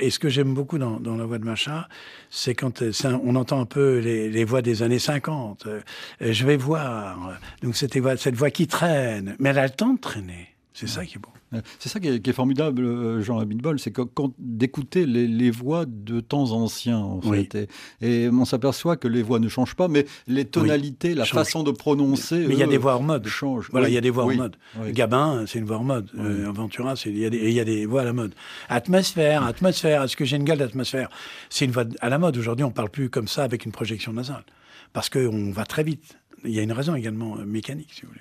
Et 0.00 0.10
ce 0.10 0.18
que 0.18 0.28
j'aime 0.28 0.52
beaucoup 0.52 0.78
dans, 0.78 0.98
dans, 0.98 1.16
la 1.16 1.24
voix 1.24 1.38
de 1.38 1.44
Macha, 1.44 1.88
c'est 2.28 2.54
quand 2.54 2.82
euh, 2.82 2.92
un, 3.04 3.20
on 3.24 3.36
entend 3.36 3.60
un 3.60 3.66
peu 3.66 3.98
les, 3.98 4.28
les, 4.28 4.44
voix 4.44 4.62
des 4.62 4.82
années 4.82 4.98
50. 4.98 5.66
Euh, 5.66 5.80
je 6.20 6.44
vais 6.44 6.56
voir. 6.56 7.38
Donc 7.62 7.76
cette 7.76 7.96
voix, 7.96 8.16
cette 8.16 8.34
voix 8.34 8.50
qui 8.50 8.66
traîne, 8.66 9.36
mais 9.38 9.50
elle 9.50 9.58
a 9.58 9.64
le 9.64 9.70
temps 9.70 9.94
de 9.94 10.00
traîner. 10.00 10.48
C'est 10.74 10.88
ça 10.88 11.06
qui 11.06 11.16
est 11.16 11.20
beau. 11.20 11.30
C'est 11.78 11.88
ça 11.88 11.98
qui 11.98 12.08
est, 12.08 12.20
qui 12.20 12.30
est, 12.30 12.32
formidable, 12.32 13.20
Jean 13.22 13.38
Abitbol, 13.38 13.80
c'est 13.80 13.92
d'écouter 14.38 15.06
les, 15.06 15.26
les, 15.26 15.50
voix 15.50 15.84
de 15.86 16.20
temps 16.20 16.52
anciens, 16.52 16.98
en 16.98 17.20
oui. 17.24 17.48
fait. 17.50 17.68
Et, 18.00 18.24
et 18.24 18.28
on 18.28 18.44
s'aperçoit 18.44 18.96
que 18.96 19.08
les 19.08 19.22
voix 19.22 19.40
ne 19.40 19.48
changent 19.48 19.74
pas, 19.74 19.88
mais 19.88 20.06
les 20.26 20.44
tonalités, 20.44 21.10
oui, 21.10 21.14
la 21.14 21.24
change. 21.24 21.44
façon 21.44 21.62
de 21.62 21.70
prononcer. 21.70 22.46
Mais 22.46 22.54
il 22.54 22.58
y 22.58 22.62
a 22.62 22.66
des 22.66 22.78
voix 22.78 22.96
en 22.96 23.02
mode. 23.02 23.26
Changent. 23.26 23.68
Voilà, 23.70 23.88
il 23.88 23.90
oui, 23.90 23.94
y 23.96 23.98
a 23.98 24.00
des 24.00 24.10
voix 24.10 24.24
en 24.24 24.34
mode. 24.34 24.56
Gabin, 24.90 25.44
c'est 25.46 25.58
une 25.58 25.64
voix 25.64 25.78
en 25.78 25.84
mode. 25.84 26.08
Euh, 26.18 26.50
Ventura, 26.52 26.94
il 27.06 27.18
y, 27.18 27.26
a 27.26 27.30
des, 27.30 27.38
il 27.38 27.52
y 27.52 27.60
a 27.60 27.64
des 27.64 27.86
voix 27.86 28.02
à 28.02 28.04
la 28.04 28.12
mode. 28.12 28.34
Atmosphère, 28.68 29.44
atmosphère. 29.44 30.04
Est-ce 30.04 30.16
que 30.16 30.24
j'ai 30.24 30.36
une 30.36 30.44
gueule 30.44 30.58
d'atmosphère? 30.58 31.08
C'est 31.48 31.64
une 31.64 31.72
voix 31.72 31.84
à 32.00 32.08
la 32.08 32.18
mode. 32.18 32.36
Aujourd'hui, 32.36 32.64
on 32.64 32.70
parle 32.70 32.90
plus 32.90 33.10
comme 33.10 33.28
ça 33.28 33.42
avec 33.42 33.64
une 33.64 33.72
projection 33.72 34.12
nasale. 34.12 34.44
Parce 34.92 35.08
qu'on 35.08 35.50
va 35.50 35.64
très 35.64 35.82
vite. 35.82 36.16
Il 36.44 36.52
y 36.52 36.58
a 36.58 36.62
une 36.62 36.72
raison 36.72 36.94
également 36.94 37.36
mécanique, 37.36 37.90
si 37.92 38.02
vous 38.02 38.08
voulez. 38.08 38.20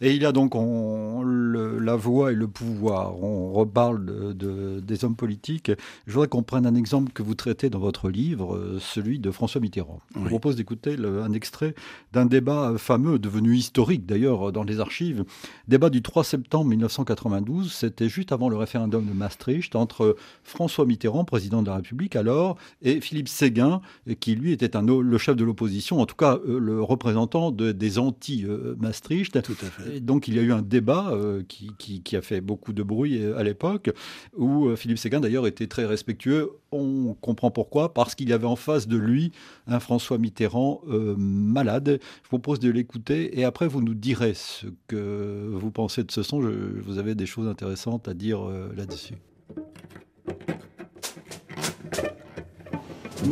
Et 0.00 0.14
il 0.14 0.22
y 0.22 0.26
a 0.26 0.32
donc 0.32 0.54
on, 0.54 1.22
le, 1.22 1.78
la 1.78 1.96
voix 1.96 2.32
et 2.32 2.34
le 2.34 2.48
pouvoir. 2.48 3.22
On 3.22 3.52
reparle 3.52 4.04
de, 4.04 4.32
de, 4.32 4.80
des 4.80 5.04
hommes 5.04 5.16
politiques. 5.16 5.70
Je 6.06 6.12
voudrais 6.12 6.28
qu'on 6.28 6.42
prenne 6.42 6.66
un 6.66 6.74
exemple 6.74 7.12
que 7.12 7.22
vous 7.22 7.34
traitez 7.34 7.70
dans 7.70 7.78
votre 7.78 8.10
livre, 8.10 8.78
celui 8.80 9.18
de 9.18 9.30
François 9.30 9.60
Mitterrand. 9.60 10.00
Oui. 10.14 10.16
Je 10.16 10.20
vous 10.20 10.28
propose 10.28 10.56
d'écouter 10.56 10.96
un 10.98 11.32
extrait 11.32 11.74
d'un 12.12 12.26
débat 12.26 12.74
fameux, 12.78 13.18
devenu 13.18 13.54
historique 13.56 14.06
d'ailleurs 14.06 14.52
dans 14.52 14.64
les 14.64 14.80
archives. 14.80 15.24
Débat 15.68 15.90
du 15.90 16.02
3 16.02 16.24
septembre 16.24 16.66
1992. 16.70 17.72
C'était 17.72 18.08
juste 18.08 18.32
avant 18.32 18.48
le 18.48 18.56
référendum 18.56 19.04
de 19.06 19.12
Maastricht 19.12 19.76
entre 19.76 20.16
François 20.44 20.86
Mitterrand, 20.86 21.24
président 21.24 21.62
de 21.62 21.68
la 21.68 21.76
République 21.76 22.16
alors, 22.16 22.56
et 22.82 23.00
Philippe 23.00 23.28
Séguin, 23.28 23.80
qui 24.20 24.34
lui 24.34 24.52
était 24.52 24.76
un, 24.76 24.82
le 24.82 25.18
chef 25.18 25.36
de 25.36 25.44
l'opposition, 25.44 26.00
en 26.00 26.06
tout 26.06 26.16
cas 26.16 26.38
le 26.46 26.82
représentant 26.82 27.50
de, 27.50 27.72
des 27.72 27.98
anti-Maastricht. 27.98 29.36
Tout 29.50 29.66
à 29.66 29.70
fait. 29.70 29.96
Et 29.96 30.00
donc 30.00 30.28
il 30.28 30.36
y 30.36 30.38
a 30.38 30.42
eu 30.42 30.52
un 30.52 30.62
débat 30.62 31.10
euh, 31.10 31.42
qui, 31.48 31.72
qui, 31.76 32.02
qui, 32.02 32.16
a 32.16 32.22
fait 32.22 32.40
beaucoup 32.40 32.72
de 32.72 32.84
bruit 32.84 33.20
à 33.36 33.42
l'époque, 33.42 33.90
où 34.36 34.66
euh, 34.66 34.76
Philippe 34.76 34.98
Séguin 34.98 35.18
d'ailleurs 35.18 35.46
était 35.48 35.66
très 35.66 35.86
respectueux. 35.86 36.52
On 36.70 37.14
comprend 37.20 37.50
pourquoi, 37.50 37.92
parce 37.92 38.14
qu'il 38.14 38.28
y 38.28 38.32
avait 38.32 38.46
en 38.46 38.54
face 38.54 38.86
de 38.86 38.96
lui 38.96 39.32
un 39.66 39.80
François 39.80 40.18
Mitterrand 40.18 40.82
euh, 40.88 41.16
malade. 41.16 41.98
Je 42.00 42.28
vous 42.30 42.38
propose 42.38 42.60
de 42.60 42.70
l'écouter 42.70 43.40
et 43.40 43.44
après 43.44 43.66
vous 43.66 43.82
nous 43.82 43.94
direz 43.94 44.34
ce 44.34 44.66
que 44.86 45.50
vous 45.52 45.72
pensez 45.72 46.04
de 46.04 46.12
ce 46.12 46.22
son. 46.22 46.42
Je, 46.42 46.48
vous 46.48 46.98
avez 46.98 47.16
des 47.16 47.26
choses 47.26 47.48
intéressantes 47.48 48.06
à 48.06 48.14
dire 48.14 48.42
là-dessus. 48.76 49.14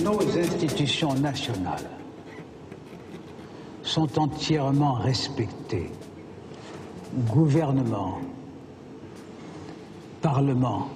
Nos 0.02 0.20
institutions 0.37 1.14
nationales 1.14 1.88
sont 3.83 4.18
entièrement 4.18 4.94
respectées 4.94 5.90
gouvernement, 7.14 8.18
parlement, 10.21 10.88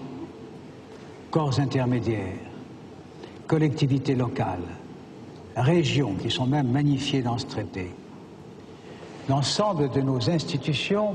corps 1.31 1.59
intermédiaires, 1.61 2.39
collectivités 3.47 4.15
locales, 4.15 4.61
régions 5.57 6.15
qui 6.15 6.31
sont 6.31 6.47
même 6.47 6.71
magnifiées 6.71 7.23
dans 7.23 7.39
ce 7.39 7.47
traité. 7.47 7.91
L'ensemble 9.29 9.91
de 9.91 10.01
nos 10.01 10.31
institutions 10.31 11.15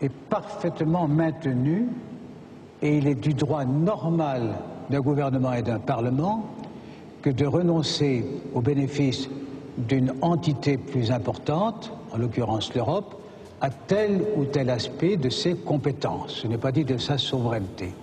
est 0.00 0.12
parfaitement 0.12 1.08
maintenu 1.08 1.88
et 2.82 2.98
il 2.98 3.06
est 3.06 3.14
du 3.14 3.34
droit 3.34 3.64
normal 3.64 4.56
d'un 4.90 5.00
gouvernement 5.00 5.54
et 5.54 5.62
d'un 5.62 5.78
parlement 5.78 6.46
que 7.22 7.30
de 7.30 7.46
renoncer 7.46 8.24
au 8.54 8.60
bénéfice 8.60 9.28
d'une 9.78 10.12
entité 10.20 10.76
plus 10.76 11.10
importante, 11.10 11.92
en 12.12 12.18
l'occurrence 12.18 12.74
l'Europe, 12.74 13.20
à 13.64 13.70
tel 13.70 14.20
ou 14.36 14.44
tel 14.44 14.68
aspect 14.68 15.16
de 15.16 15.30
ses 15.30 15.54
compétences. 15.54 16.40
Ce 16.42 16.46
n'est 16.46 16.58
pas 16.58 16.70
dit 16.70 16.84
de 16.84 16.98
sa 16.98 17.16
souveraineté. 17.16 17.94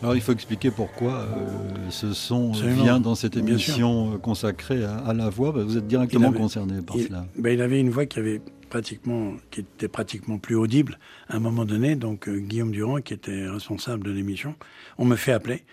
Alors 0.00 0.14
il 0.14 0.20
faut 0.20 0.30
expliquer 0.30 0.70
pourquoi 0.70 1.12
euh, 1.12 1.90
ce 1.90 2.12
son 2.12 2.50
Absolument. 2.50 2.84
vient 2.84 3.00
dans 3.00 3.16
cette 3.16 3.36
émission 3.36 4.16
consacrée 4.18 4.84
à, 4.84 4.98
à, 4.98 5.12
la 5.12 5.28
voix. 5.28 5.50
Vous 5.50 5.76
êtes 5.76 5.88
directement 5.88 6.28
avait, 6.28 6.38
concerné 6.38 6.80
par 6.80 6.96
il, 6.96 7.08
cela. 7.08 7.26
Ben, 7.36 7.52
il 7.52 7.60
avait 7.60 7.80
une 7.80 7.90
voix 7.90 8.06
qui 8.06 8.20
avait 8.20 8.40
pratiquement, 8.70 9.32
qui 9.50 9.60
était 9.60 9.88
pratiquement 9.88 10.38
plus 10.38 10.54
audible 10.54 11.00
à 11.28 11.34
un 11.34 11.40
moment 11.40 11.64
donné. 11.64 11.96
Donc 11.96 12.28
euh, 12.28 12.38
Guillaume 12.38 12.70
Durand, 12.70 13.00
qui 13.00 13.12
était 13.12 13.48
responsable 13.48 14.04
de 14.04 14.12
l'émission, 14.12 14.54
on 14.98 15.04
me 15.04 15.16
fait 15.16 15.32
appeler 15.32 15.64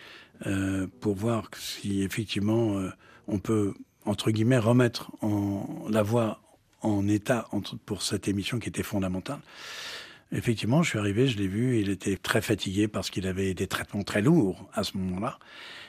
euh, 0.47 0.87
pour 1.01 1.13
voir 1.13 1.51
si 1.55 2.01
effectivement 2.01 2.79
euh, 2.79 2.89
on 3.27 3.39
peut 3.39 3.73
entre 4.05 4.31
guillemets 4.31 4.57
remettre 4.57 5.11
en, 5.21 5.87
la 5.89 6.03
voix 6.03 6.41
en 6.81 7.07
état 7.07 7.47
pour 7.85 8.01
cette 8.01 8.27
émission 8.27 8.59
qui 8.59 8.69
était 8.69 8.83
fondamentale. 8.83 9.39
Effectivement, 10.31 10.83
je 10.83 10.89
suis 10.89 10.99
arrivé, 10.99 11.27
je 11.27 11.37
l'ai 11.37 11.47
vu, 11.47 11.79
il 11.79 11.89
était 11.89 12.17
très 12.17 12.41
fatigué 12.41 12.87
parce 12.87 13.09
qu'il 13.09 13.27
avait 13.27 13.53
des 13.53 13.67
traitements 13.67 14.03
très 14.03 14.21
lourds 14.21 14.69
à 14.73 14.83
ce 14.83 14.97
moment-là. 14.97 15.39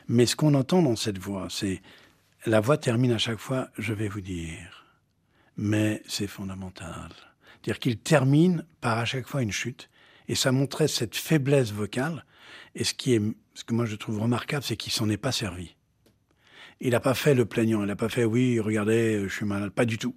Mais 0.08 0.26
ce 0.26 0.36
qu'on 0.36 0.54
entend 0.54 0.82
dans 0.82 0.96
cette 0.96 1.18
voix, 1.18 1.48
c'est 1.50 1.82
la 2.44 2.60
voix 2.60 2.78
termine 2.78 3.12
à 3.12 3.18
chaque 3.18 3.38
fois, 3.38 3.68
je 3.76 3.92
vais 3.92 4.08
vous 4.08 4.20
dire, 4.20 4.86
mais 5.56 6.02
c'est 6.06 6.26
fondamental. 6.26 7.10
C'est-à-dire 7.54 7.80
qu'il 7.80 7.98
termine 7.98 8.64
par 8.80 8.98
à 8.98 9.04
chaque 9.04 9.26
fois 9.26 9.42
une 9.42 9.52
chute, 9.52 9.90
et 10.28 10.34
ça 10.34 10.52
montrait 10.52 10.88
cette 10.88 11.16
faiblesse 11.16 11.72
vocale. 11.72 12.24
Et 12.74 12.84
ce 12.84 12.94
qui 12.94 13.14
est, 13.14 13.22
ce 13.54 13.64
que 13.64 13.74
moi 13.74 13.86
je 13.86 13.96
trouve 13.96 14.20
remarquable, 14.20 14.62
c'est 14.62 14.76
qu'il 14.76 14.92
s'en 14.92 15.08
est 15.08 15.16
pas 15.16 15.32
servi. 15.32 15.74
Il 16.80 16.90
n'a 16.90 17.00
pas 17.00 17.14
fait 17.14 17.34
le 17.34 17.44
plaignant, 17.44 17.82
il 17.82 17.86
n'a 17.86 17.96
pas 17.96 18.08
fait 18.08 18.24
oui, 18.24 18.60
regardez, 18.60 19.24
je 19.26 19.32
suis 19.32 19.46
malade, 19.46 19.70
pas 19.70 19.84
du 19.84 19.98
tout. 19.98 20.14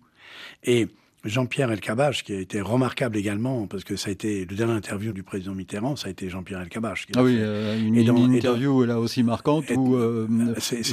Et 0.63 0.87
Jean-Pierre 1.25 1.71
Elkabbach, 1.71 2.23
qui 2.23 2.33
a 2.33 2.39
été 2.39 2.61
remarquable 2.61 3.17
également, 3.17 3.67
parce 3.67 3.83
que 3.83 3.95
ça 3.95 4.09
a 4.09 4.11
été 4.11 4.45
le 4.45 4.55
dernier 4.55 4.73
interview 4.73 5.11
du 5.11 5.23
président 5.23 5.53
Mitterrand, 5.53 5.95
ça 5.95 6.07
a 6.07 6.11
été 6.11 6.29
Jean-Pierre 6.29 6.61
Elkabbach. 6.61 7.07
Ah 7.15 7.23
oui, 7.23 7.37
euh, 7.39 7.77
une, 7.77 7.97
et 7.97 8.03
dans, 8.03 8.15
une 8.15 8.33
interview 8.33 8.85
là 8.85 8.99
aussi 8.99 9.23
marquante 9.23 9.69
où 9.71 9.95
euh, 9.95 10.27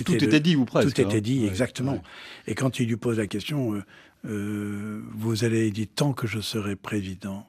tout 0.04 0.14
était 0.14 0.40
dit 0.40 0.56
ou 0.56 0.64
presque. 0.64 0.94
Tout 0.94 1.00
était 1.00 1.20
dit, 1.20 1.46
exactement. 1.46 2.02
Et 2.46 2.54
quand 2.54 2.80
il 2.80 2.88
lui 2.88 2.96
pose 2.96 3.18
la 3.18 3.28
question, 3.28 3.74
euh, 3.74 3.84
euh, 4.26 5.02
vous 5.14 5.44
allez 5.44 5.70
dire 5.70 5.86
tant 5.94 6.12
que 6.12 6.26
je 6.26 6.40
serai 6.40 6.74
président, 6.74 7.46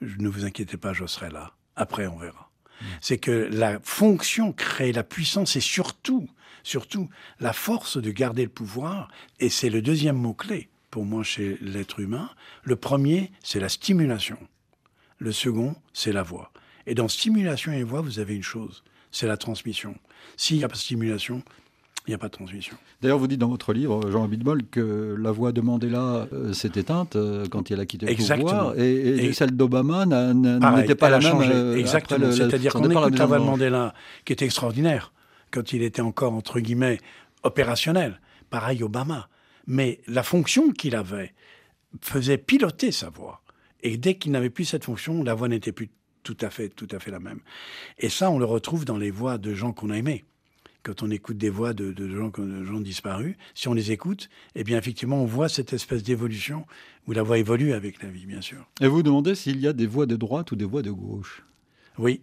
ne 0.00 0.28
vous 0.28 0.44
inquiétez 0.44 0.76
pas, 0.76 0.92
je 0.92 1.06
serai 1.06 1.30
là. 1.30 1.52
Après, 1.74 2.06
on 2.06 2.16
verra. 2.16 2.50
Mmh. 2.80 2.84
C'est 3.00 3.18
que 3.18 3.48
la 3.50 3.80
fonction 3.82 4.52
crée 4.52 4.92
la 4.92 5.02
puissance 5.02 5.56
et 5.56 5.60
surtout, 5.60 6.28
surtout 6.62 7.08
la 7.38 7.52
force 7.52 7.96
de 7.96 8.10
garder 8.10 8.44
le 8.44 8.48
pouvoir. 8.48 9.08
Et 9.38 9.48
c'est 9.48 9.70
le 9.70 9.82
deuxième 9.82 10.16
mot 10.16 10.34
clé 10.34 10.68
pour 10.90 11.04
moi 11.04 11.22
chez 11.22 11.58
l'être 11.60 12.00
humain. 12.00 12.30
Le 12.64 12.76
premier, 12.76 13.30
c'est 13.42 13.60
la 13.60 13.68
stimulation. 13.68 14.38
Le 15.18 15.32
second, 15.32 15.74
c'est 15.92 16.12
la 16.12 16.22
voix. 16.22 16.52
Et 16.86 16.94
dans 16.94 17.08
stimulation 17.08 17.72
et 17.72 17.82
voix, 17.82 18.00
vous 18.00 18.18
avez 18.18 18.34
une 18.34 18.42
chose, 18.42 18.82
c'est 19.10 19.26
la 19.26 19.36
transmission. 19.36 19.94
S'il 20.36 20.58
n'y 20.58 20.64
a 20.64 20.68
pas 20.68 20.74
de 20.74 20.78
stimulation, 20.78 21.42
il 22.06 22.10
n'y 22.10 22.14
a 22.14 22.18
pas 22.18 22.28
de 22.28 22.32
transmission. 22.32 22.76
D'ailleurs, 23.02 23.18
vous 23.18 23.26
dites 23.26 23.38
dans 23.38 23.48
votre 23.48 23.72
livre, 23.72 24.10
Jean 24.10 24.24
Abitbol, 24.24 24.62
que 24.70 25.14
la 25.18 25.30
voix 25.30 25.52
de 25.52 25.60
Mandela 25.60 26.26
euh, 26.32 26.52
s'est 26.52 26.72
éteinte 26.74 27.16
euh, 27.16 27.46
quand 27.50 27.70
il 27.70 27.78
a 27.78 27.86
quitté 27.86 28.06
le 28.06 28.36
pouvoir, 28.36 28.78
et, 28.78 29.26
et, 29.26 29.32
celle 29.32 29.52
d'Obama 29.52 30.06
n'était 30.06 30.94
pas 30.94 31.10
la 31.10 31.18
même. 31.18 31.40
Euh, 31.42 31.76
Exactement. 31.76 32.32
C'est-à-dire 32.32 32.72
qu'on 32.72 32.90
écoute 32.90 33.18
la 33.18 33.26
voix 33.26 33.38
de 33.38 33.44
Mandela, 33.44 33.94
qui 34.24 34.32
était 34.32 34.46
extraordinaire, 34.46 35.12
quand 35.50 35.72
il 35.72 35.82
était 35.82 36.02
encore, 36.02 36.32
entre 36.32 36.60
guillemets, 36.60 36.98
opérationnel. 37.42 38.20
Pareil, 38.50 38.82
Obama 38.82 39.28
mais 39.70 40.00
la 40.08 40.24
fonction 40.24 40.72
qu'il 40.72 40.96
avait 40.96 41.32
faisait 42.02 42.38
piloter 42.38 42.90
sa 42.92 43.08
voix. 43.08 43.42
Et 43.82 43.96
dès 43.96 44.16
qu'il 44.16 44.32
n'avait 44.32 44.50
plus 44.50 44.64
cette 44.64 44.84
fonction, 44.84 45.22
la 45.22 45.34
voix 45.34 45.48
n'était 45.48 45.72
plus 45.72 45.90
tout 46.22 46.36
à 46.40 46.50
fait, 46.50 46.68
tout 46.68 46.88
à 46.90 46.98
fait 46.98 47.12
la 47.12 47.20
même. 47.20 47.40
Et 47.98 48.08
ça, 48.08 48.30
on 48.30 48.38
le 48.38 48.44
retrouve 48.44 48.84
dans 48.84 48.98
les 48.98 49.12
voix 49.12 49.38
de 49.38 49.54
gens 49.54 49.72
qu'on 49.72 49.90
a 49.90 49.96
aimés. 49.96 50.24
Quand 50.82 51.02
on 51.02 51.10
écoute 51.10 51.36
des 51.36 51.50
voix 51.50 51.72
de, 51.72 51.94
gens, 52.08 52.30
de 52.36 52.64
gens 52.64 52.80
disparus, 52.80 53.36
si 53.54 53.68
on 53.68 53.74
les 53.74 53.92
écoute, 53.92 54.28
eh 54.54 54.64
bien 54.64 54.76
effectivement, 54.76 55.22
on 55.22 55.26
voit 55.26 55.48
cette 55.48 55.72
espèce 55.72 56.02
d'évolution 56.02 56.66
où 57.06 57.12
la 57.12 57.22
voix 57.22 57.38
évolue 57.38 57.72
avec 57.72 58.02
la 58.02 58.08
vie, 58.08 58.26
bien 58.26 58.40
sûr. 58.40 58.68
Et 58.80 58.88
vous 58.88 59.02
demandez 59.02 59.34
s'il 59.36 59.60
y 59.60 59.68
a 59.68 59.72
des 59.72 59.86
voix 59.86 60.06
de 60.06 60.16
droite 60.16 60.52
ou 60.52 60.56
des 60.56 60.64
voix 60.64 60.82
de 60.82 60.90
gauche? 60.90 61.44
Oui, 61.98 62.22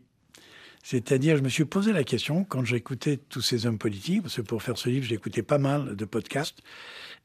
c'est-à-dire, 0.89 1.35
je 1.35 1.43
me 1.43 1.49
suis 1.49 1.65
posé 1.65 1.91
la 1.91 2.05
question 2.05 2.45
quand 2.45 2.63
j'écoutais 2.63 3.17
tous 3.17 3.41
ces 3.41 3.65
hommes 3.65 3.77
politiques, 3.77 4.21
parce 4.21 4.37
que 4.37 4.41
pour 4.41 4.63
faire 4.63 4.77
ce 4.77 4.87
livre, 4.87 5.05
j'écoutais 5.05 5.41
pas 5.43 5.57
mal 5.57 5.97
de 5.97 6.05
podcasts. 6.05 6.59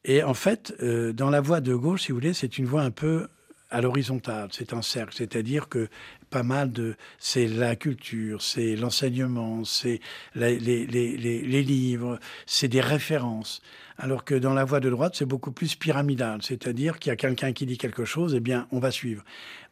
Et 0.03 0.21
en 0.21 0.33
fait, 0.33 0.75
euh, 0.83 1.13
dans 1.13 1.29
la 1.29 1.39
voie 1.39 1.61
de 1.61 1.73
gauche, 1.73 2.01
si 2.01 2.11
vous 2.11 2.17
voulez, 2.17 2.33
c'est 2.33 2.57
une 2.57 2.65
voie 2.65 2.81
un 2.81 2.91
peu 2.91 3.29
à 3.69 3.79
l'horizontale, 3.79 4.49
c'est 4.51 4.73
un 4.73 4.81
cercle, 4.81 5.15
c'est-à-dire 5.15 5.69
que 5.69 5.87
pas 6.29 6.43
mal 6.43 6.73
de... 6.73 6.95
C'est 7.19 7.47
la 7.47 7.77
culture, 7.77 8.41
c'est 8.41 8.75
l'enseignement, 8.75 9.63
c'est 9.63 10.01
les, 10.35 10.59
les, 10.59 11.63
livres, 11.63 12.19
c'est 12.45 12.67
des 12.67 12.81
références. 12.81 13.61
Alors 13.97 14.25
que 14.25 14.35
dans 14.35 14.53
la 14.53 14.65
voie 14.65 14.81
de 14.81 14.89
droite, 14.89 15.15
c'est 15.15 15.25
beaucoup 15.25 15.53
plus 15.53 15.75
pyramidal, 15.75 16.41
c'est-à-dire 16.41 16.99
qu'il 16.99 17.11
y 17.11 17.13
a 17.13 17.15
quelqu'un 17.15 17.53
qui 17.53 17.65
dit 17.65 17.77
quelque 17.77 18.03
chose, 18.03 18.35
eh 18.35 18.41
bien, 18.41 18.67
on 18.71 18.79
va 18.79 18.91
suivre 18.91 19.23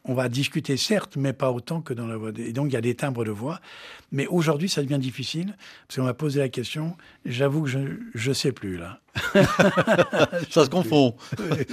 on 0.04 0.14
va 0.14 0.28
discuter 0.28 0.76
certes, 0.76 1.16
mais 1.16 1.32
pas 1.32 1.52
autant 1.52 1.80
que 1.80 1.94
dans 1.94 2.06
la 2.06 2.16
voix. 2.16 2.30
Et 2.36 2.52
donc 2.52 2.68
il 2.68 2.72
y 2.72 2.76
a 2.76 2.80
des 2.80 2.94
timbres 2.94 3.24
de 3.24 3.30
voix. 3.30 3.60
Mais 4.10 4.26
aujourd'hui, 4.26 4.68
ça 4.68 4.82
devient 4.82 4.98
difficile 4.98 5.56
parce 5.86 5.96
qu'on 5.96 6.04
m'a 6.04 6.14
posé 6.14 6.40
la 6.40 6.48
question. 6.48 6.96
J'avoue 7.24 7.62
que 7.62 7.68
je 8.14 8.28
ne 8.28 8.34
sais 8.34 8.52
plus 8.52 8.76
là. 8.76 9.00
ça 10.50 10.64
se 10.64 10.70
confond. 10.70 11.14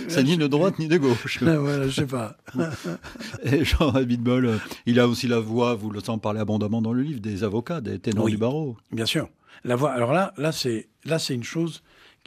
C'est 0.07 0.23
ni 0.23 0.37
de 0.37 0.47
droite 0.47 0.77
ni 0.77 0.87
de 0.87 0.97
gauche. 0.97 1.39
Ah, 1.41 1.57
voilà, 1.57 1.87
je 1.87 1.91
sais 1.91 2.05
pas. 2.05 2.37
Et 3.43 3.65
Jean 3.65 3.89
Abitbol, 3.91 4.59
il 4.85 4.99
a 4.99 5.07
aussi 5.07 5.27
la 5.27 5.39
voix, 5.39 5.73
vous 5.73 5.89
le 5.89 5.99
sentez 5.99 6.21
parler 6.21 6.39
abondamment 6.39 6.81
dans 6.81 6.93
le 6.93 7.01
livre, 7.01 7.19
des 7.21 7.43
avocats, 7.43 7.81
des 7.81 7.97
ténors 7.97 8.27
du 8.27 8.37
barreau. 8.37 8.77
Bien 8.91 9.05
sûr. 9.05 9.29
La 9.63 9.75
voix. 9.75 9.91
Alors 9.91 10.13
là, 10.13 10.33
là 10.37 10.51
c'est 10.51 11.33
une 11.33 11.43
chose 11.43 11.81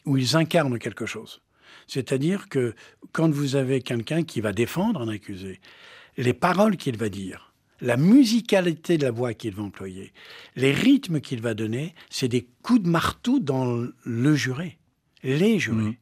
où 0.04 0.16
ils 0.16 0.36
incarnent 0.36 0.78
quelque 0.78 1.06
chose. 1.06 1.41
C'est-à-dire 1.92 2.48
que 2.48 2.74
quand 3.12 3.30
vous 3.30 3.54
avez 3.54 3.82
quelqu'un 3.82 4.22
qui 4.22 4.40
va 4.40 4.54
défendre 4.54 5.02
un 5.02 5.08
accusé, 5.08 5.60
les 6.16 6.32
paroles 6.32 6.78
qu'il 6.78 6.96
va 6.96 7.10
dire, 7.10 7.52
la 7.82 7.98
musicalité 7.98 8.96
de 8.96 9.04
la 9.04 9.10
voix 9.10 9.34
qu'il 9.34 9.54
va 9.54 9.62
employer, 9.62 10.14
les 10.56 10.72
rythmes 10.72 11.20
qu'il 11.20 11.42
va 11.42 11.52
donner, 11.52 11.94
c'est 12.08 12.28
des 12.28 12.48
coups 12.62 12.84
de 12.84 12.88
marteau 12.88 13.40
dans 13.40 13.86
le 14.04 14.34
juré, 14.34 14.78
les 15.22 15.58
jurés. 15.58 15.82
Mmh. 15.82 15.96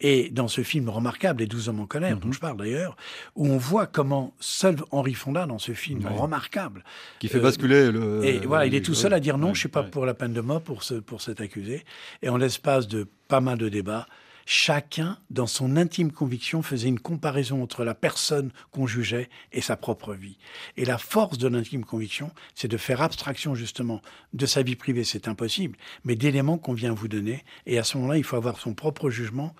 Et 0.00 0.30
dans 0.30 0.48
ce 0.48 0.62
film 0.62 0.88
remarquable, 0.88 1.42
Les 1.42 1.46
Douze 1.46 1.68
hommes 1.68 1.78
en 1.78 1.86
colère, 1.86 2.18
dont 2.18 2.28
mmh. 2.28 2.32
je 2.32 2.40
parle 2.40 2.56
d'ailleurs, 2.56 2.96
où 3.36 3.46
on 3.46 3.56
voit 3.56 3.86
comment 3.86 4.34
seul 4.40 4.74
Henri 4.90 5.14
Fonda, 5.14 5.46
dans 5.46 5.60
ce 5.60 5.72
film 5.72 6.08
remarquable, 6.08 6.82
qui 7.20 7.28
fait 7.28 7.38
basculer 7.38 7.92
le. 7.92 8.24
Et 8.24 8.40
voilà, 8.40 8.66
il 8.66 8.74
est 8.74 8.84
tout 8.84 8.94
seul 8.94 9.12
à 9.12 9.20
dire 9.20 9.38
non, 9.38 9.54
je 9.54 9.60
suis 9.60 9.68
pas 9.68 9.84
pour 9.84 10.06
la 10.06 10.14
peine 10.14 10.32
de 10.32 10.40
mort 10.40 10.60
pour, 10.60 10.82
ce, 10.82 10.94
pour 10.94 11.22
cet 11.22 11.40
accusé. 11.40 11.84
Et 12.22 12.28
en 12.30 12.36
l'espace 12.36 12.88
de 12.88 13.06
pas 13.28 13.40
mal 13.40 13.58
de 13.58 13.68
débats, 13.68 14.08
chacun, 14.46 15.18
dans 15.28 15.48
son 15.48 15.76
intime 15.76 16.12
conviction, 16.12 16.62
faisait 16.62 16.88
une 16.88 17.00
comparaison 17.00 17.62
entre 17.62 17.84
la 17.84 17.94
personne 17.94 18.52
qu'on 18.70 18.86
jugeait 18.86 19.28
et 19.52 19.60
sa 19.60 19.76
propre 19.76 20.14
vie. 20.14 20.38
Et 20.76 20.86
la 20.86 20.96
force 20.96 21.36
de 21.36 21.48
l'intime 21.48 21.84
conviction, 21.84 22.30
c'est 22.54 22.68
de 22.68 22.76
faire 22.76 23.02
abstraction 23.02 23.54
justement 23.54 24.00
de 24.32 24.46
sa 24.46 24.62
vie 24.62 24.76
privée, 24.76 25.04
c'est 25.04 25.28
impossible, 25.28 25.76
mais 26.04 26.14
d'éléments 26.14 26.58
qu'on 26.58 26.74
vient 26.74 26.94
vous 26.94 27.08
donner. 27.08 27.44
Et 27.66 27.78
à 27.78 27.84
ce 27.84 27.98
moment-là, 27.98 28.16
il 28.16 28.24
faut 28.24 28.36
avoir 28.36 28.58
son 28.58 28.72
propre 28.72 29.10
jugement, 29.10 29.54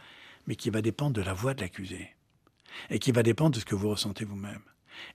mais 0.47 0.55
qui 0.55 0.71
va 0.71 0.81
dépendre 0.81 1.13
de 1.13 1.23
la 1.23 1.35
voix 1.35 1.53
de 1.53 1.61
l'accusé. 1.61 2.11
Et 2.89 3.01
qui 3.01 3.11
va 3.11 3.25
dépendre 3.25 3.57
de 3.57 3.61
ce 3.61 3.65
que 3.65 3.75
vous 3.75 3.91
ressentez 3.91 4.25
vous-même. 4.25 4.63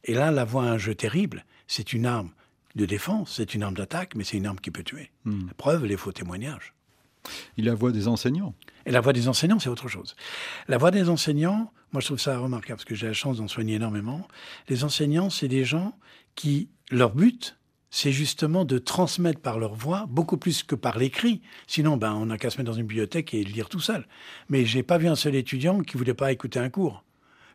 Et 0.03 0.13
là, 0.13 0.31
la 0.31 0.43
voix 0.43 0.65
a 0.65 0.71
un 0.71 0.77
jeu 0.77 0.95
terrible. 0.95 1.45
C'est 1.67 1.93
une 1.93 2.05
arme 2.05 2.31
de 2.75 2.85
défense, 2.85 3.35
c'est 3.35 3.53
une 3.53 3.63
arme 3.63 3.75
d'attaque, 3.75 4.15
mais 4.15 4.23
c'est 4.23 4.37
une 4.37 4.47
arme 4.47 4.59
qui 4.59 4.71
peut 4.71 4.83
tuer. 4.83 5.11
Hmm. 5.23 5.47
La 5.47 5.53
preuve, 5.53 5.85
les 5.85 5.97
faux 5.97 6.11
témoignages. 6.11 6.73
Il 7.57 7.65
la 7.65 7.73
voix 7.73 7.91
des 7.91 8.07
enseignants. 8.07 8.55
Et 8.85 8.91
la 8.91 9.01
voix 9.01 9.13
des 9.13 9.27
enseignants, 9.27 9.59
c'est 9.59 9.69
autre 9.69 9.87
chose. 9.87 10.15
La 10.67 10.77
voix 10.77 10.91
des 10.91 11.09
enseignants, 11.09 11.71
moi 11.91 12.01
je 12.01 12.07
trouve 12.07 12.19
ça 12.19 12.37
remarquable 12.37 12.77
parce 12.77 12.85
que 12.85 12.95
j'ai 12.95 13.07
la 13.07 13.13
chance 13.13 13.37
d'en 13.37 13.47
soigner 13.47 13.75
énormément. 13.75 14.27
Les 14.69 14.83
enseignants, 14.83 15.29
c'est 15.29 15.47
des 15.47 15.65
gens 15.65 15.97
qui, 16.35 16.69
leur 16.89 17.13
but, 17.13 17.57
c'est 17.91 18.11
justement 18.13 18.63
de 18.63 18.77
transmettre 18.77 19.41
par 19.41 19.59
leur 19.59 19.75
voix 19.75 20.05
beaucoup 20.09 20.37
plus 20.37 20.63
que 20.63 20.75
par 20.75 20.97
l'écrit. 20.97 21.41
Sinon, 21.67 21.97
ben, 21.97 22.13
on 22.13 22.27
n'a 22.27 22.37
qu'à 22.37 22.49
se 22.49 22.57
mettre 22.57 22.71
dans 22.71 22.77
une 22.77 22.87
bibliothèque 22.87 23.33
et 23.33 23.43
lire 23.43 23.67
tout 23.67 23.81
seul. 23.81 24.07
Mais 24.49 24.65
j'ai 24.65 24.81
pas 24.81 24.97
vu 24.97 25.07
un 25.07 25.15
seul 25.15 25.35
étudiant 25.35 25.81
qui 25.81 25.97
voulait 25.97 26.13
pas 26.13 26.31
écouter 26.31 26.59
un 26.59 26.69
cours 26.69 27.03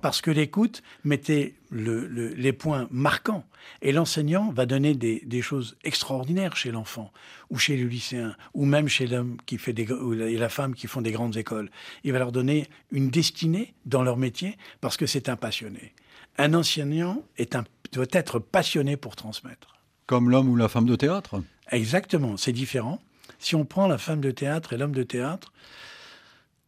parce 0.06 0.20
que 0.20 0.30
l'écoute 0.30 0.84
mettait 1.02 1.54
les 1.72 2.52
points 2.52 2.86
marquants. 2.92 3.44
Et 3.82 3.90
l'enseignant 3.90 4.52
va 4.52 4.64
donner 4.64 4.94
des, 4.94 5.42
choses 5.42 5.76
extraordinaires 5.82 6.56
chez 6.56 6.70
l'enfant, 6.70 7.12
ou 7.50 7.58
chez 7.58 7.76
le 7.76 7.88
lycéen, 7.88 8.36
ou 8.54 8.66
même 8.66 8.86
chez 8.86 9.08
l'homme 9.08 9.36
qui 9.46 9.58
fait 9.58 9.72
des, 9.72 9.90
ou 9.90 10.12
la 10.12 10.48
femme 10.48 10.76
qui 10.76 10.86
font 10.86 11.00
des 11.00 11.10
grandes 11.10 11.36
écoles. 11.36 11.72
Il 12.04 12.12
va 12.12 12.20
leur 12.20 12.30
donner 12.30 12.68
une 12.92 13.10
destinée 13.10 13.74
dans 13.84 14.04
leur 14.04 14.16
métier 14.16 14.56
parce 14.80 14.96
que 14.96 15.06
c'est 15.06 15.28
un 15.28 15.34
passionné. 15.34 15.92
Un 16.38 16.54
enseignant 16.54 17.24
est 17.36 17.56
un, 17.56 17.64
doit 17.90 18.06
être 18.12 18.38
passionné 18.38 18.96
pour 18.96 19.16
transmettre. 19.16 19.74
Comme 20.06 20.30
l'homme 20.30 20.48
ou 20.48 20.54
la 20.54 20.68
femme 20.68 20.86
de 20.86 20.94
théâtre 20.94 21.42
Exactement, 21.72 22.36
c'est 22.36 22.52
différent. 22.52 23.02
Si 23.40 23.56
on 23.56 23.64
prend 23.64 23.88
la 23.88 23.98
femme 23.98 24.20
de 24.20 24.30
théâtre 24.30 24.72
et 24.72 24.76
l'homme 24.76 24.94
de 24.94 25.02
théâtre, 25.02 25.52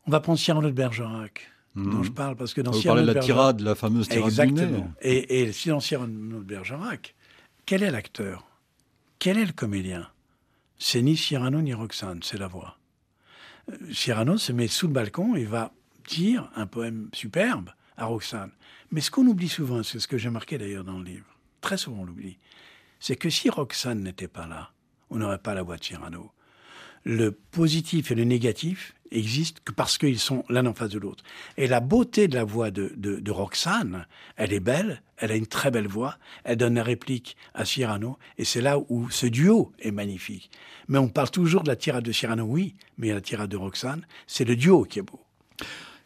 on 0.09 0.11
va 0.11 0.19
prendre 0.19 0.41
Cyrano 0.41 0.67
de 0.67 0.73
Bergerac 0.75 1.53
dont 1.75 2.03
je 2.03 2.11
parle, 2.11 2.37
parce 2.37 2.55
que 2.55 2.61
dans 2.61 2.73
Vous 2.73 2.83
parlez 2.83 3.03
de 3.03 3.13
la 3.13 3.21
tirade, 3.21 3.61
la 3.61 3.75
fameuse 3.75 4.09
tirade 4.09 4.29
Exactement. 4.29 4.93
Et, 5.01 5.43
et 5.43 5.53
si 5.53 5.69
dans 5.69 5.81
Cyrano 5.81 6.39
de 6.39 6.45
Bergerac, 6.45 7.15
quel 7.67 7.83
est 7.83 7.91
l'acteur? 7.91 8.47
Quel 9.19 9.39
est 9.39 9.47
le 9.47 9.53
comédien? 9.53 10.09
C'est 10.79 11.03
ni 11.03 11.17
Cyrano 11.17 11.61
ni 11.61 11.75
Roxane, 11.75 12.23
c'est 12.23 12.39
la 12.39 12.49
voix. 12.49 12.79
Euh, 13.71 13.77
Cyrano 13.93 14.39
se 14.39 14.53
met 14.53 14.69
sous 14.69 14.87
le 14.87 14.93
balcon 14.93 15.35
et 15.35 15.45
va 15.45 15.73
dire 16.09 16.51
un 16.57 16.67
poème 16.67 17.11
superbe 17.13 17.71
à 17.97 18.07
Roxane. 18.07 18.53
Mais 18.91 19.01
ce 19.01 19.11
qu'on 19.11 19.27
oublie 19.27 19.49
souvent, 19.49 19.83
c'est 19.83 19.99
ce 19.99 20.09
que 20.09 20.19
j'ai 20.19 20.31
marqué 20.31 20.57
d'ailleurs 20.57 20.85
dans 20.85 20.99
le 20.99 21.05
livre, 21.05 21.27
très 21.61 21.77
souvent 21.77 22.03
on 22.03 22.05
l'oublie, 22.05 22.39
c'est 23.01 23.17
que 23.17 23.29
si 23.29 23.51
Roxane 23.51 24.03
n'était 24.03 24.29
pas 24.29 24.47
là, 24.47 24.71
on 25.11 25.19
n'aurait 25.19 25.39
pas 25.39 25.55
la 25.55 25.63
voix 25.63 25.77
de 25.77 25.85
Cyrano. 25.85 26.31
Le 27.09 27.33
positif 27.33 28.11
et 28.11 28.15
le 28.15 28.25
négatif 28.25 28.95
existent 29.11 29.63
que 29.65 29.73
parce 29.73 29.97
qu'ils 29.97 30.19
sont 30.19 30.45
l'un 30.51 30.67
en 30.67 30.75
face 30.75 30.91
de 30.91 30.99
l'autre. 30.99 31.25
Et 31.57 31.67
la 31.67 31.81
beauté 31.81 32.29
de 32.29 32.35
la 32.35 32.45
voix 32.45 32.71
de, 32.71 33.31
Roxane, 33.31 34.07
elle 34.37 34.53
est 34.53 34.61
belle, 34.61 35.01
elle 35.17 35.33
a 35.33 35.37
une 35.37 35.47
très 35.47 35.71
belle 35.71 35.89
voix, 35.89 36.19
elle 36.45 36.59
donne 36.59 36.75
la 36.75 36.83
réplique 36.83 37.39
à 37.55 37.65
Cyrano, 37.65 38.19
et 38.37 38.45
c'est 38.45 38.61
là 38.61 38.79
où 38.91 39.09
ce 39.09 39.25
duo 39.25 39.73
est 39.81 39.91
magnifique. 39.91 40.51
Mais 40.89 40.99
on 40.99 41.09
parle 41.09 41.31
toujours 41.31 41.63
de 41.63 41.69
la 41.69 41.77
tirade 41.77 42.05
de 42.05 42.13
Cyrano, 42.13 42.45
oui, 42.45 42.75
mais 42.99 43.11
la 43.15 43.23
tirade 43.23 43.49
de 43.49 43.57
Roxane, 43.57 44.07
c'est 44.27 44.45
le 44.45 44.55
duo 44.55 44.85
qui 44.85 44.99
est 44.99 45.03
beau. 45.03 45.21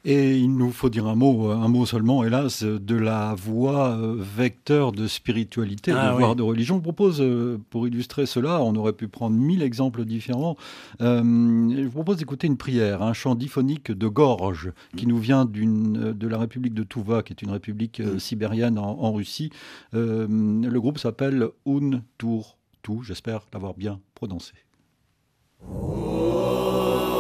Et 0.05 0.36
il 0.36 0.57
nous 0.57 0.72
faut 0.72 0.88
dire 0.90 1.07
un 1.07 1.14
mot, 1.14 1.50
un 1.53 1.68
mot 1.68 1.86
seulement, 1.86 2.24
hélas, 2.24 2.64
de 2.64 2.96
la 2.96 3.34
voix 3.34 3.90
euh, 3.90 4.16
vecteur 4.18 4.90
de 4.90 5.07
spiritualité, 5.07 5.92
Ah, 5.92 6.14
voire 6.18 6.30
oui. 6.30 6.36
de 6.36 6.42
religion. 6.42 6.76
Je 6.78 6.82
propose, 6.82 7.20
euh, 7.20 7.59
pour 7.70 7.86
illustrer 7.86 8.26
cela, 8.26 8.61
on 8.62 8.74
aurait 8.74 8.94
pu 8.94 9.07
prendre 9.07 9.36
mille 9.36 9.62
exemples 9.62 10.05
différents. 10.05 10.57
Euh, 11.00 11.22
je 11.22 11.84
vous 11.84 11.90
propose 11.92 12.16
d'écouter 12.16 12.48
une 12.48 12.57
prière, 12.57 13.00
un 13.03 13.12
chant 13.12 13.36
diphonique 13.36 13.92
de 13.92 14.09
gorge, 14.09 14.72
qui 14.96 15.07
nous 15.07 15.18
vient 15.18 15.44
d'une, 15.44 16.09
euh, 16.09 16.12
de 16.12 16.26
la 16.26 16.38
République 16.38 16.74
de 16.74 16.82
Touva, 16.82 17.22
qui 17.22 17.32
est 17.32 17.42
une 17.42 17.50
république 17.50 18.00
euh, 18.00 18.18
sibérienne 18.18 18.80
en, 18.80 18.98
en 19.00 19.12
Russie. 19.12 19.50
Euh, 19.94 20.26
le 20.28 20.80
groupe 20.80 20.98
s'appelle 20.98 21.46
Un 21.64 22.00
Tour 22.18 22.59
Tout, 22.82 23.03
j'espère 23.05 23.42
l'avoir 23.53 23.74
bien 23.74 24.00
prononcé. 24.16 24.53
Le 25.61 27.11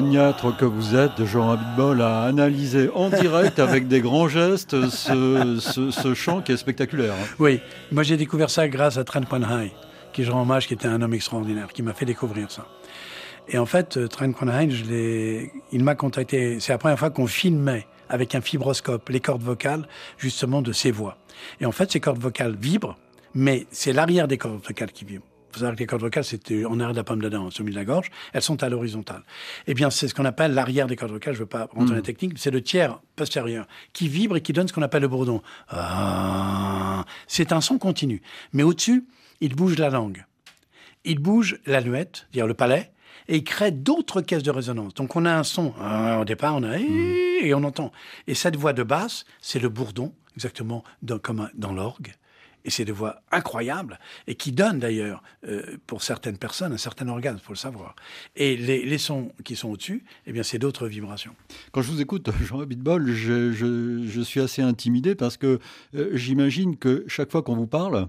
que 0.00 0.64
vous 0.66 0.94
êtes, 0.94 1.24
Jean 1.24 1.50
Abitbol, 1.52 2.02
a 2.02 2.24
analysé 2.24 2.90
en 2.94 3.08
direct 3.08 3.58
avec 3.58 3.88
des 3.88 4.00
grands 4.00 4.28
gestes 4.28 4.88
ce, 4.90 5.56
ce- 5.58 5.90
chant 6.14 6.42
qui 6.42 6.52
est 6.52 6.56
spectaculaire. 6.58 7.14
Oui, 7.38 7.60
moi 7.92 8.02
j'ai 8.02 8.16
découvert 8.18 8.50
ça 8.50 8.68
grâce 8.68 8.98
à 8.98 9.04
Trent 9.04 9.22
Quanhai, 9.22 9.72
qui 10.12 10.24
je 10.24 10.30
rends 10.30 10.42
hommage, 10.42 10.66
qui 10.68 10.74
était 10.74 10.86
un 10.88 11.00
homme 11.00 11.14
extraordinaire, 11.14 11.68
qui 11.72 11.82
m'a 11.82 11.94
fait 11.94 12.04
découvrir 12.04 12.50
ça. 12.50 12.66
Et 13.48 13.56
en 13.58 13.64
fait, 13.66 13.96
euh, 13.96 14.06
Trent 14.06 14.32
l'ai- 14.88 15.50
il 15.72 15.82
m'a 15.82 15.94
contacté, 15.94 16.58
c'est 16.60 16.72
la 16.72 16.78
première 16.78 16.98
fois 16.98 17.10
qu'on 17.10 17.26
filmait 17.26 17.86
avec 18.10 18.34
un 18.34 18.40
fibroscope 18.42 19.08
les 19.08 19.20
cordes 19.20 19.42
vocales, 19.42 19.86
justement 20.18 20.60
de 20.62 20.72
ses 20.72 20.90
voix. 20.90 21.16
Et 21.60 21.66
en 21.66 21.72
fait, 21.72 21.90
ces 21.90 22.00
cordes 22.00 22.18
vocales 22.20 22.56
vibrent, 22.60 22.96
mais 23.34 23.66
c'est 23.70 23.92
l'arrière 23.92 24.28
des 24.28 24.36
cordes 24.36 24.60
vocales 24.62 24.92
qui 24.92 25.04
vibrent. 25.04 25.26
Il 25.56 25.58
faut 25.58 25.60
savoir 25.60 25.74
que 25.76 25.80
les 25.80 25.86
cordes 25.86 26.02
vocales, 26.02 26.24
c'était 26.24 26.66
en 26.66 26.78
arrière 26.80 26.90
de 26.92 26.96
la 26.98 27.04
pomme 27.04 27.22
d'Adam, 27.22 27.46
au 27.48 27.62
milieu 27.62 27.72
de 27.72 27.78
la 27.78 27.86
gorge, 27.86 28.10
elles 28.34 28.42
sont 28.42 28.62
à 28.62 28.68
l'horizontale. 28.68 29.22
Eh 29.66 29.72
bien, 29.72 29.88
c'est 29.88 30.06
ce 30.06 30.14
qu'on 30.14 30.26
appelle 30.26 30.52
l'arrière 30.52 30.86
des 30.86 30.96
cordes 30.96 31.12
vocales, 31.12 31.32
je 31.32 31.38
ne 31.38 31.44
veux 31.44 31.48
pas 31.48 31.68
rentrer 31.72 31.86
dans 31.88 31.94
la 31.94 32.02
technique, 32.02 32.34
c'est 32.36 32.50
le 32.50 32.62
tiers 32.62 33.00
postérieur 33.16 33.66
qui 33.94 34.06
vibre 34.06 34.36
et 34.36 34.42
qui 34.42 34.52
donne 34.52 34.68
ce 34.68 34.74
qu'on 34.74 34.82
appelle 34.82 35.00
le 35.00 35.08
bourdon. 35.08 35.40
Ah, 35.68 37.06
c'est 37.26 37.52
un 37.52 37.62
son 37.62 37.78
continu. 37.78 38.20
Mais 38.52 38.62
au-dessus, 38.64 39.06
il 39.40 39.54
bouge 39.56 39.78
la 39.78 39.88
langue. 39.88 40.26
Il 41.06 41.20
bouge 41.20 41.58
la 41.64 41.80
luette, 41.80 42.26
dire 42.34 42.46
le 42.46 42.52
palais, 42.52 42.92
et 43.28 43.36
il 43.36 43.44
crée 43.44 43.70
d'autres 43.70 44.20
caisses 44.20 44.42
de 44.42 44.50
résonance. 44.50 44.92
Donc 44.92 45.16
on 45.16 45.24
a 45.24 45.32
un 45.34 45.42
son, 45.42 45.72
ah, 45.80 46.18
au 46.20 46.26
départ 46.26 46.54
on 46.56 46.64
a 46.64 46.76
et 46.78 47.54
on 47.54 47.64
entend. 47.64 47.92
Et 48.26 48.34
cette 48.34 48.56
voix 48.56 48.74
de 48.74 48.82
basse, 48.82 49.24
c'est 49.40 49.58
le 49.58 49.70
bourdon, 49.70 50.12
exactement 50.36 50.84
dans- 51.00 51.18
comme 51.18 51.48
dans 51.54 51.72
l'orgue. 51.72 52.12
Et 52.66 52.70
c'est 52.70 52.84
des 52.84 52.92
voix 52.92 53.22
incroyables, 53.30 53.98
et 54.26 54.34
qui 54.34 54.50
donnent 54.52 54.80
d'ailleurs, 54.80 55.22
euh, 55.48 55.76
pour 55.86 56.02
certaines 56.02 56.36
personnes, 56.36 56.72
un 56.72 56.78
certain 56.78 57.06
orgasme, 57.08 57.38
faut 57.38 57.52
le 57.52 57.56
savoir. 57.58 57.94
Et 58.34 58.56
les, 58.56 58.84
les 58.84 58.98
sons 58.98 59.30
qui 59.44 59.54
sont 59.56 59.70
au-dessus, 59.70 60.04
eh 60.26 60.32
bien 60.32 60.42
c'est 60.42 60.58
d'autres 60.58 60.88
vibrations. 60.88 61.34
Quand 61.72 61.80
je 61.80 61.90
vous 61.92 62.00
écoute, 62.00 62.28
Jean 62.44 62.60
Abitbol, 62.60 63.06
je, 63.12 63.52
je- 63.52 64.04
je 64.06 64.20
suis 64.20 64.40
assez 64.40 64.62
intimidé 64.62 65.14
parce 65.14 65.36
que 65.36 65.60
euh, 65.94 66.10
j'imagine 66.12 66.76
que 66.76 67.04
chaque 67.06 67.30
fois 67.30 67.42
qu'on 67.42 67.54
vous 67.56 67.68
parle, 67.68 68.08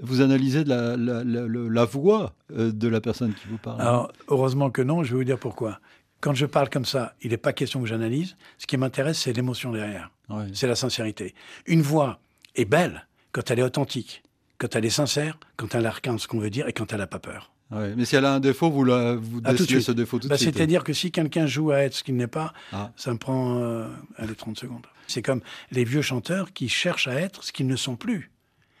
vous 0.00 0.20
analysez 0.22 0.64
la, 0.64 0.96
la- 0.96 1.22
la- 1.24 1.46
le- 1.46 1.68
la 1.68 1.84
voix 1.84 2.32
euh, 2.56 2.72
de 2.72 2.88
la 2.88 3.00
personne 3.02 3.34
qui 3.34 3.46
vous 3.48 3.58
parle. 3.58 3.80
Alors, 3.82 4.10
heureusement 4.28 4.70
que 4.70 4.80
non, 4.80 5.02
je 5.04 5.10
vais 5.10 5.16
vous 5.18 5.24
dire 5.24 5.38
pourquoi. 5.38 5.80
Quand 6.20 6.34
je 6.34 6.46
parle 6.46 6.70
comme 6.70 6.84
ça, 6.86 7.14
il 7.20 7.30
n'est 7.32 7.36
pas 7.36 7.52
question 7.52 7.80
que 7.82 7.86
j'analyse. 7.86 8.36
Ce 8.56 8.66
qui 8.66 8.76
m'intéresse, 8.78 9.18
c'est 9.20 9.32
l'émotion 9.34 9.70
derrière. 9.70 10.10
Ouais. 10.30 10.46
C'est 10.54 10.66
la 10.66 10.76
sincérité. 10.76 11.34
Une 11.66 11.82
voix 11.82 12.20
est 12.54 12.64
belle 12.64 13.06
quand 13.38 13.52
elle 13.52 13.60
est 13.60 13.62
authentique, 13.62 14.24
quand 14.58 14.74
elle 14.74 14.84
est 14.84 14.90
sincère, 14.90 15.38
quand 15.56 15.72
elle 15.76 15.86
incarne 15.86 16.18
ce 16.18 16.26
qu'on 16.26 16.40
veut 16.40 16.50
dire 16.50 16.66
et 16.66 16.72
quand 16.72 16.92
elle 16.92 16.98
n'a 16.98 17.06
pas 17.06 17.20
peur. 17.20 17.52
Ouais, 17.70 17.94
Mais 17.96 18.04
si 18.04 18.16
elle 18.16 18.24
a 18.24 18.34
un 18.34 18.40
défaut, 18.40 18.68
vous, 18.68 18.82
la, 18.82 19.14
vous 19.14 19.40
Ah, 19.44 19.56
ce 19.56 19.92
défaut 19.92 20.18
tout 20.18 20.24
de 20.26 20.30
Bah, 20.30 20.36
suite. 20.36 20.56
C'est-à-dire 20.56 20.82
que 20.82 20.92
si 20.92 21.12
quelqu'un 21.12 21.46
joue 21.46 21.70
à 21.70 21.78
être 21.78 21.94
ce 21.94 22.02
qu'il 22.02 22.16
n'est 22.16 22.26
pas, 22.26 22.52
Ah. 22.72 22.90
ça 22.96 23.12
me 23.12 23.18
prend 23.18 23.58
euh, 23.62 23.86
allez, 24.16 24.34
30 24.34 24.58
secondes. 24.58 24.86
C'est 25.06 25.22
comme 25.22 25.40
les 25.70 25.84
vieux 25.84 26.02
chanteurs 26.02 26.52
qui 26.52 26.68
cherchent 26.68 27.06
à 27.06 27.14
être 27.14 27.44
ce 27.44 27.52
qu'ils 27.52 27.68
ne 27.68 27.76
sont 27.76 27.94
plus. 27.94 28.32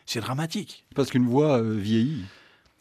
C'est 0.06 0.20
dramatique. 0.20 0.84
Parce 0.96 1.10
qu'une 1.10 1.26
voix 1.28 1.58
euh, 1.62 1.76
vieillit. 1.78 2.24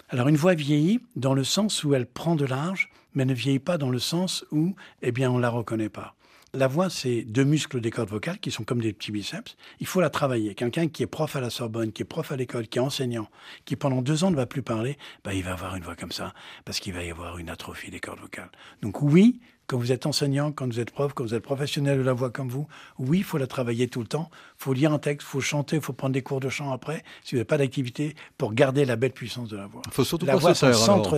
Alors 0.09 0.29
une 0.29 0.37
voix 0.37 0.55
vieillit 0.55 0.99
dans 1.15 1.35
le 1.35 1.43
sens 1.43 1.83
où 1.83 1.93
elle 1.93 2.07
prend 2.07 2.35
de 2.35 2.45
l'âge, 2.45 2.89
mais 3.13 3.25
ne 3.25 3.35
vieillit 3.35 3.59
pas 3.59 3.77
dans 3.77 3.91
le 3.91 3.99
sens 3.99 4.45
où, 4.51 4.73
eh 5.03 5.11
bien, 5.11 5.29
on 5.29 5.37
la 5.37 5.49
reconnaît 5.49 5.89
pas. 5.89 6.15
La 6.57 6.65
voix, 6.65 6.89
c'est 6.89 7.21
deux 7.21 7.43
muscles 7.43 7.81
des 7.81 7.91
cordes 7.91 8.09
vocales 8.09 8.39
qui 8.39 8.49
sont 8.49 8.63
comme 8.63 8.81
des 8.81 8.91
petits 8.91 9.11
biceps. 9.11 9.55
Il 9.79 9.85
faut 9.85 10.01
la 10.01 10.09
travailler. 10.09 10.55
Quelqu'un 10.55 10.87
qui 10.87 11.03
est 11.03 11.07
prof 11.07 11.35
à 11.35 11.39
la 11.39 11.51
Sorbonne, 11.51 11.91
qui 11.91 12.01
est 12.01 12.05
prof 12.05 12.31
à 12.31 12.35
l'école, 12.35 12.67
qui 12.67 12.79
est 12.79 12.81
enseignant, 12.81 13.27
qui 13.65 13.75
pendant 13.75 14.01
deux 14.01 14.23
ans 14.23 14.31
ne 14.31 14.35
va 14.35 14.47
plus 14.47 14.63
parler, 14.63 14.97
bah, 15.23 15.35
il 15.35 15.43
va 15.43 15.51
avoir 15.51 15.75
une 15.75 15.83
voix 15.83 15.95
comme 15.95 16.11
ça, 16.11 16.33
parce 16.65 16.79
qu'il 16.79 16.93
va 16.93 17.03
y 17.03 17.11
avoir 17.11 17.37
une 17.37 17.49
atrophie 17.49 17.91
des 17.91 17.99
cordes 17.99 18.21
vocales. 18.21 18.49
Donc 18.81 19.03
oui, 19.03 19.39
quand 19.67 19.77
vous 19.77 19.91
êtes 19.91 20.07
enseignant, 20.07 20.51
quand 20.51 20.65
vous 20.65 20.79
êtes 20.79 20.89
prof, 20.89 21.13
quand 21.13 21.25
vous 21.25 21.35
êtes 21.35 21.43
professionnel 21.43 21.99
de 21.99 22.03
la 22.03 22.13
voix 22.13 22.31
comme 22.31 22.49
vous, 22.49 22.67
oui, 22.97 23.19
il 23.19 23.23
faut 23.23 23.37
la 23.37 23.45
travailler 23.45 23.87
tout 23.87 23.99
le 23.99 24.07
temps. 24.07 24.31
Il 24.59 24.63
faut 24.63 24.73
lire 24.73 24.91
un 24.91 24.97
texte, 24.97 25.27
il 25.27 25.31
faut 25.31 25.39
chanter, 25.39 25.75
il 25.75 25.81
faut 25.83 25.93
prendre 25.93 26.13
des 26.13 26.23
cours 26.23 26.39
de 26.39 26.49
chant 26.49 26.71
après, 26.71 27.03
si 27.23 27.35
vous 27.35 27.37
n'avez 27.37 27.45
pas 27.45 27.59
d'activité, 27.59 28.15
pour 28.39 28.53
garder 28.55 28.85
la 28.85 28.95
belle 28.95 29.11
puissance 29.11 29.49
de 29.49 29.55
la 29.55 29.67
voix. 29.67 29.83
Il 29.85 29.93
faut 29.93 30.03
surtout 30.03 30.25
la 30.25 30.33
pas 30.33 30.39
voix, 30.39 30.55
se 30.55 30.65
taire, 30.65 30.75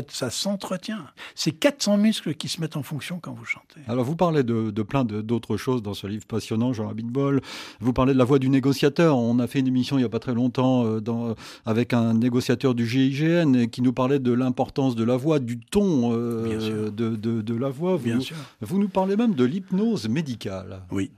ça 0.09 0.29
s'entretient. 0.29 1.05
C'est 1.35 1.53
400 1.53 1.97
muscles 1.97 2.35
qui 2.35 2.49
se 2.49 2.59
mettent 2.59 2.75
en 2.75 2.83
fonction 2.83 3.17
quand 3.21 3.31
vous 3.31 3.45
chantez. 3.45 3.79
Alors, 3.87 4.03
vous 4.03 4.17
parlez 4.17 4.43
de, 4.43 4.71
de 4.71 4.83
plein 4.83 5.05
d'autres 5.05 5.55
choses 5.55 5.81
dans 5.81 5.93
ce 5.93 6.05
livre 6.05 6.25
passionnant, 6.25 6.73
Jean 6.73 6.89
Abitbol. 6.89 7.39
Vous 7.79 7.93
parlez 7.93 8.11
de 8.13 8.17
la 8.17 8.25
voix 8.25 8.39
du 8.39 8.49
négociateur. 8.49 9.17
On 9.17 9.39
a 9.39 9.47
fait 9.47 9.59
une 9.59 9.67
émission 9.67 9.97
il 9.97 10.01
n'y 10.01 10.05
a 10.05 10.09
pas 10.09 10.19
très 10.19 10.33
longtemps 10.33 10.85
euh, 10.85 10.99
dans- 10.99 11.33
avec 11.65 11.93
un 11.93 12.15
négociateur 12.15 12.75
du 12.75 12.85
GIGN 12.85 13.67
qui 13.67 13.81
nous 13.81 13.93
parlait 13.93 14.19
de 14.19 14.33
l'importance 14.33 14.95
de 14.97 15.03
la 15.05 15.15
voix, 15.15 15.39
du 15.39 15.59
ton 15.59 16.11
euh, 16.13 16.89
de, 16.91 17.15
de- 17.15 17.41
de 17.41 17.55
la 17.55 17.69
voix. 17.69 17.95
Vous, 17.95 18.03
Bien 18.03 18.19
sûr. 18.19 18.35
vous 18.59 18.79
nous 18.79 18.89
parlez 18.89 19.15
même 19.15 19.33
de 19.33 19.45
l'hypnose 19.45 20.09
médicale. 20.09 20.81
Oui. 20.91 21.09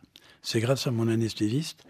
C'est 0.44 0.60
grâce 0.60 0.86
à 0.88 0.92
mon 0.92 1.08
anesthésiste 1.08 1.84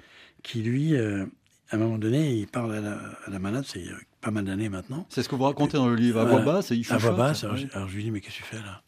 qui, 0.44 0.62
lui, 0.62 0.96
euh, 0.96 1.26
à 1.70 1.76
un 1.76 1.80
moment 1.80 1.98
donné, 1.98 2.34
il 2.36 2.48
parle 2.48 2.74
à 2.76 2.82
la, 2.82 2.94
à 3.26 3.30
la 3.30 3.40
malade, 3.40 3.66
c'est 3.68 3.88
a 3.90 3.96
pas 4.22 4.32
mal 4.32 4.46
d'années 4.46 4.70
maintenant. 4.70 5.06
C'est 5.10 5.24
ce 5.24 5.30
que 5.30 5.36
vous 5.36 5.44
racontez 5.44 5.78
dans 5.78 5.88
le 5.90 5.96
livre, 5.96 6.20
à 6.20 6.26
voix 6.26 6.42
basse, 6.42 6.72
et 6.72 6.76
il 6.76 6.92
À 6.92 6.98
voix 6.98 7.12
basse. 7.12 7.44
Alors, 7.44 7.58
je- 7.58 7.68
alors 7.74 7.88
je 7.90 7.96
lui 7.96 8.04
dis, 8.04 8.12
mais 8.12 8.22
qu'est-ce 8.22 8.38
que 8.38 8.44
tu 8.44 8.48
fais 8.48 8.58
là? 8.62 8.82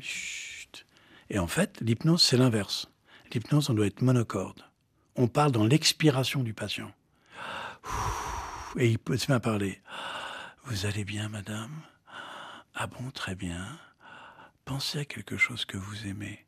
Chut. 0.00 0.86
Et 1.30 1.38
en 1.38 1.46
fait, 1.46 1.80
l'hypnose, 1.80 2.22
c'est 2.22 2.36
l'inverse. 2.36 2.88
L'hypnose, 3.32 3.70
on 3.70 3.74
doit 3.74 3.86
être 3.86 4.02
monocorde. 4.02 4.62
On 5.16 5.28
parle 5.28 5.52
dans 5.52 5.64
l'expiration 5.66 6.42
du 6.42 6.54
patient. 6.54 6.90
Et 8.78 8.88
il 8.88 8.98
peut 8.98 9.16
se 9.16 9.30
met 9.30 9.36
à 9.36 9.40
parler. 9.40 9.80
Vous 10.64 10.86
allez 10.86 11.04
bien, 11.04 11.28
madame? 11.28 11.70
Ah 12.74 12.86
bon, 12.86 13.10
très 13.10 13.34
bien. 13.34 13.66
Pensez 14.64 15.00
à 15.00 15.04
quelque 15.04 15.36
chose 15.36 15.64
que 15.64 15.76
vous 15.76 16.06
aimez. 16.06 16.46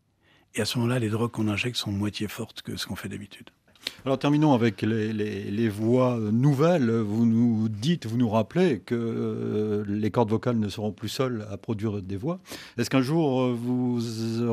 Et 0.54 0.60
à 0.62 0.64
ce 0.64 0.78
moment-là, 0.78 0.98
les 0.98 1.10
drogues 1.10 1.32
qu'on 1.32 1.48
injecte 1.48 1.76
sont 1.76 1.92
moitié 1.92 2.28
fortes 2.28 2.62
que 2.62 2.76
ce 2.76 2.86
qu'on 2.86 2.96
fait 2.96 3.08
d'habitude. 3.08 3.50
Alors 4.04 4.18
terminons 4.18 4.52
avec 4.52 4.82
les, 4.82 5.68
voix 5.68 6.18
nouvelles. 6.18 6.90
Vous 6.90 7.24
nous 7.24 7.70
dites, 7.70 8.04
vous 8.04 8.18
nous 8.18 8.28
rappelez 8.28 8.80
que 8.80 8.94
euh, 8.94 9.84
les 9.88 10.10
cordes 10.10 10.28
vocales 10.28 10.58
ne 10.58 10.68
seront 10.68 10.92
plus 10.92 11.08
seules 11.08 11.46
à 11.50 11.56
produire 11.56 12.02
des 12.02 12.16
voix. 12.16 12.38
Est-ce 12.76 12.90
qu'un 12.90 13.00
jour 13.00 13.40
euh, 13.40 13.56
vous 13.58 13.96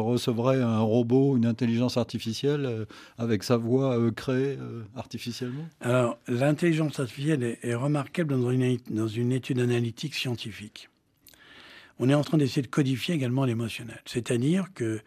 recevrez 0.02 0.62
un 0.62 0.80
robot, 0.80 1.36
une 1.36 1.46
intelligence 1.46 1.98
artificielle 1.98 2.66
euh, 2.66 2.86
avec 3.18 3.44
sa 3.44 3.58
voix 3.58 3.98
créée 4.16 4.58
artificiellement? 4.96 5.68
Alors 5.82 6.18
l'intelligence 6.30 7.00
artificielle 7.00 7.58
est, 7.62 7.76
remarquable 7.76 8.40
dans 8.40 8.52
une, 8.52 8.78
dans 8.90 9.08
une 9.08 9.34
étude 9.34 9.60
analytique 9.60 10.16
scientifique. 10.16 10.90
On 12.00 12.10
est 12.10 12.14
en 12.14 12.24
train 12.24 12.38
d'essayer 12.38 12.62
de 12.62 12.68
codifier 12.68 13.16
également 13.16 13.44
l'émotionnel. 13.44 14.02
C'est-à-dire 14.06 14.68
que 14.74 15.02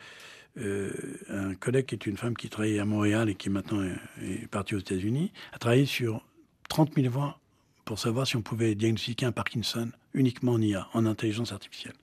euh, 0.59 0.93
un 1.29 1.55
collègue 1.55 1.87
qui 1.87 1.95
est 1.95 2.07
une 2.07 2.17
femme 2.17 2.37
qui 2.37 2.49
travaille 2.49 2.79
à 2.79 2.85
Montréal 2.85 3.29
et 3.29 3.35
qui 3.35 3.51
maintenant 3.51 3.83
est, 4.23 4.47
partie 4.49 4.75
aux 4.75 4.79
États-Unis, 4.79 5.33
a 5.53 5.59
travaillé 5.59 5.87
sur 5.87 6.25
30 6.69 6.95
000 6.95 7.11
voix 7.11 7.41
pour 7.85 7.99
savoir 7.99 8.27
si 8.27 8.37
on 8.37 8.43
pouvait 8.43 8.75
diagnostiquer 8.75 9.27
un 9.27 9.33
Parkinson 9.33 9.91
uniquement 10.15 10.53
en 10.53 10.61
IA, 10.61 10.89
en 10.95 11.07
intelligence 11.07 11.53
artificielle. 11.53 11.95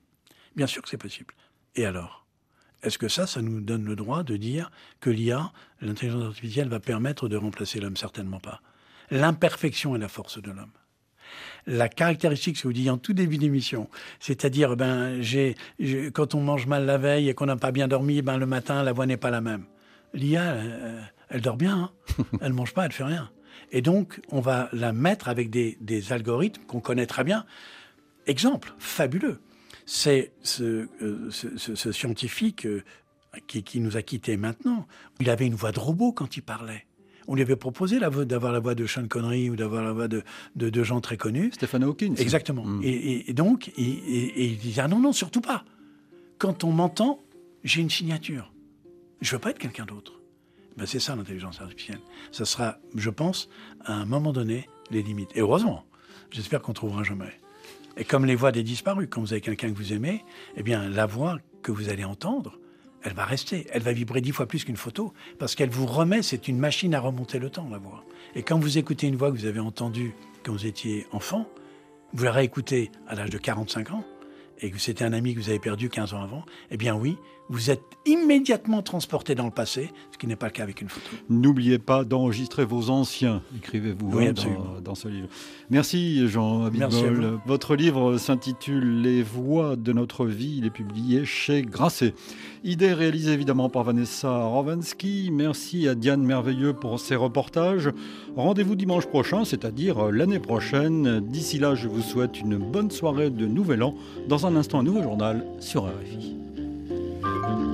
Bien 0.55 0.67
sûr 0.67 0.81
que 0.81 0.89
c'est 0.89 0.97
possible. 0.97 1.33
Et 1.75 1.85
alors? 1.85 2.25
Est-ce 2.83 2.97
que 2.97 3.07
ça, 3.07 3.27
ça 3.27 3.43
nous 3.43 3.61
donne 3.61 3.85
le 3.85 3.95
droit 3.95 4.23
de 4.23 4.35
dire 4.37 4.71
que 5.01 5.11
l'IA, 5.11 5.53
l'intelligence 5.81 6.23
artificielle, 6.23 6.67
va 6.67 6.79
permettre 6.79 7.29
de 7.29 7.37
remplacer 7.37 7.79
l'homme? 7.79 7.95
Certainement 7.95 8.39
pas. 8.39 8.61
L'imperfection 9.11 9.95
est 9.95 9.99
la 9.99 10.07
force 10.07 10.41
de 10.41 10.49
l'homme 10.49 10.71
la 11.67 11.89
caractéristique, 11.89 12.57
ce 12.57 12.63
que 12.63 12.67
vous 12.67 12.73
dites 12.73 12.89
en 12.89 12.97
tout 12.97 13.13
début 13.13 13.37
d'émission, 13.37 13.89
c'est-à-dire, 14.19 14.75
ben, 14.75 15.21
j'ai, 15.21 15.55
quand 16.13 16.35
on 16.35 16.41
mange 16.41 16.67
mal 16.67 16.85
la 16.85 16.97
veille 16.97 17.29
et 17.29 17.33
qu'on 17.33 17.45
n'a 17.45 17.55
pas 17.55 17.71
bien 17.71 17.87
dormi, 17.87 18.21
ben, 18.21 18.37
le 18.37 18.45
matin, 18.45 18.83
la 18.83 18.93
voix 18.93 19.05
n'est 19.05 19.17
pas 19.17 19.31
la 19.31 19.41
même. 19.41 19.65
L'IA, 20.13 20.43
euh, 20.43 21.01
elle, 21.29 21.41
dort 21.41 21.57
bien, 21.57 21.91
hein. 22.19 22.23
elle 22.41 22.53
mange 22.53 22.73
pas, 22.73 22.85
elle 22.85 22.91
fait 22.91 23.03
rien. 23.03 23.29
Et 23.71 23.81
donc, 23.81 24.19
on 24.29 24.41
va 24.41 24.69
la 24.73 24.91
mettre 24.91 25.29
avec 25.29 25.49
des, 25.49 25.77
algorithmes 26.11 26.63
qu'on 26.63 26.81
connaît 26.81 27.05
très 27.05 27.23
bien. 27.23 27.45
Exemple 28.27 28.73
fabuleux, 28.77 29.39
c'est 29.85 30.31
ce, 30.43 30.87
euh, 31.01 31.31
scientifique 31.31 32.65
euh, 32.65 32.83
qui, 33.47 33.63
qui, 33.63 33.79
nous 33.79 33.97
a 33.97 34.01
quittés 34.01 34.37
maintenant. 34.37 34.87
Il 35.19 35.29
avait 35.29 35.47
une 35.47 35.55
voix 35.55 35.71
de 35.71 35.79
robot 35.79 36.11
quand 36.11 36.35
il 36.35 36.41
parlait. 36.41 36.85
On 37.31 37.35
lui 37.35 37.43
avait 37.43 37.55
proposé 37.55 37.97
d'avoir 37.97 38.51
la 38.51 38.59
voix 38.59 38.75
de 38.75 38.85
Sean 38.85 39.07
Connery 39.07 39.49
ou 39.49 39.55
d'avoir 39.55 39.81
la 39.81 39.93
voix 39.93 40.09
de, 40.09 40.21
de, 40.57 40.83
gens 40.83 40.99
très 40.99 41.15
connus. 41.15 41.51
Stéphane 41.53 41.81
Hawkins. 41.85 42.15
Exactement. 42.17 42.65
Mm. 42.65 42.81
Et, 42.83 43.31
donc, 43.31 43.71
il 43.77 44.57
disait 44.57 44.81
ah 44.81 44.89
non, 44.89 44.99
non, 44.99 45.13
surtout 45.13 45.39
pas. 45.39 45.63
Quand 46.39 46.65
on 46.65 46.73
m'entend, 46.73 47.21
j'ai 47.63 47.79
une 47.79 47.89
signature. 47.89 48.51
Je 49.21 49.31
veux 49.31 49.39
pas 49.39 49.51
être 49.51 49.59
quelqu'un 49.59 49.85
d'autre. 49.85 50.19
Ben, 50.75 50.85
c'est 50.85 50.99
ça 50.99 51.15
l'intelligence 51.15 51.61
artificielle. 51.61 52.01
Ça 52.33 52.43
sera, 52.43 52.79
je 52.95 53.09
pense, 53.09 53.47
à 53.85 53.93
un 53.93 54.05
moment 54.05 54.33
donné, 54.33 54.67
les 54.89 55.01
limites. 55.01 55.31
Et 55.33 55.39
heureusement, 55.39 55.85
j'espère 56.31 56.61
qu'on 56.61 56.73
trouvera 56.73 57.03
jamais. 57.03 57.31
Et 57.95 58.03
comme 58.03 58.25
les 58.25 58.35
voix 58.35 58.51
des 58.51 58.63
disparus, 58.63 59.07
quand 59.09 59.21
vous 59.21 59.31
avez 59.31 59.39
quelqu'un 59.39 59.69
que 59.69 59.77
vous 59.77 59.93
aimez, 59.93 60.25
eh 60.57 60.63
bien, 60.63 60.89
la 60.89 61.05
voix 61.05 61.37
que 61.61 61.71
vous 61.71 61.87
allez 61.87 62.03
entendre, 62.03 62.59
elle 63.03 63.13
va 63.13 63.25
rester. 63.25 63.67
Elle 63.71 63.81
va 63.81 63.93
vibrer 63.93 64.21
dix 64.21 64.31
fois 64.31 64.45
plus 64.45 64.63
qu'une 64.63 64.77
photo 64.77 65.13
parce 65.39 65.55
qu'elle 65.55 65.69
vous 65.69 65.85
remet, 65.85 66.21
c'est 66.21 66.47
une 66.47 66.57
machine 66.57 66.93
à 66.95 66.99
remonter 66.99 67.39
le 67.39 67.49
temps, 67.49 67.67
la 67.69 67.77
voix. 67.77 68.03
Et 68.35 68.43
quand 68.43 68.59
vous 68.59 68.77
écoutez 68.77 69.07
une 69.07 69.15
voix 69.15 69.31
que 69.31 69.37
vous 69.37 69.45
avez 69.45 69.59
entendue 69.59 70.13
quand 70.43 70.51
vous 70.51 70.65
étiez 70.65 71.07
enfant, 71.11 71.47
vous 72.13 72.23
la 72.23 72.31
réécoutez 72.31 72.91
à 73.07 73.15
l'âge 73.15 73.29
de 73.29 73.37
45 73.37 73.91
ans 73.91 74.03
et 74.61 74.69
que 74.69 74.77
c'était 74.77 75.03
un 75.03 75.13
ami 75.13 75.33
que 75.33 75.39
vous 75.39 75.49
avez 75.49 75.59
perdu 75.59 75.89
15 75.89 76.13
ans 76.13 76.21
avant, 76.21 76.45
eh 76.69 76.77
bien 76.77 76.95
oui, 76.95 77.17
vous 77.51 77.69
êtes 77.69 77.83
immédiatement 78.05 78.81
transporté 78.81 79.35
dans 79.35 79.45
le 79.45 79.51
passé, 79.51 79.91
ce 80.11 80.17
qui 80.17 80.25
n'est 80.25 80.37
pas 80.37 80.47
le 80.47 80.53
cas 80.53 80.63
avec 80.63 80.81
une 80.81 80.87
photo. 80.87 81.05
N'oubliez 81.29 81.79
pas 81.79 82.05
d'enregistrer 82.05 82.63
vos 82.63 82.89
anciens, 82.89 83.43
écrivez-vous 83.57 84.19
hein, 84.19 84.33
dans, 84.81 84.95
ce 84.95 85.09
livre. 85.09 85.27
Merci 85.69 86.27
Jean 86.29 86.63
Abitbol. 86.63 87.39
Votre 87.45 87.75
livre 87.75 88.17
s'intitule 88.17 89.01
Les 89.01 89.21
voix 89.21 89.75
de 89.75 89.91
notre 89.91 90.25
vie, 90.25 90.55
il 90.59 90.65
est 90.65 90.71
publié 90.71 91.25
chez 91.25 91.61
Grasset. 91.61 92.15
Idée 92.63 92.93
réalisée 92.93 93.33
évidemment 93.33 93.69
par 93.69 93.83
Vanessa 93.83 94.45
Rovansky. 94.45 95.29
Merci 95.31 95.89
à 95.89 95.95
Diane 95.95 96.23
Merveilleux 96.23 96.73
pour 96.73 96.99
ses 96.99 97.15
reportages. 97.15 97.89
Rendez-vous 98.37 98.75
dimanche 98.75 99.07
prochain, 99.07 99.43
c'est-à-dire 99.43 100.09
l'année 100.09 100.39
prochaine. 100.39 101.19
D'ici 101.19 101.59
là, 101.59 101.75
je 101.75 101.89
vous 101.89 102.01
souhaite 102.01 102.39
une 102.39 102.57
bonne 102.57 102.91
soirée 102.91 103.29
de 103.29 103.45
Nouvel 103.45 103.83
An. 103.83 103.93
Dans 104.29 104.47
un 104.47 104.55
instant, 104.55 104.79
un 104.79 104.83
nouveau 104.83 105.03
journal 105.03 105.45
sur 105.59 105.83
RFI. 105.83 106.37
Mm-hmm. 107.31 107.70